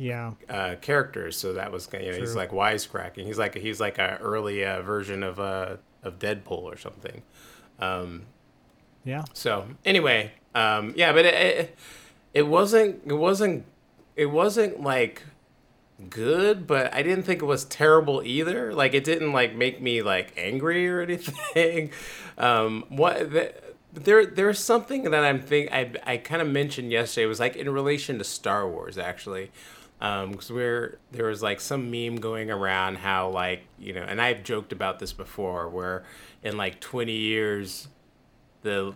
[0.00, 0.32] Yeah.
[0.48, 1.36] uh, characters.
[1.36, 3.24] So that was you know he's like wisecracking.
[3.26, 7.22] He's like he's like an early uh, version of uh, of Deadpool or something.
[7.80, 8.22] Um,
[9.04, 9.24] Yeah.
[9.32, 11.78] so anyway, um, yeah, but it, it
[12.32, 13.64] it wasn't it wasn't
[14.14, 15.22] it wasn't like
[16.10, 18.72] good, but I didn't think it was terrible either.
[18.72, 21.90] Like it didn't like make me like angry or anything.
[22.38, 23.52] um, what the,
[23.92, 27.68] there there's something that I'm think I I kind of mentioned yesterday was like in
[27.70, 29.50] relation to Star Wars actually.
[30.00, 34.20] Um, cause we're there was like some meme going around how like you know, and
[34.20, 36.04] I've joked about this before, where
[36.42, 37.88] in like 20 years,
[38.62, 38.94] the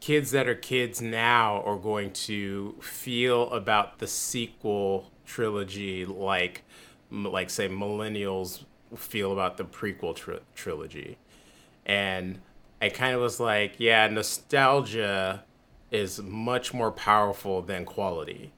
[0.00, 6.62] kids that are kids now are going to feel about the sequel trilogy like
[7.10, 8.64] like say millennials
[8.96, 11.18] feel about the prequel tri- trilogy.
[11.84, 12.40] And
[12.80, 15.44] i kind of was like yeah nostalgia
[15.90, 18.52] is much more powerful than quality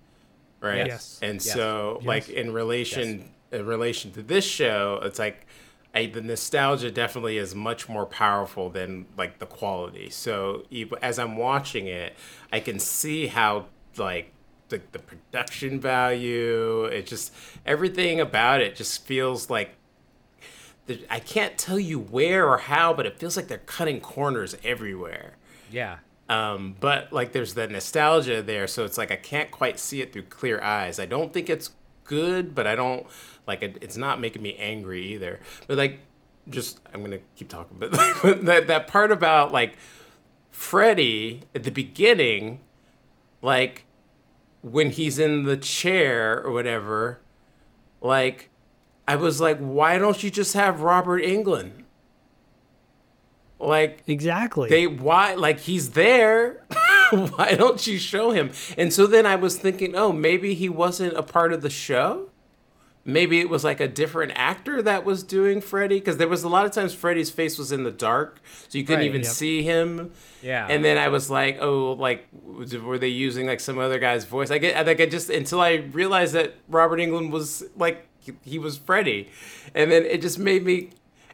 [0.61, 1.19] right Yes.
[1.23, 1.53] and Yes.
[1.55, 5.47] so like in relation in relation to this show it's like
[5.93, 10.09] I, the nostalgia definitely is much more powerful than like the quality.
[10.11, 10.63] So
[11.03, 12.15] as I'm watching it,
[12.53, 13.67] I can see how
[13.97, 14.33] like
[14.69, 17.35] the, the production value, it just
[17.67, 19.75] everything about it just feels like
[21.09, 25.37] I can't tell you where or how, but it feels like they're cutting corners everywhere.
[25.73, 25.99] Yeah.
[26.31, 30.13] Um, but like there's the nostalgia there, so it's like I can't quite see it
[30.13, 31.01] through clear eyes.
[31.01, 31.71] I don't think it's
[32.05, 33.05] good, but I don't
[33.49, 35.41] like it, it's not making me angry either.
[35.67, 35.99] But like,
[36.49, 37.93] just I'm gonna keep talking, but
[38.25, 39.77] like, that that part about like
[40.53, 42.61] Freddy at the beginning,
[43.43, 43.85] like
[44.63, 47.19] when he's in the chair or whatever,
[48.01, 48.51] like
[49.09, 51.80] I was like, why don't you just have Robert Englund?
[53.61, 54.69] Like Exactly.
[54.71, 56.65] they why like he's there.
[57.11, 58.53] Why don't you show him?
[58.79, 62.31] And so then i was thinking oh maybe he wasn't a part of the show?
[63.05, 65.99] Maybe it was like a different actor that was doing freddy?
[65.99, 68.85] Because there was a lot of times freddy's face was in the dark so you
[68.85, 69.31] couldn't Right, even yep.
[69.33, 70.13] see him.
[70.43, 70.67] Yeah.
[70.71, 74.51] and then i was like oh like were they using like some other guy's voice?
[74.53, 78.39] I get i think i just until i realized that robert englund was like he-
[78.45, 79.29] he was freddy.
[79.75, 80.91] And then it just made me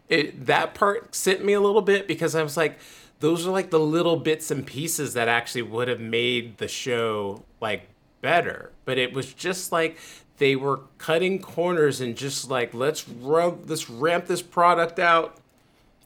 [0.09, 2.79] it that part sent me a little bit because I was like,
[3.21, 7.43] those are like the little bits and pieces that actually would have made the show
[7.61, 7.89] like
[8.21, 8.73] better.
[8.85, 9.99] But it was just like
[10.39, 15.37] they were cutting corners and just like let's rub let's ramp this product out,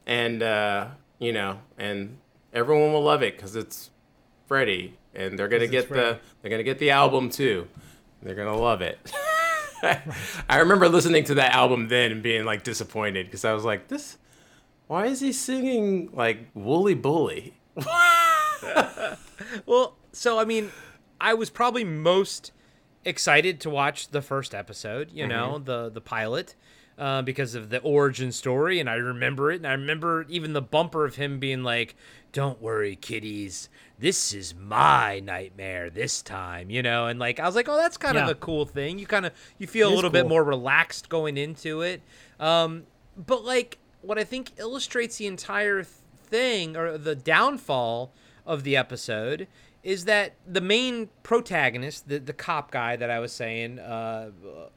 [0.06, 2.16] and uh, you know, and
[2.52, 3.90] everyone will love it because it's
[4.47, 7.66] Freddy, and they're gonna get the they're gonna get the album too.
[8.22, 8.98] They're gonna love it.
[9.82, 13.89] I remember listening to that album then and being like disappointed because I was like,
[13.89, 14.19] this,
[14.86, 17.55] why is he singing like Wooly Bully?
[19.66, 20.70] Well, so I mean,
[21.20, 22.52] I was probably most
[23.05, 25.11] excited to watch the first episode.
[25.12, 26.55] You know, the the pilot.
[26.98, 30.61] Uh, because of the origin story, and I remember it, and I remember even the
[30.61, 31.97] bumper of him being like,
[32.31, 33.70] "Don't worry, kiddies,
[34.01, 37.97] this is my nightmare this time," you know, and like I was like, "Oh, that's
[37.97, 40.27] kind of a cool thing." You kind of you feel a It is little bit
[40.27, 42.02] more relaxed going into it,
[42.39, 42.85] um,
[43.16, 48.12] but like what I think illustrates the entire thing or the downfall
[48.47, 49.47] of the episode
[49.82, 54.31] is that the main protagonist, the, the cop guy that I was saying, uh,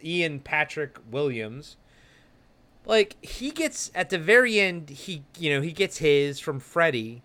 [0.03, 1.75] Ian Patrick Williams,
[2.85, 7.21] like he gets at the very end he you know he gets his from Freddy,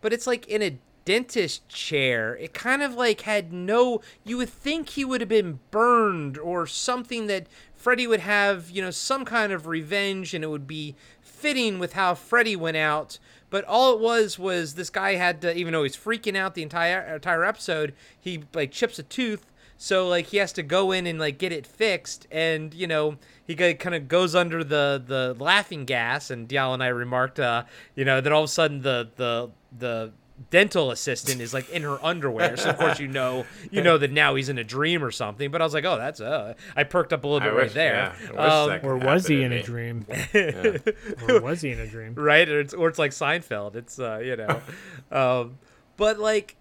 [0.00, 2.36] but it's like in a dentist chair.
[2.36, 4.00] It kind of like had no.
[4.24, 8.82] You would think he would have been burned or something that Freddy would have you
[8.82, 13.18] know some kind of revenge and it would be fitting with how Freddy went out.
[13.50, 16.62] But all it was was this guy had to, even though he's freaking out the
[16.62, 19.52] entire entire episode, he like chips a tooth
[19.82, 23.16] so like he has to go in and like get it fixed, and you know
[23.44, 26.30] he kind of goes under the the laughing gas.
[26.30, 27.64] And Dial and I remarked, uh,
[27.96, 30.12] you know, then all of a sudden the the the
[30.50, 32.56] dental assistant is like in her underwear.
[32.56, 35.50] So of course you know you know that now he's in a dream or something.
[35.50, 37.64] But I was like, oh, that's uh, I perked up a little I bit right
[37.66, 38.14] wish- there.
[38.32, 39.62] yeah, Um, Or was he to in a me.
[39.62, 40.06] dream?
[41.28, 42.14] or was he in a dream?
[42.14, 44.60] right or it's, or it's like seinfeld it's uh you know
[45.12, 45.58] um
[45.96, 46.56] but like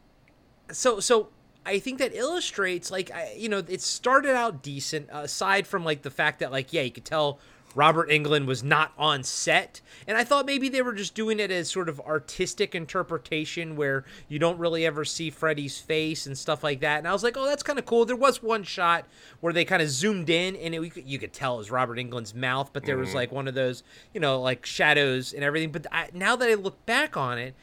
[0.71, 1.29] so so
[1.65, 6.01] i think that illustrates like I, you know it started out decent aside from like
[6.01, 7.39] the fact that like yeah you could tell
[7.75, 9.81] robert englund was not on set.
[10.07, 14.05] And i thought maybe they were just doing it as sort of artistic interpretation where
[14.27, 16.99] you don't really ever see freddy's face and stuff like that.
[16.99, 18.05] And i was like oh that's kind of cool.
[18.05, 19.05] There was one shot
[19.39, 22.35] where they kind of zoomed in and it, you could tell it was robert englund's
[22.35, 23.17] mouth but there was mm-hmm.
[23.17, 23.83] like one of those
[24.13, 25.71] you know like shadows and everything.
[25.71, 27.55] But I, now that i look back on it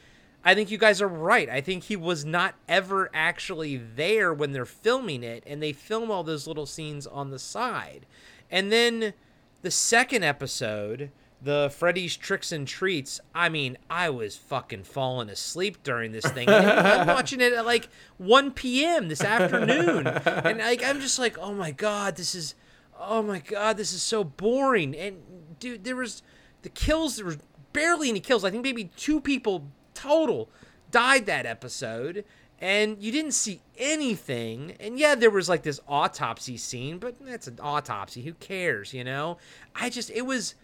[0.43, 1.49] I think you guys are right.
[1.49, 6.09] I think he was not ever actually there when they're filming it, and they film
[6.09, 8.05] all those little scenes on the side.
[8.49, 9.13] And then
[9.61, 11.11] the second episode,
[11.41, 16.49] the Freddy's Tricks and Treats, I mean, I was fucking falling asleep during this thing.
[16.49, 19.07] I'm watching it at like 1 p.m.
[19.07, 20.07] this afternoon.
[20.07, 22.55] And like, I'm just like, oh my God, this is,
[22.99, 24.95] oh my God, this is so boring.
[24.95, 25.21] And
[25.59, 26.23] dude, there was
[26.61, 27.37] the kills, there was
[27.71, 28.43] barely any kills.
[28.43, 30.49] I think maybe two people total
[30.91, 32.25] died that episode
[32.59, 34.75] and you didn't see anything.
[34.79, 38.23] And yeah there was like this autopsy scene but that's an autopsy.
[38.23, 39.37] Who cares you know?
[39.75, 40.55] I just it was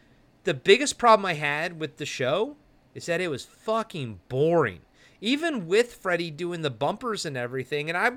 [0.44, 2.56] the biggest problem i had with the show
[2.94, 4.82] is that it was fucking boring.
[5.22, 8.12] Even with freddy doing the bumpers and everything and i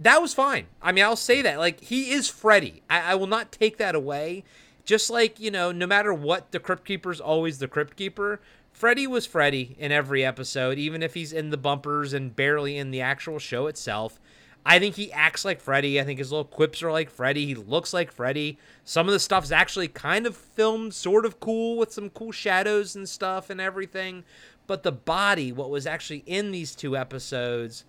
[0.00, 0.66] that was fine.
[0.80, 2.82] I mean i'll say that like he is freddy.
[2.88, 4.44] I, I will not take that away.
[4.84, 8.40] Just like you know no matter what the crypt keeper's always the crypt keeper
[8.78, 12.92] Freddy was Freddy in every episode, even if he's in the bumpers and barely in
[12.92, 14.20] the actual show itself.
[14.64, 16.00] I think he acts like Freddy.
[16.00, 17.44] I think his little quips are like Freddy.
[17.44, 18.56] He looks like Freddy.
[18.84, 22.94] Some of the stuff's actually kind of filmed sort of cool with some cool shadows
[22.94, 24.22] and stuff and everything.
[24.68, 27.84] But the body, what was actually in these two episodes,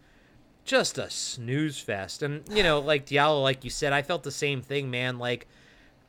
[0.66, 2.24] just a snooze fest.
[2.24, 5.20] And, you know, like Diallo, like you said, I felt the same thing, man.
[5.20, 5.48] Like,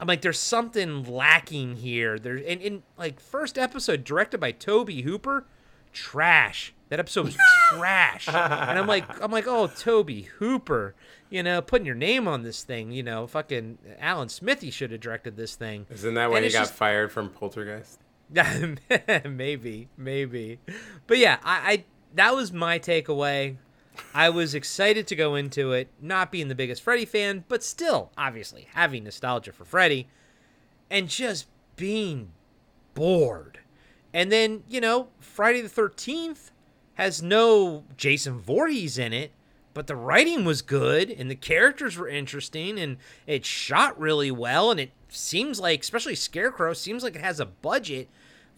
[0.01, 2.18] I'm like, there's something lacking here.
[2.18, 5.44] There, and in like first episode directed by Tobe Hooper,
[5.93, 6.72] trash.
[6.89, 7.36] That episode was
[7.70, 8.27] trash.
[8.27, 8.36] And
[8.78, 10.94] I'm like, I'm like, oh, Tobe Hooper,
[11.28, 12.90] you know, putting your name on this thing.
[12.90, 15.86] You know, fucking Alan Smithee should have directed this thing.
[15.90, 18.01] Isn't that why he got just- fired from Poltergeist?
[19.28, 20.60] maybe, maybe,
[21.09, 23.56] but yeah, I, I that was my takeaway.
[24.14, 28.10] I was excited to go into it, not being the biggest Freddy fan, but still,
[28.16, 30.08] obviously, having nostalgia for Freddy,
[30.90, 31.46] and just
[31.76, 32.32] being
[32.94, 33.60] bored.
[34.12, 36.50] And then, you know, Friday the 13th
[36.94, 39.32] has no Jason Voorhees in it,
[39.72, 42.96] but the writing was good and the characters were interesting and
[43.26, 47.46] it shot really well and it seems like especially Scarecrow seems like it has a
[47.46, 48.08] budget.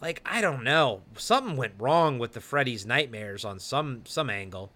[0.01, 4.71] Like I don't know, something went wrong with the Freddy's Nightmares on some some angle.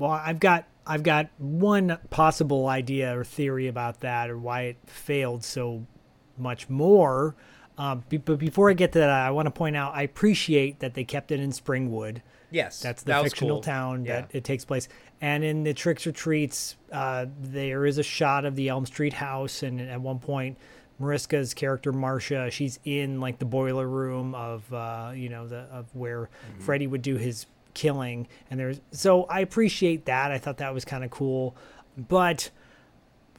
[0.00, 4.76] Well, I've got I've got one possible idea or theory about that, or why it
[4.86, 5.86] failed so
[6.38, 7.36] much more.
[7.78, 10.80] Um, be, but before I get to that, I want to point out I appreciate
[10.80, 12.22] that they kept it in Springwood.
[12.50, 13.62] Yes, That's the that fictional cool.
[13.62, 14.22] town Yeah.
[14.22, 14.88] that it takes place.
[15.20, 19.12] And in the Tricks or Treats, uh, there is a shot of the Elm Street
[19.12, 20.56] house, and at one point,
[21.00, 25.86] Mariska's character Marcia, she's in like the boiler room of uh, you know the of
[25.94, 26.60] where Mm-hmm.
[26.62, 30.30] Freddy would do his killing, and there's so I appreciate that.
[30.30, 31.56] I thought that was kind of cool,
[31.96, 32.50] but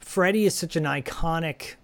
[0.00, 1.74] Freddy is such an iconic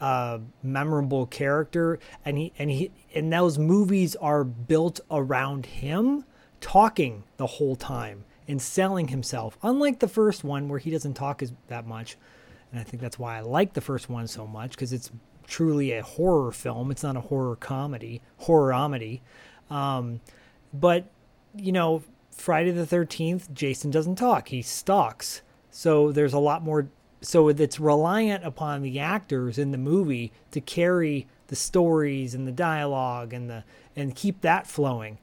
[0.00, 6.24] uh, memorable character, and he and he and those movies are built around him
[6.60, 9.58] talking the whole time and selling himself.
[9.62, 12.16] Unlike the first one, where he doesn't talk as that much,
[12.70, 15.10] and I think that's why I like the first one so much because it's
[15.46, 16.90] truly a horror film.
[16.90, 19.20] It's not a horror comedy, horror comedy.
[19.68, 20.20] Um,
[20.72, 21.10] but
[21.56, 25.42] you know, Friday the Thirteenth, Jason doesn't talk; he stalks.
[25.70, 26.88] So there's a lot more.
[27.22, 32.52] So it's reliant upon the actors in the movie to carry the stories and the
[32.52, 33.64] dialogue and the
[33.94, 35.18] and keep that flowing.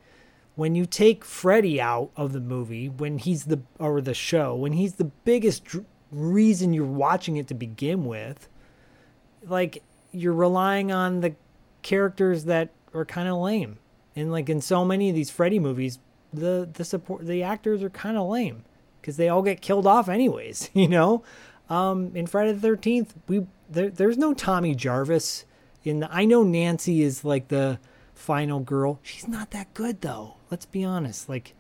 [0.56, 4.74] When you take Freddy out of the movie, when he's the or the show, when
[4.74, 8.50] he's the biggest dr- reason you're watching it to begin with,
[9.44, 11.36] like you're relying on the
[11.82, 13.78] characters that are kind of lame.
[14.16, 16.00] And like in so many of these Freddy movies,
[16.38, 18.64] the the support the actors are kind of lame
[19.02, 20.70] because they all get killed off anyways.
[20.74, 21.24] You know,
[21.70, 25.46] um, in Friday the Thirteenth, we there, there's no Tommy Jarvis.
[25.84, 27.80] In the, I know Nancy is like the
[28.14, 29.00] final girl.
[29.04, 30.36] She's not that good though.
[30.52, 31.30] Let's be honest.
[31.30, 31.54] Like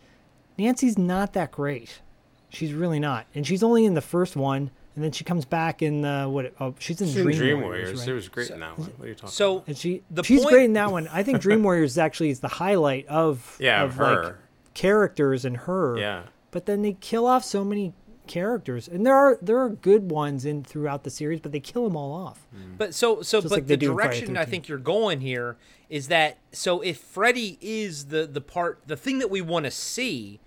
[0.58, 2.02] Nancy's not that great.
[2.50, 5.82] She's really not, and she's only in the first one, and then she comes back
[5.82, 6.54] in the what?
[6.62, 7.84] Oh, she's in She's Dream, Dream Warriors.
[7.90, 8.00] Warriors.
[8.00, 8.08] right?
[8.10, 8.88] It was great in that one.
[8.98, 11.08] What are you talking So And she The she's point- great in that one.
[11.10, 14.40] I think Dream Warriors actually is the highlight of Yeah, of of like her.
[14.78, 15.98] Characters and her.
[15.98, 16.24] Yeah.
[16.52, 17.94] But then they kill off so many
[18.28, 21.84] characters, and there are there are good ones in throughout the series, but they kill
[21.84, 22.46] them all off.
[22.56, 22.78] Mm.
[22.78, 25.22] But so so Just but like the do in Friday direction I think you're going
[25.22, 25.58] here
[25.90, 29.72] is that so if Freddy is the the part the thing that we want to
[29.72, 30.40] see,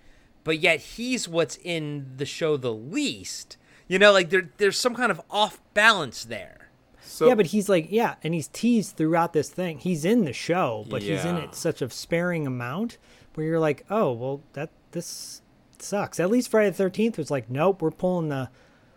[0.43, 3.57] but yet he's what's in the show the least.
[3.87, 6.69] You know, like there there's some kind of off balance there.
[7.03, 9.79] So, yeah, but he's like yeah, and he's teased throughout this thing.
[9.79, 12.97] He's in the show, but he's in it such a sparing amount
[13.35, 15.41] where you're like, oh well, that this
[15.79, 16.19] sucks.
[16.19, 18.49] At least Friday the Thirteenth was like, nope, we're pulling the,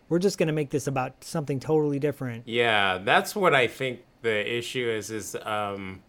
[0.09, 2.47] we're just gonna make this about something totally different.
[2.47, 5.11] Yeah, that's what I think the issue is.
[5.11, 6.03] Is um,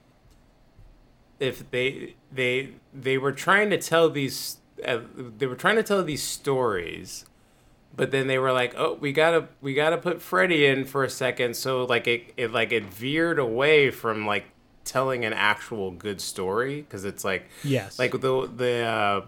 [1.40, 6.04] if they they they were trying to tell these uh, they were trying to tell
[6.04, 7.26] these stories,
[7.96, 11.10] but then they were like, oh, we gotta we gotta put Freddy in for a
[11.10, 11.56] second.
[11.56, 14.46] So like it, it like it veered away from like
[14.86, 18.00] telling an actual good story because it's like Yes.
[18.00, 18.82] like the the.
[18.84, 19.22] Uh,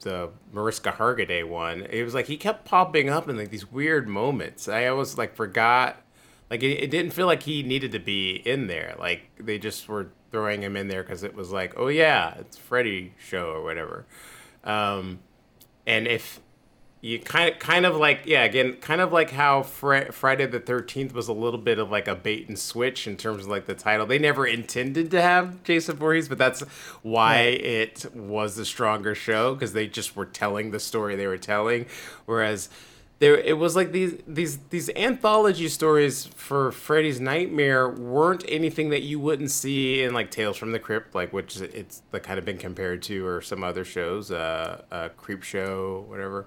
[0.00, 4.08] the Mariska Hargitay one, it was like he kept popping up in like these weird
[4.08, 4.66] moments.
[4.66, 6.02] I always like forgot,
[6.50, 8.96] like it, it didn't feel like he needed to be in there.
[8.98, 12.56] Like they just were throwing him in there because it was like, oh yeah, it's
[12.56, 14.04] Freddy show or whatever.
[14.64, 15.20] Um,
[15.86, 16.40] and if
[17.02, 20.60] you kind of kind of like yeah again kind of like how Fri Friday the
[20.60, 23.66] 13th was a little bit of like a bait and switch in terms of like
[23.66, 24.06] the title.
[24.06, 26.60] They never intended to have Jason Voorhees but that's
[27.02, 31.36] why it was the stronger show because they just were telling the story they were
[31.36, 31.86] telling.
[32.24, 32.68] Whereas
[33.18, 39.02] there it was like these these these anthology stories for Freddy's Nightmare weren't anything that
[39.02, 42.44] you wouldn't see in like Tales from the Crypt, like which it's the kind of
[42.44, 46.46] been compared to, or some other shows, uh, uh Creep Show, whatever.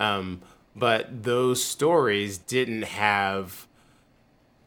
[0.00, 0.40] Um,
[0.74, 3.66] but those stories didn't have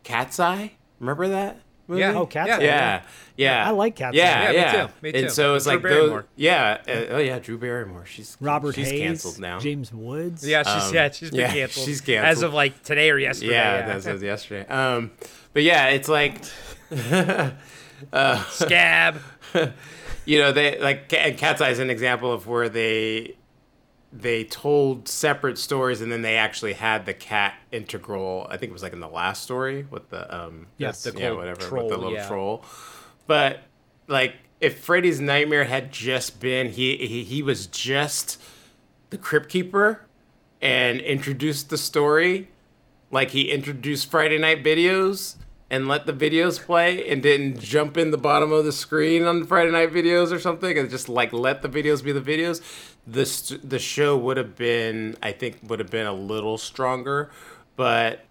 [0.03, 0.73] Cat's Eye.
[0.99, 1.60] Remember that?
[1.88, 1.99] Movie?
[2.01, 2.14] Yeah.
[2.14, 2.55] Oh, Cat's yeah.
[2.55, 2.61] Eye.
[2.61, 3.01] Yeah,
[3.35, 3.68] yeah.
[3.68, 4.43] I like Cat's yeah, Eye.
[4.43, 5.18] Yeah, me Yeah, too, me too.
[5.19, 6.19] And so it's Drew like Barrymore.
[6.22, 6.27] those.
[6.38, 6.77] Yeah.
[6.88, 8.05] Uh, oh yeah, Drew Barrymore.
[8.05, 9.60] She's Robert She's Hayes, canceled now.
[9.60, 10.47] James Woods.
[10.47, 11.85] Yeah, she's Um, yeah, she's been yeah, canceled.
[11.88, 13.53] she's canceled as of like today or yesterday.
[13.53, 14.65] Yeah, that was yesterday.
[14.69, 15.11] Um,
[15.51, 16.41] but yeah, it's like
[18.49, 19.19] Scab.
[20.26, 23.35] you know they like Cat's Eye is an example of where they
[24.15, 28.45] they told separate stories and then they actually had the cat integral.
[28.49, 31.03] I think it was like in the last story with the um Yes.
[31.03, 32.27] The yeah whatever troll, with the little yeah.
[32.27, 32.64] troll.
[33.26, 33.64] But
[34.07, 38.40] like if Freddy's Nightmare had just been he he, he was just
[39.10, 40.06] the Crypt Keeper
[40.61, 42.49] and introduced the story
[43.10, 45.38] like he introduced Friday night videos
[45.72, 49.44] and let the videos play and didn't jump in the bottom of the screen on
[49.44, 52.61] Friday night videos or something and just like let the videos be the videos
[53.05, 57.30] the st- the show would have been I think would have been a little stronger
[57.75, 58.25] but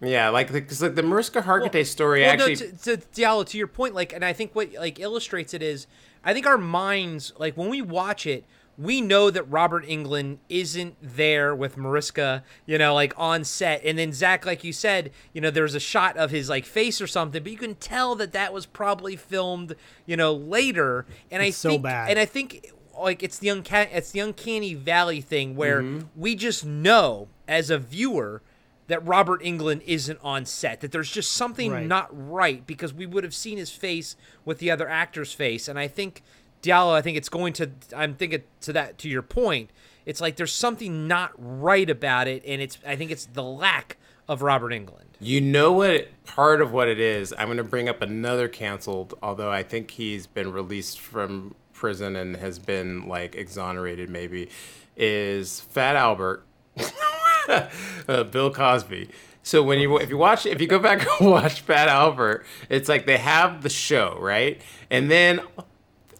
[0.00, 3.58] yeah like because like the Mariska Hargitay story well, actually no, to, to Diallo, to
[3.58, 5.86] your point, like, and I think what like illustrates it is,
[6.24, 8.44] I think our minds, like, when we watch it,
[8.78, 13.98] we know that Robert Englund isn't there with Mariska, you know, like on set, and
[13.98, 17.06] then Zak, like you said, you know, there's a shot of his like face or
[17.06, 19.74] something, but you can tell that that was probably filmed,
[20.04, 22.10] you know, later, and It's I so bad.
[22.10, 22.70] and I think
[23.00, 26.06] like it's the uncanny, it's the uncanny valley thing where Mm-hmm.
[26.20, 28.42] we just know as a viewer
[28.88, 31.86] that Robert Englund isn't on set, that there's just something Right.
[31.86, 34.14] not right because we would have seen his face
[34.44, 35.66] with the other actor's face.
[35.68, 36.22] And I think
[36.62, 39.70] Diallo, I think it's going to, I'm thinking to that, to your point,
[40.04, 42.44] it's like there's something not right about it.
[42.46, 43.96] And it's, I think it's the lack
[44.28, 45.02] of Robert Englund.
[45.20, 47.32] You know what part of what it is?
[47.38, 52.16] I'm going to bring up another canceled, although I think he's been released from prison
[52.16, 54.48] and has been like exonerated maybe
[54.96, 56.44] is Fat Albert.
[57.48, 59.08] uh, Bill Cosby.
[59.42, 62.88] So when you if you watch if you go back and watch Fat Albert, it's
[62.88, 64.60] like they have the show, right?
[64.90, 65.40] And then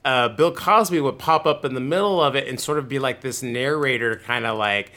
[0.05, 2.99] uh, Bill Cosby would pop up in the middle of it and sort of be
[3.01, 4.93] like this narrator, kind of like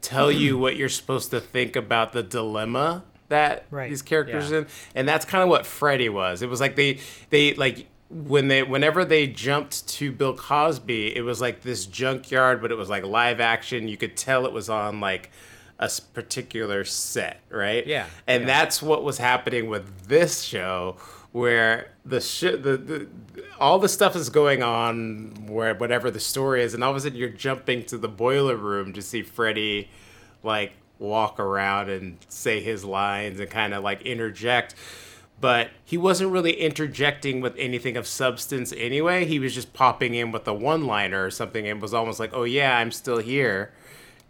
[0.00, 3.88] tell you what you're supposed to think about the dilemma that Right.
[3.88, 4.58] these characters Yeah.
[4.58, 4.66] in,
[4.96, 6.42] and that's kind of what Freddy was.
[6.42, 6.98] It was like they
[7.30, 12.60] they like when they whenever they jumped to Bill Cosby, it was like this junkyard,
[12.60, 13.88] but it was like live action.
[13.88, 15.30] You could tell it was on like
[15.78, 17.86] a particular set, right?
[17.86, 18.46] Yeah, and yeah.
[18.46, 20.96] that's what was happening with this show
[21.32, 23.08] where the shit the, the
[23.58, 27.00] all the stuff is going on where whatever the story is and all of a
[27.00, 29.88] sudden you're jumping to the boiler room to see Freddy
[30.42, 34.74] like walk around and say his lines and kind of like interject
[35.42, 40.32] but he wasn't really interjecting with anything of substance anyway he was just popping in
[40.32, 43.72] with a one liner or something and was almost like oh yeah i'm still here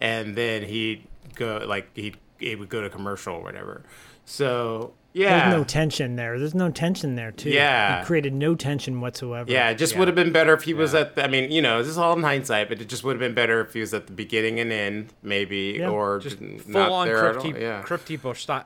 [0.00, 1.06] and then he'd
[1.36, 3.82] go like he'd it would go to commercial or whatever
[4.24, 5.50] so yeah.
[5.50, 6.38] There's no tension there.
[6.38, 7.50] There's no tension there too.
[7.50, 8.00] Yeah.
[8.00, 9.50] He created no tension whatsoever.
[9.52, 9.98] Yeah, it just Yeah.
[9.98, 11.16] would have been better if he was at.
[11.16, 13.20] The, I mean, you know, this is all in hindsight, but it just would have
[13.20, 15.90] been better if he was at the beginning and end, maybe, Yeah.
[15.90, 17.60] or just n- full not on there crypt, at all.
[17.60, 18.64] Yeah, crypt keeper style.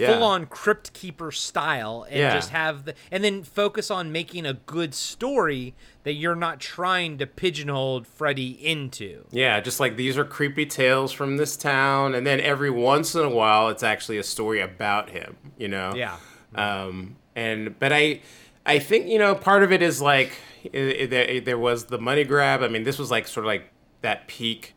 [0.00, 0.14] Yeah.
[0.14, 2.34] Full on crypt keeper style, and Yeah.
[2.34, 5.74] just have the and then focus on making a good story
[6.04, 9.26] that you're not trying to pigeonhole Freddy into.
[9.30, 13.20] yeah, just like these are creepy tales from this town, and then every once in
[13.22, 15.36] a while, it's actually a story about him.
[15.58, 15.92] You know.
[15.94, 16.16] Yeah.
[16.54, 18.22] Um, and but I,
[18.64, 20.32] I think you know part of it is like
[20.74, 22.62] i i there, there was the money grab.
[22.62, 23.70] I mean, this was like sort of like
[24.00, 24.74] that peak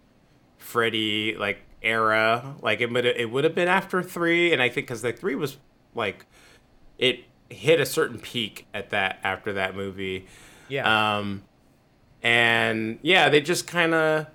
[0.58, 2.55] Freddy like era.
[2.61, 5.35] Like it would it would have been after three, and I think because the three
[5.35, 5.57] was
[5.93, 6.26] like
[6.97, 10.26] it hit a certain peak at that after that movie.
[10.68, 11.18] Yeah.
[11.18, 11.43] Um,
[12.22, 14.27] and yeah, they just kind of.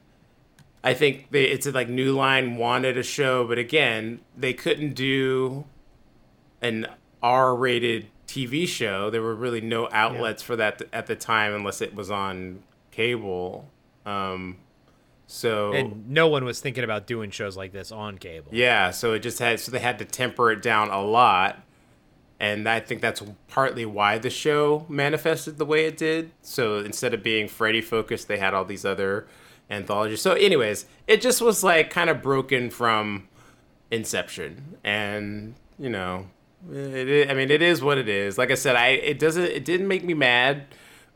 [0.85, 5.65] I think they, it's like New Line wanted a show, but again, they couldn't do
[6.63, 6.87] an
[7.21, 9.11] R-rated TV show.
[9.11, 12.63] There were really no outlets for that at the time, unless it was on
[12.93, 13.69] cable.
[14.07, 14.59] Um,
[15.31, 18.49] so and no one was thinking about doing shows like this on cable.
[18.51, 21.61] yeah, so it just had so they had to temper it down a lot,
[22.41, 26.31] and I think that's partly why the show manifested the way it did.
[26.41, 29.27] So instead of being Freddy focused, they had all these other
[29.69, 30.23] anthologies.
[30.23, 33.29] So, anyways, it just was like kind of broken from
[33.91, 36.27] Inception, and you know,
[36.73, 38.39] it, it, I mean, it is what it is.
[38.39, 40.67] Like I said, I it doesn't it didn't make me mad.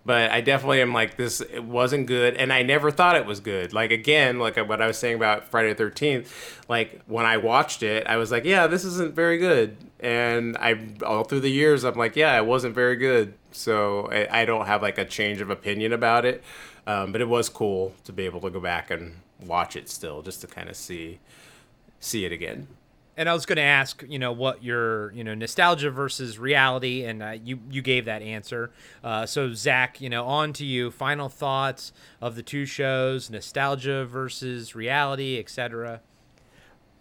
[0.05, 1.41] But I definitely am like this.
[1.41, 3.73] It wasn't good, and I never thought it was good.
[3.73, 6.61] Like again, like what I was saying about Friday the Thirteenth.
[6.69, 10.79] Like when I watched it, I was like, "Yeah, this isn't very good." And I
[11.07, 14.67] all through the years, I'm like, "Yeah, it wasn't very good." So I, I don't
[14.67, 16.43] have like a change of opinion about it.
[16.87, 20.23] Um, but it was cool to be able to go back and watch it still,
[20.23, 21.21] just to kind of see
[22.01, 22.67] see it again.
[23.15, 27.05] And I was going to ask, you know, what your, you know, nostalgia versus reality,
[27.05, 28.71] and uh, you you gave that answer.
[29.05, 30.91] Uh, so Zak, you know, on to you.
[30.91, 36.01] Final thoughts of the two shows: nostalgia versus reality, etc.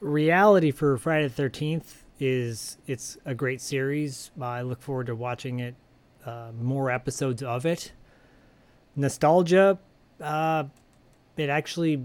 [0.01, 4.31] reality for Friday the Thirteenth is it's a great series.
[4.39, 5.75] I look forward to watching it,
[6.25, 7.93] uh, more episodes of it.
[8.95, 9.79] Nostalgia,
[10.19, 10.65] uh,
[11.37, 12.03] it actually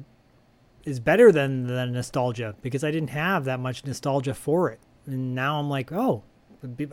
[0.86, 5.34] is better than the nostalgia because I didn't have that much nostalgia for it, and
[5.34, 6.22] now I'm like, oh,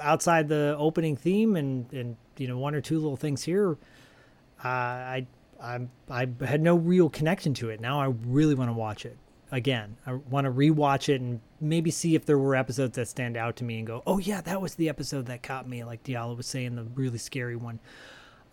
[0.02, 3.78] outside the opening theme and and you know one or two little things here,
[4.64, 5.28] uh, I
[5.62, 5.80] I
[6.10, 7.80] I had no real connection to it.
[7.80, 9.18] Now I really want to watch it
[9.52, 9.98] again.
[10.08, 13.56] I want to rewatch it and maybe see if there were episodes that stand out
[13.58, 15.84] to me and go, oh yeah, that was the episode that caught me.
[15.84, 17.80] Like Diallo was saying, the really scary one.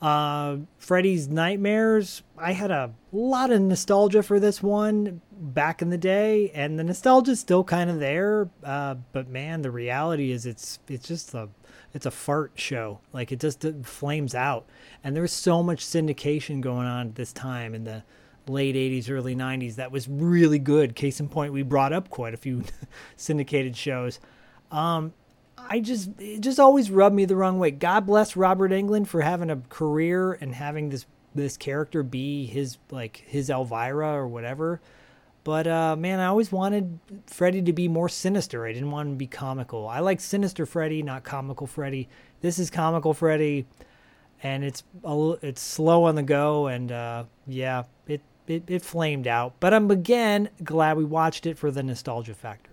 [0.00, 2.22] Uh, Freddy's Nightmares.
[2.38, 6.84] I had a lot of nostalgia for this one back in the day, and the
[6.84, 8.48] nostalgia is still kind of there.
[8.64, 11.50] Uh, but man, the reality is it's it's just a
[11.92, 13.00] it's a fart show.
[13.12, 14.66] Like it just it flames out,
[15.04, 18.02] and there was so much syndication going on at this time in the
[18.46, 22.34] late 80s early 90s that was really good case in point we brought up quite
[22.34, 22.64] a few
[23.16, 24.18] syndicated shows
[24.72, 25.12] um
[25.68, 27.70] I just it just always rubbed me the wrong way.
[27.70, 32.78] God bless Robert Englund for having a career and having this this character be his
[32.90, 34.80] like his Elvira or whatever.
[35.42, 38.66] But uh, man, I always wanted Freddy to be more sinister.
[38.66, 39.88] I didn't want him to be comical.
[39.88, 42.08] I like sinister Freddy, not comical Freddy.
[42.40, 43.66] This is comical Freddy,
[44.42, 49.26] and it's a, it's slow on the go, and uh, yeah, it, it it flamed
[49.26, 49.54] out.
[49.60, 52.69] But I'm again glad we watched it for the nostalgia factor.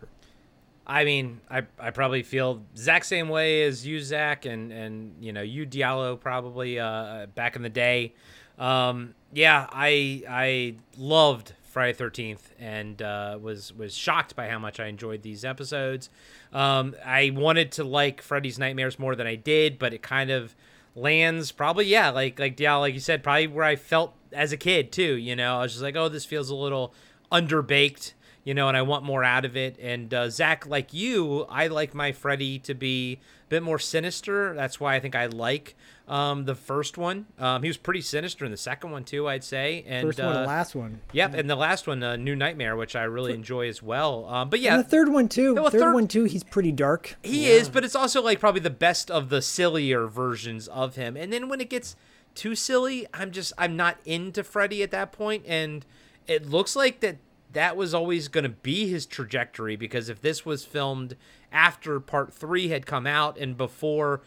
[0.90, 5.34] I mean, I, I probably feel exact same way as you, Zak, and and you
[5.34, 8.14] know you, Diallo, probably uh, back in the day.
[8.58, 14.80] Um, yeah, I I loved Friday Thirteenth and uh, was was shocked by how much
[14.80, 16.10] I enjoyed these episodes.
[16.54, 20.56] Um, I wanted to like Freddy's Nightmares more than I did, but it kind of
[20.96, 24.58] lands probably yeah, like like Diallo, like you said, probably where I felt as a
[24.58, 25.16] kid too.
[25.18, 26.94] You know, I was just like, oh, this feels a little
[27.30, 28.14] underbaked
[28.48, 29.78] you know, and I want more out of it.
[29.78, 34.54] And uh, Zak, like you, I like my Freddy to be a bit more sinister.
[34.54, 35.76] That's why I think I like
[36.08, 37.26] um, the first one.
[37.38, 39.84] Um, he was pretty sinister in the second one too, I'd say.
[39.86, 41.02] And First one, uh, and last one.
[41.12, 44.26] Yep, and the last one, uh, New Nightmare, which I really enjoy as well.
[44.30, 45.54] Um, but yeah, And the third one too.
[45.54, 46.24] well, third, third- one too.
[46.24, 47.18] He's pretty dark.
[47.24, 51.18] he is, but it's also like probably the best of the sillier versions of him.
[51.18, 51.98] And then when it gets
[52.34, 55.86] too silly, I'm just I'm not into Freddy at that point and
[56.28, 57.18] it looks like that
[57.58, 61.16] that was always going to be his trajectory because if this was filmed
[61.52, 64.22] after part 3 had come out and before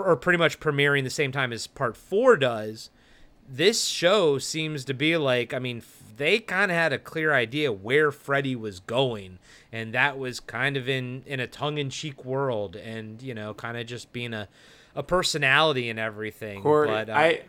[0.00, 2.90] or pretty much premiering the same time as part 4 does,
[3.48, 5.80] this show seems to be like I mean
[6.16, 9.38] they kind of had a clear idea where Freddy was going
[9.70, 13.86] and that was kind of in in a tongue-in-cheek world and you know kind of
[13.86, 14.48] just being a
[14.96, 17.42] a personality and everything Corey, but uh, I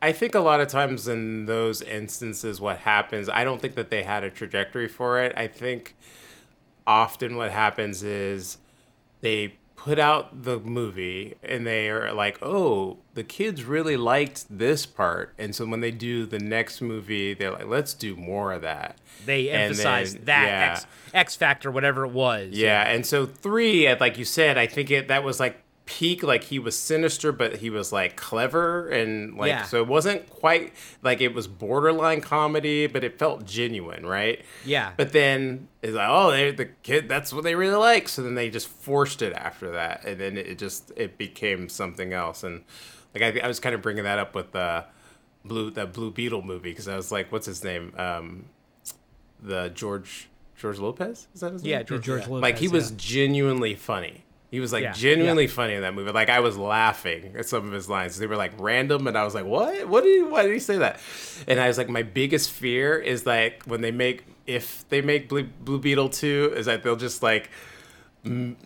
[0.00, 3.90] I think a lot of times in those instances what happens, I don't think that
[3.90, 5.32] they had a trajectory for it.
[5.36, 5.96] I think
[6.86, 8.58] often what happens is
[9.20, 14.86] they put out the movie and they are like, "Oh, the kids really liked this
[14.86, 18.62] part." And so when they do the next movie, they're like, "Let's do more of
[18.62, 20.72] that." they and emphasized then- that yeah.
[20.72, 24.90] X, X factor whatever it was Yeah, and so three, like you said, I think
[24.90, 26.22] it that was like peak.
[26.22, 29.62] Like he was sinister, but he was like clever, and like Yeah.
[29.62, 34.44] so it wasn't quite like it was borderline comedy, but it felt genuine, right?
[34.66, 34.92] Yeah.
[34.98, 38.06] But then it's like, oh, they the kid, that's what they really like.
[38.08, 42.12] So then they just forced it after that, and then it just it became something
[42.12, 42.44] else.
[42.44, 42.64] And
[43.14, 44.84] like I, I was kind of bringing that up with the
[45.44, 47.94] blue that Blue Beetle movie because I was like, what's his name?
[47.96, 48.44] Um,
[49.40, 51.70] the George George Lopez is that his name?
[51.70, 52.28] yeah George, George yeah.
[52.28, 52.42] Lopez.
[52.42, 52.96] like he was yeah.
[52.98, 54.24] genuinely funny.
[54.50, 56.10] He was like Yeah, genuinely funny in that movie.
[56.12, 58.18] Like I was laughing at some of his lines.
[58.18, 59.86] They were like random, and I was like, "What?
[59.88, 60.16] What did?
[60.16, 61.00] He, why did he say that?"
[61.46, 65.28] And I was like, "My biggest fear is like when they make if they make
[65.28, 67.50] Blue, Blue Beetle two, is that they'll just like."
[68.24, 68.56] mm,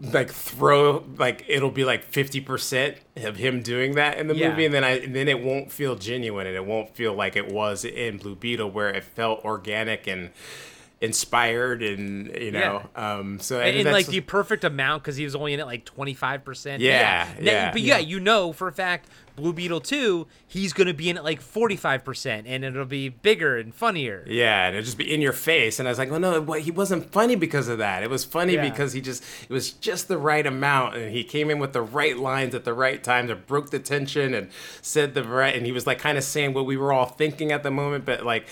[0.00, 4.50] like throw like it'll be like 50% of him doing that in the Yeah.
[4.50, 7.36] movie and then I and then it won't feel genuine and it won't feel like
[7.36, 10.30] it was in Blue Beetle where it felt organic and
[11.04, 15.34] inspired and you know um so and, in like the perfect amount because he was
[15.34, 17.72] only in it like 25% Yeah, Now- yeah.
[17.72, 21.24] but yeah, you know for a fact blue beetle 2 he's gonna be in it
[21.24, 25.32] like 45% and it'll be bigger and funnier Yeah, and it'll just be in your
[25.32, 25.78] face.
[25.78, 28.02] And I was like, well, no, what, he wasn't funny because of that.
[28.04, 28.68] It was funny Yeah.
[28.70, 30.94] because he just, it was just the right amount.
[30.96, 33.78] And he came in with the right lines at the right times and broke the
[33.80, 34.48] tension and
[34.80, 37.50] said the right, and he was like kind of saying what we were all thinking
[37.52, 38.46] at the moment, but like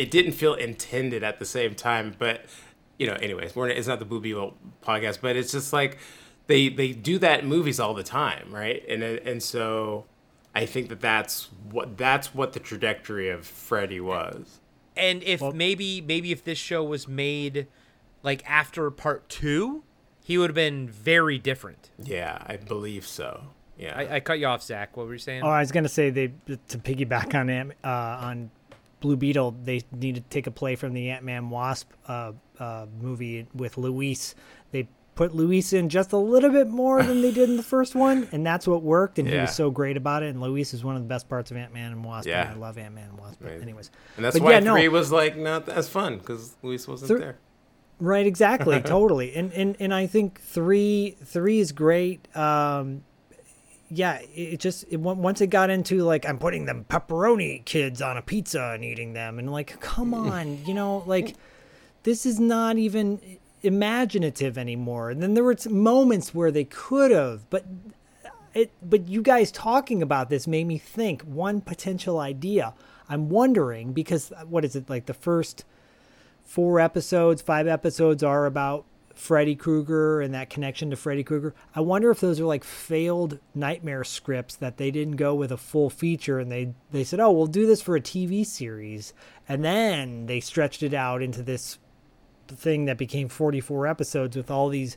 [0.00, 2.14] it didn't feel intended at the same time.
[2.18, 2.44] But,
[2.98, 5.98] you know, anyways, we're, it's not the Blue Beetle podcast, but it's just like
[6.46, 8.82] they, they do that in movies all the time, right?
[8.88, 10.06] And, and so
[10.54, 14.60] I think that that's what, that's what the trajectory of Freddy was.
[14.96, 17.66] and if maybe maybe if this show was made
[18.22, 19.82] like after part 2
[20.22, 23.44] he would have been very different Yeah, I believe so.
[23.78, 23.94] Yeah.
[23.96, 26.10] I, I cut you off zak what were you saying Oh, I was gonna say
[26.10, 27.88] they to piggyback on Ant- uh,
[28.28, 28.50] on
[29.00, 29.56] Blue Beetle.
[29.64, 33.76] They need to take a play from the Ant Man Wasp uh, uh, movie with
[33.78, 34.34] Luis.
[34.72, 37.94] They put Luis in just a little bit more than they did in the first
[37.94, 39.18] one, and that's what worked.
[39.18, 40.28] And he was so great about it.
[40.30, 42.26] And Luis is one of the best parts of Ant Man and Wasp.
[42.28, 42.42] Yeah.
[42.50, 43.38] and I love Ant Man and Wasp.
[43.40, 43.62] But Right.
[43.62, 44.74] anyways, and that's but why yeah, no.
[44.74, 47.38] three was like not as fun because Luis wasn't Thr- there.
[47.98, 52.34] Right, exactly, totally, and and and I think three three is great.
[52.34, 53.02] Um,
[53.90, 58.16] yeah, it just it, once it got into like I'm putting them pepperoni kids on
[58.16, 60.30] a pizza and eating them, and like, come mm.
[60.30, 61.34] on, you know, like
[62.04, 63.20] this is not even
[63.62, 65.10] imaginative anymore.
[65.10, 67.66] And then there were moments where they could have, but
[68.54, 72.74] it but you guys talking about this made me think one potential idea.
[73.08, 75.64] I'm wondering because uh, what is it like the first
[76.44, 78.84] four episodes, five episodes are about
[79.20, 81.54] Freddy Krueger and that connection to Freddy Krueger.
[81.74, 85.58] I wonder if those are like failed nightmare scripts that they didn't go with a
[85.58, 89.12] full feature and they they said, "Oh, we'll do this for a TV series."
[89.46, 91.78] And then they stretched it out into this
[92.48, 94.96] thing that became 44 episodes with all these,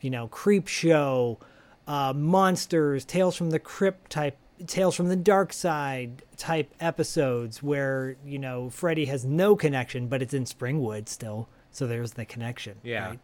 [0.00, 1.38] you know, creep show,
[1.86, 8.16] uh, monsters, tales from the crypt type, tales from the dark side type episodes where
[8.24, 12.78] you know Freddy has no connection, but it's in Springwood still, so there's the connection.
[12.82, 13.06] Yeah.
[13.06, 13.18] right?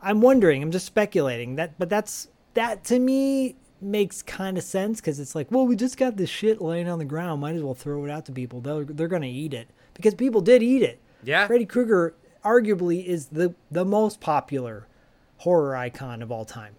[0.00, 0.62] I'm wondering.
[0.62, 5.34] I'm just speculating that, but that's that to me makes kind of sense because it's
[5.34, 7.40] like, well, we just got this shit laying on the ground.
[7.40, 8.60] Might as well throw it out to people.
[8.60, 11.00] They're they're gonna eat it because people did eat it.
[11.22, 11.46] Yeah.
[11.46, 12.14] Freddy Krueger
[12.44, 14.86] arguably is the the most popular
[15.38, 16.74] horror icon of all time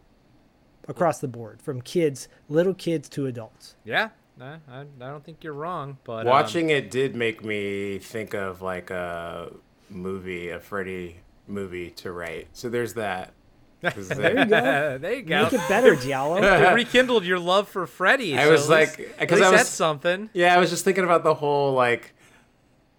[0.88, 3.76] across the board, from kids, little kids to adults.
[3.86, 4.10] yeah
[4.42, 8.34] I, I, I don't think you're wrong but um, Watching it did make me think
[8.34, 9.52] of like a
[9.90, 11.18] movie, a Freddy
[11.50, 12.48] movie to write.
[12.54, 13.34] So there's that.
[13.82, 14.98] There you go.
[15.00, 15.44] there you go.
[15.44, 16.42] Make it better, Diallo.
[16.72, 18.38] It rekindled your love for Freddy.
[18.38, 20.30] I so was least- like- at 'cause least I was- that's something.
[20.34, 22.14] Yeah, I was just thinking about the whole like.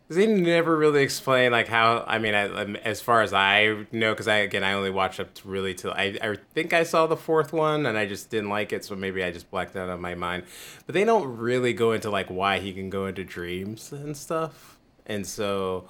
[0.08, 2.02] They never really explain like how.
[2.04, 5.20] I mean, I, um, as far as I know, because I again I only watched
[5.20, 8.28] up to really till I I think I saw the fourth one and I just
[8.28, 10.42] didn't like it, so maybe I just blacked out of my mind.
[10.86, 14.78] But they don't really go into like why he can go into dreams and stuff,
[15.06, 15.84] and so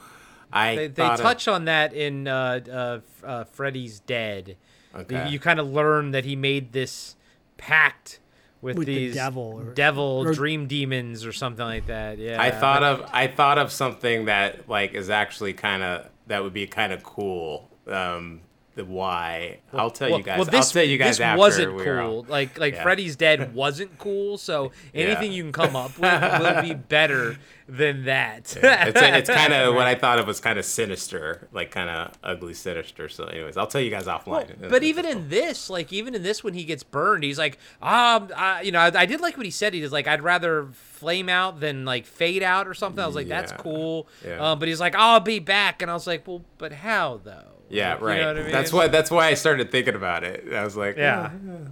[0.52, 4.56] I They, they thought of- touch on that in uh, uh, uh, Freddy's Dead.
[4.94, 5.24] Okay.
[5.26, 7.14] You, you kind of learn that he made this
[7.56, 8.18] pact
[8.60, 12.18] with, With the these devil or- devil or- dream demons or something like that.
[12.18, 16.42] Yeah, I thought of I thought of something that like is actually kind of that
[16.42, 17.70] would be kind of cool.
[17.86, 18.40] Um,
[18.76, 20.38] the why I'll tell you guys.
[20.38, 21.98] Well, this, I'll tell you guys this wasn't cool.
[21.98, 22.82] all- Like like Yeah.
[22.82, 24.38] Freddy's Dead wasn't cool.
[24.38, 25.36] So anything Yeah.
[25.38, 27.36] you can come up with will be better
[27.68, 28.56] than that.
[28.56, 32.12] it's it's kind of what I thought of was kind of sinister, like kind of
[32.22, 33.08] ugly sinister.
[33.08, 34.68] So, anyways, I'll tell you guys offline.
[34.70, 38.30] But even in this, like even in this, when he gets burned, he's like, um,
[38.36, 39.74] I, you know, I, I did like what he said.
[39.74, 43.02] He was like, I'd rather flame out than like fade out or something.
[43.02, 44.06] I was like, that's cool.
[44.24, 44.52] Yeah.
[44.52, 47.56] Um, but he's like, I'll be back, and I was like, well, but how though?
[47.70, 48.20] Yeah, Like, you right.
[48.20, 48.52] know what I mean?
[48.52, 50.52] That's why that's why I started thinking about it.
[50.52, 51.30] I was like, Yeah.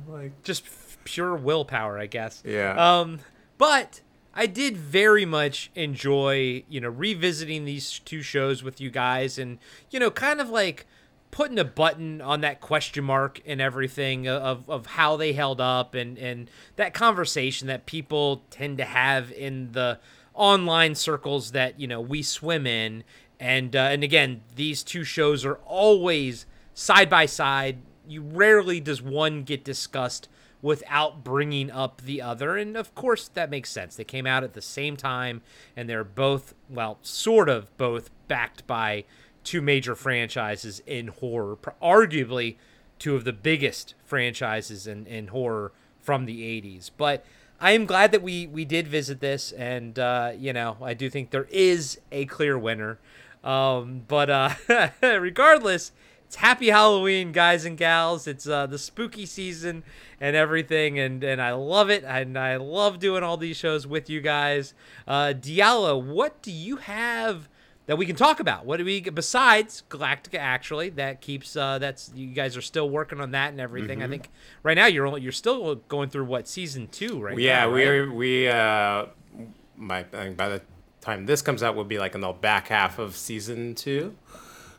[0.09, 0.65] like just
[1.05, 2.43] pure willpower, I guess.
[2.47, 2.75] Yeah.
[3.01, 3.21] Um,
[3.59, 4.01] but
[4.35, 9.59] I did very much enjoy, you know, revisiting these two shows with you guys, and
[9.91, 10.87] you know, kind of like
[11.31, 15.95] putting a button on that question mark and everything of, of how they held up
[15.95, 19.99] and and that conversation that people tend to have in the
[20.35, 23.05] online circles that you know we swim in
[23.41, 27.79] and uh, and again these two shows are always side by side.
[28.07, 30.29] You rarely does one get discussed
[30.61, 32.57] without bringing up the other.
[32.57, 33.97] And of course that makes sense.
[33.97, 35.43] They came out at the same time
[35.77, 39.05] and they're both well sort of both backed by
[39.45, 41.57] two major franchises in horror.
[41.83, 42.57] Arguably
[42.99, 47.25] two of the biggest franchises in, in horror from the 80s but
[47.61, 51.11] i am glad that we we did visit this and uh, you know i do
[51.11, 52.99] think there is a clear winner
[53.49, 54.51] um, but uh,
[55.03, 55.93] regardless
[56.27, 59.83] it's happy halloween guys and gals it's uh, the spooky season
[60.21, 64.11] and everything and and i love it and i love doing all these shows with
[64.11, 64.75] you guys
[65.07, 67.49] uh, diallo what do you have
[67.89, 68.67] that we can talk about.
[68.67, 70.39] What do we besides Galactica?
[70.39, 74.03] Actually, that keeps uh, that's you guys are still working on that and everything.
[74.03, 74.29] I think
[74.63, 77.39] right now you're only, you're still going through what season two, right?
[77.39, 77.95] yeah, now, we right?
[77.95, 79.07] are we uh,
[79.75, 80.63] my I think by the
[81.09, 84.15] time this comes out, we'll be like in the back half of season two.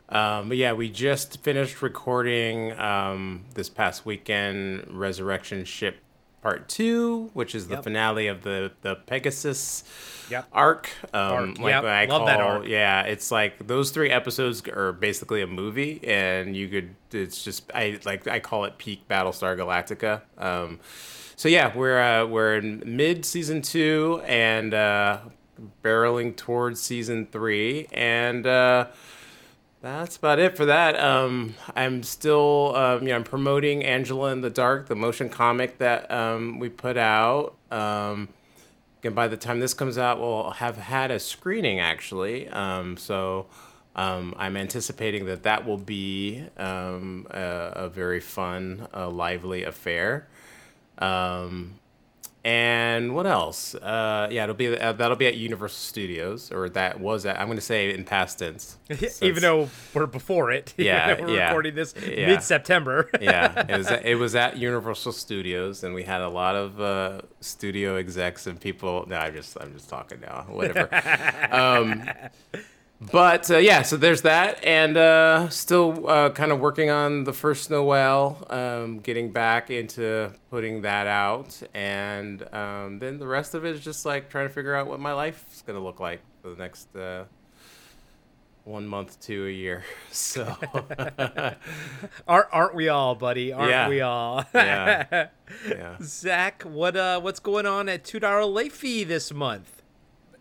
[0.10, 5.97] Um, but yeah, we just finished recording um, this past weekend Resurrection Ship
[6.41, 7.84] Part Two, which is the Yep.
[7.84, 9.84] finale of the the Pegasus
[10.31, 10.45] Yep.
[10.53, 10.89] arc.
[11.14, 11.84] Um, Arc, like yep.
[11.84, 12.68] I Love call, that arc.
[12.68, 16.95] yeah, it's like those three episodes are basically a movie, and you could.
[17.11, 20.22] It's just I like I call it peak Battlestar Galactica.
[20.38, 20.80] Um,
[21.35, 25.19] so yeah, we're uh, we're in mid season two and uh,
[25.84, 28.88] barreling towards season three, and uh,
[29.81, 30.99] that's about it for that.
[30.99, 35.77] Um, I'm still, um, you know, I'm promoting Angela and the Dark, the motion comic
[35.77, 37.56] that um, we put out.
[37.72, 38.30] Um,
[39.03, 42.49] and by the time this comes out, we'll have had a screening actually.
[42.49, 43.48] Um, so
[43.95, 50.27] um, I'm anticipating that that will be um, a, a very fun, uh, lively affair.
[50.98, 51.78] Um,
[52.44, 53.76] and what else?
[53.76, 57.38] Uh, yeah, it'll be uh, that'll be at Universal Studios, or that was at.
[57.40, 58.78] I'm going to say in past tense,
[59.22, 60.74] even though we're before it.
[60.80, 62.28] Yeah, we're yeah, recording this yeah.
[62.28, 63.10] mid September.
[63.22, 66.80] yeah, it was at, it was at Universal Studios, and we had a lot of
[66.80, 69.06] uh, studio execs and people.
[69.07, 70.45] No, I'm just I'm just talking now.
[70.48, 70.90] Whatever.
[71.52, 72.10] um,
[72.99, 77.31] but uh, yeah, so there's that, and uh, still uh, kind of working on the
[77.34, 83.63] first Noel, um, getting back into putting that out, and um, then the rest of
[83.65, 86.49] it is just like trying to figure out what my life's gonna look like for
[86.49, 86.93] the next.
[86.95, 87.23] Uh,
[88.65, 90.43] one month to a year, so
[92.27, 93.51] aren't aren't we all, buddy?
[93.51, 93.89] Aren't Yeah.
[93.89, 94.45] we all?
[94.53, 95.27] yeah,
[95.67, 95.95] yeah.
[96.03, 99.78] Zak, what uh what's going on at two dollar late fee this month?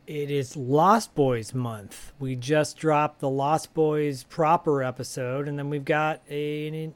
[0.09, 2.14] It is Lost Boys month.
[2.18, 6.94] We just dropped the Lost Boys proper episode, and then we've got a, an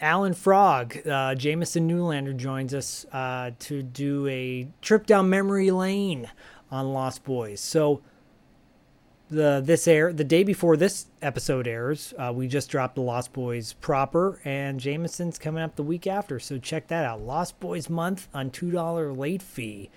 [0.00, 1.06] Alan Frog.
[1.06, 6.30] Uh, Jamison Newlander joins us uh, to do a trip down memory lane
[6.70, 7.60] on Lost Boys.
[7.60, 8.00] So
[9.28, 13.34] the this air the day before this episode airs, uh, we just dropped the Lost
[13.34, 16.40] Boys proper, and Jamison's coming up the week after.
[16.40, 17.20] So check that out.
[17.20, 19.90] Lost Boys month on two dollar late fee,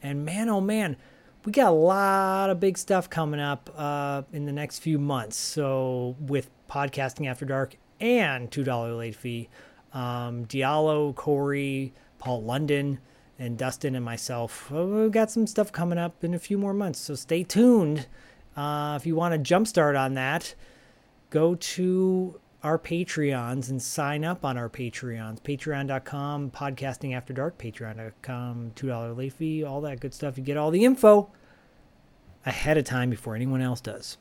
[0.00, 0.96] and man, oh man
[1.44, 5.36] we got a lot of big stuff coming up uh, in the next few months.
[5.36, 9.48] So with podcasting after dark and two dollar late fee,
[9.92, 12.98] um, Diallo, Corey, Paul London,
[13.38, 16.72] and Dustin and myself, uh, we've got some stuff coming up in a few more
[16.72, 17.00] months.
[17.00, 18.06] So stay tuned.
[18.56, 20.54] Uh, if you want to jumpstart on that,
[21.30, 25.40] go to our Patreons and sign up on our Patreons.
[25.42, 30.38] Patreon.com, podcasting after dark, patreon.com, $2 late fee, all that good stuff.
[30.38, 31.30] You get all the info
[32.46, 34.16] ahead of time before anyone else does.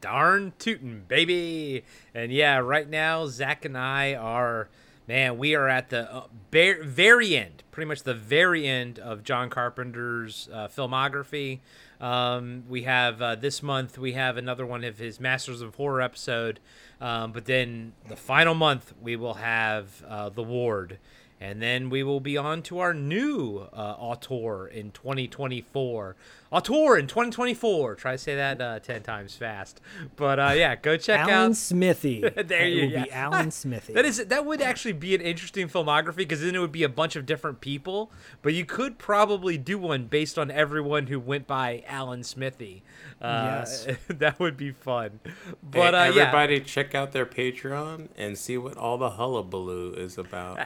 [0.00, 1.84] Darn tootin', baby.
[2.12, 4.68] And yeah, right now, Zak and I are,
[5.06, 9.50] man, we are at the uh, very, end, pretty much the very end of John
[9.50, 11.60] Carpenter's uh, filmography.
[12.00, 16.02] Um, we have uh, this month, we have another one of his Masters of Horror
[16.02, 16.60] episode.
[17.00, 20.98] Um, but then the final month, we will have uh, The Ward.
[21.44, 26.16] And then we will be on to our new uh, auteur in 2024.
[26.50, 27.96] Auteur in 2024.
[27.96, 29.82] Try to say that uh, 10 times fast.
[30.16, 31.38] But uh, yeah, go check Alan out.
[31.38, 32.24] Alan Smithee.
[32.44, 33.02] There it you will go.
[33.04, 33.92] be Alan Smithee.
[33.94, 36.88] That is that would actually be an interesting filmography because then it would be a
[36.88, 38.10] bunch of different people.
[38.40, 42.82] But you could probably do one based on everyone who went by Alan Smithee.
[43.20, 43.86] Uh, Yes.
[44.08, 45.20] that would be fun.
[45.24, 49.92] But But uh, yeah, everybody check out their Patreon and see what all the hullabaloo
[49.92, 50.58] is about.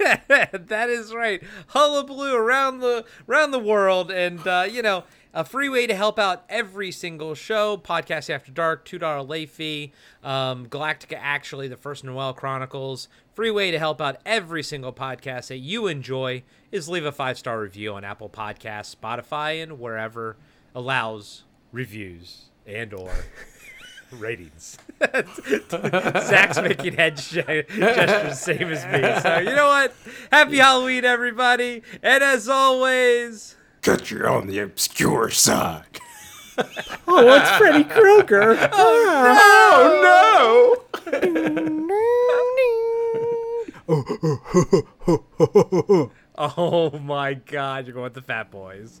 [0.28, 1.42] that is right.
[1.68, 5.04] Hullabaloo around the around the world, and uh, you know,
[5.34, 7.76] a free way to help out every single show.
[7.76, 9.92] Podcast After Dark, two dollar late fee.
[10.24, 13.08] Um, Galactica, actually, the First Noel Chronicles.
[13.34, 17.36] Free way to help out every single podcast that you enjoy is leave a five
[17.38, 20.36] star review on Apple Podcasts, Spotify, and wherever
[20.74, 23.10] allows reviews and or
[24.12, 24.76] ratings.
[25.70, 29.20] Zak's making head sh- gestures same as me.
[29.22, 29.94] So you know what?
[30.30, 31.82] Happy Halloween, everybody!
[32.02, 36.00] And as always, Cut you on the obscure side.
[37.08, 38.68] oh, it's Freddy Krueger.
[39.82, 40.10] Oh no!
[46.38, 49.00] oh my God, you're going with the Fat Boys.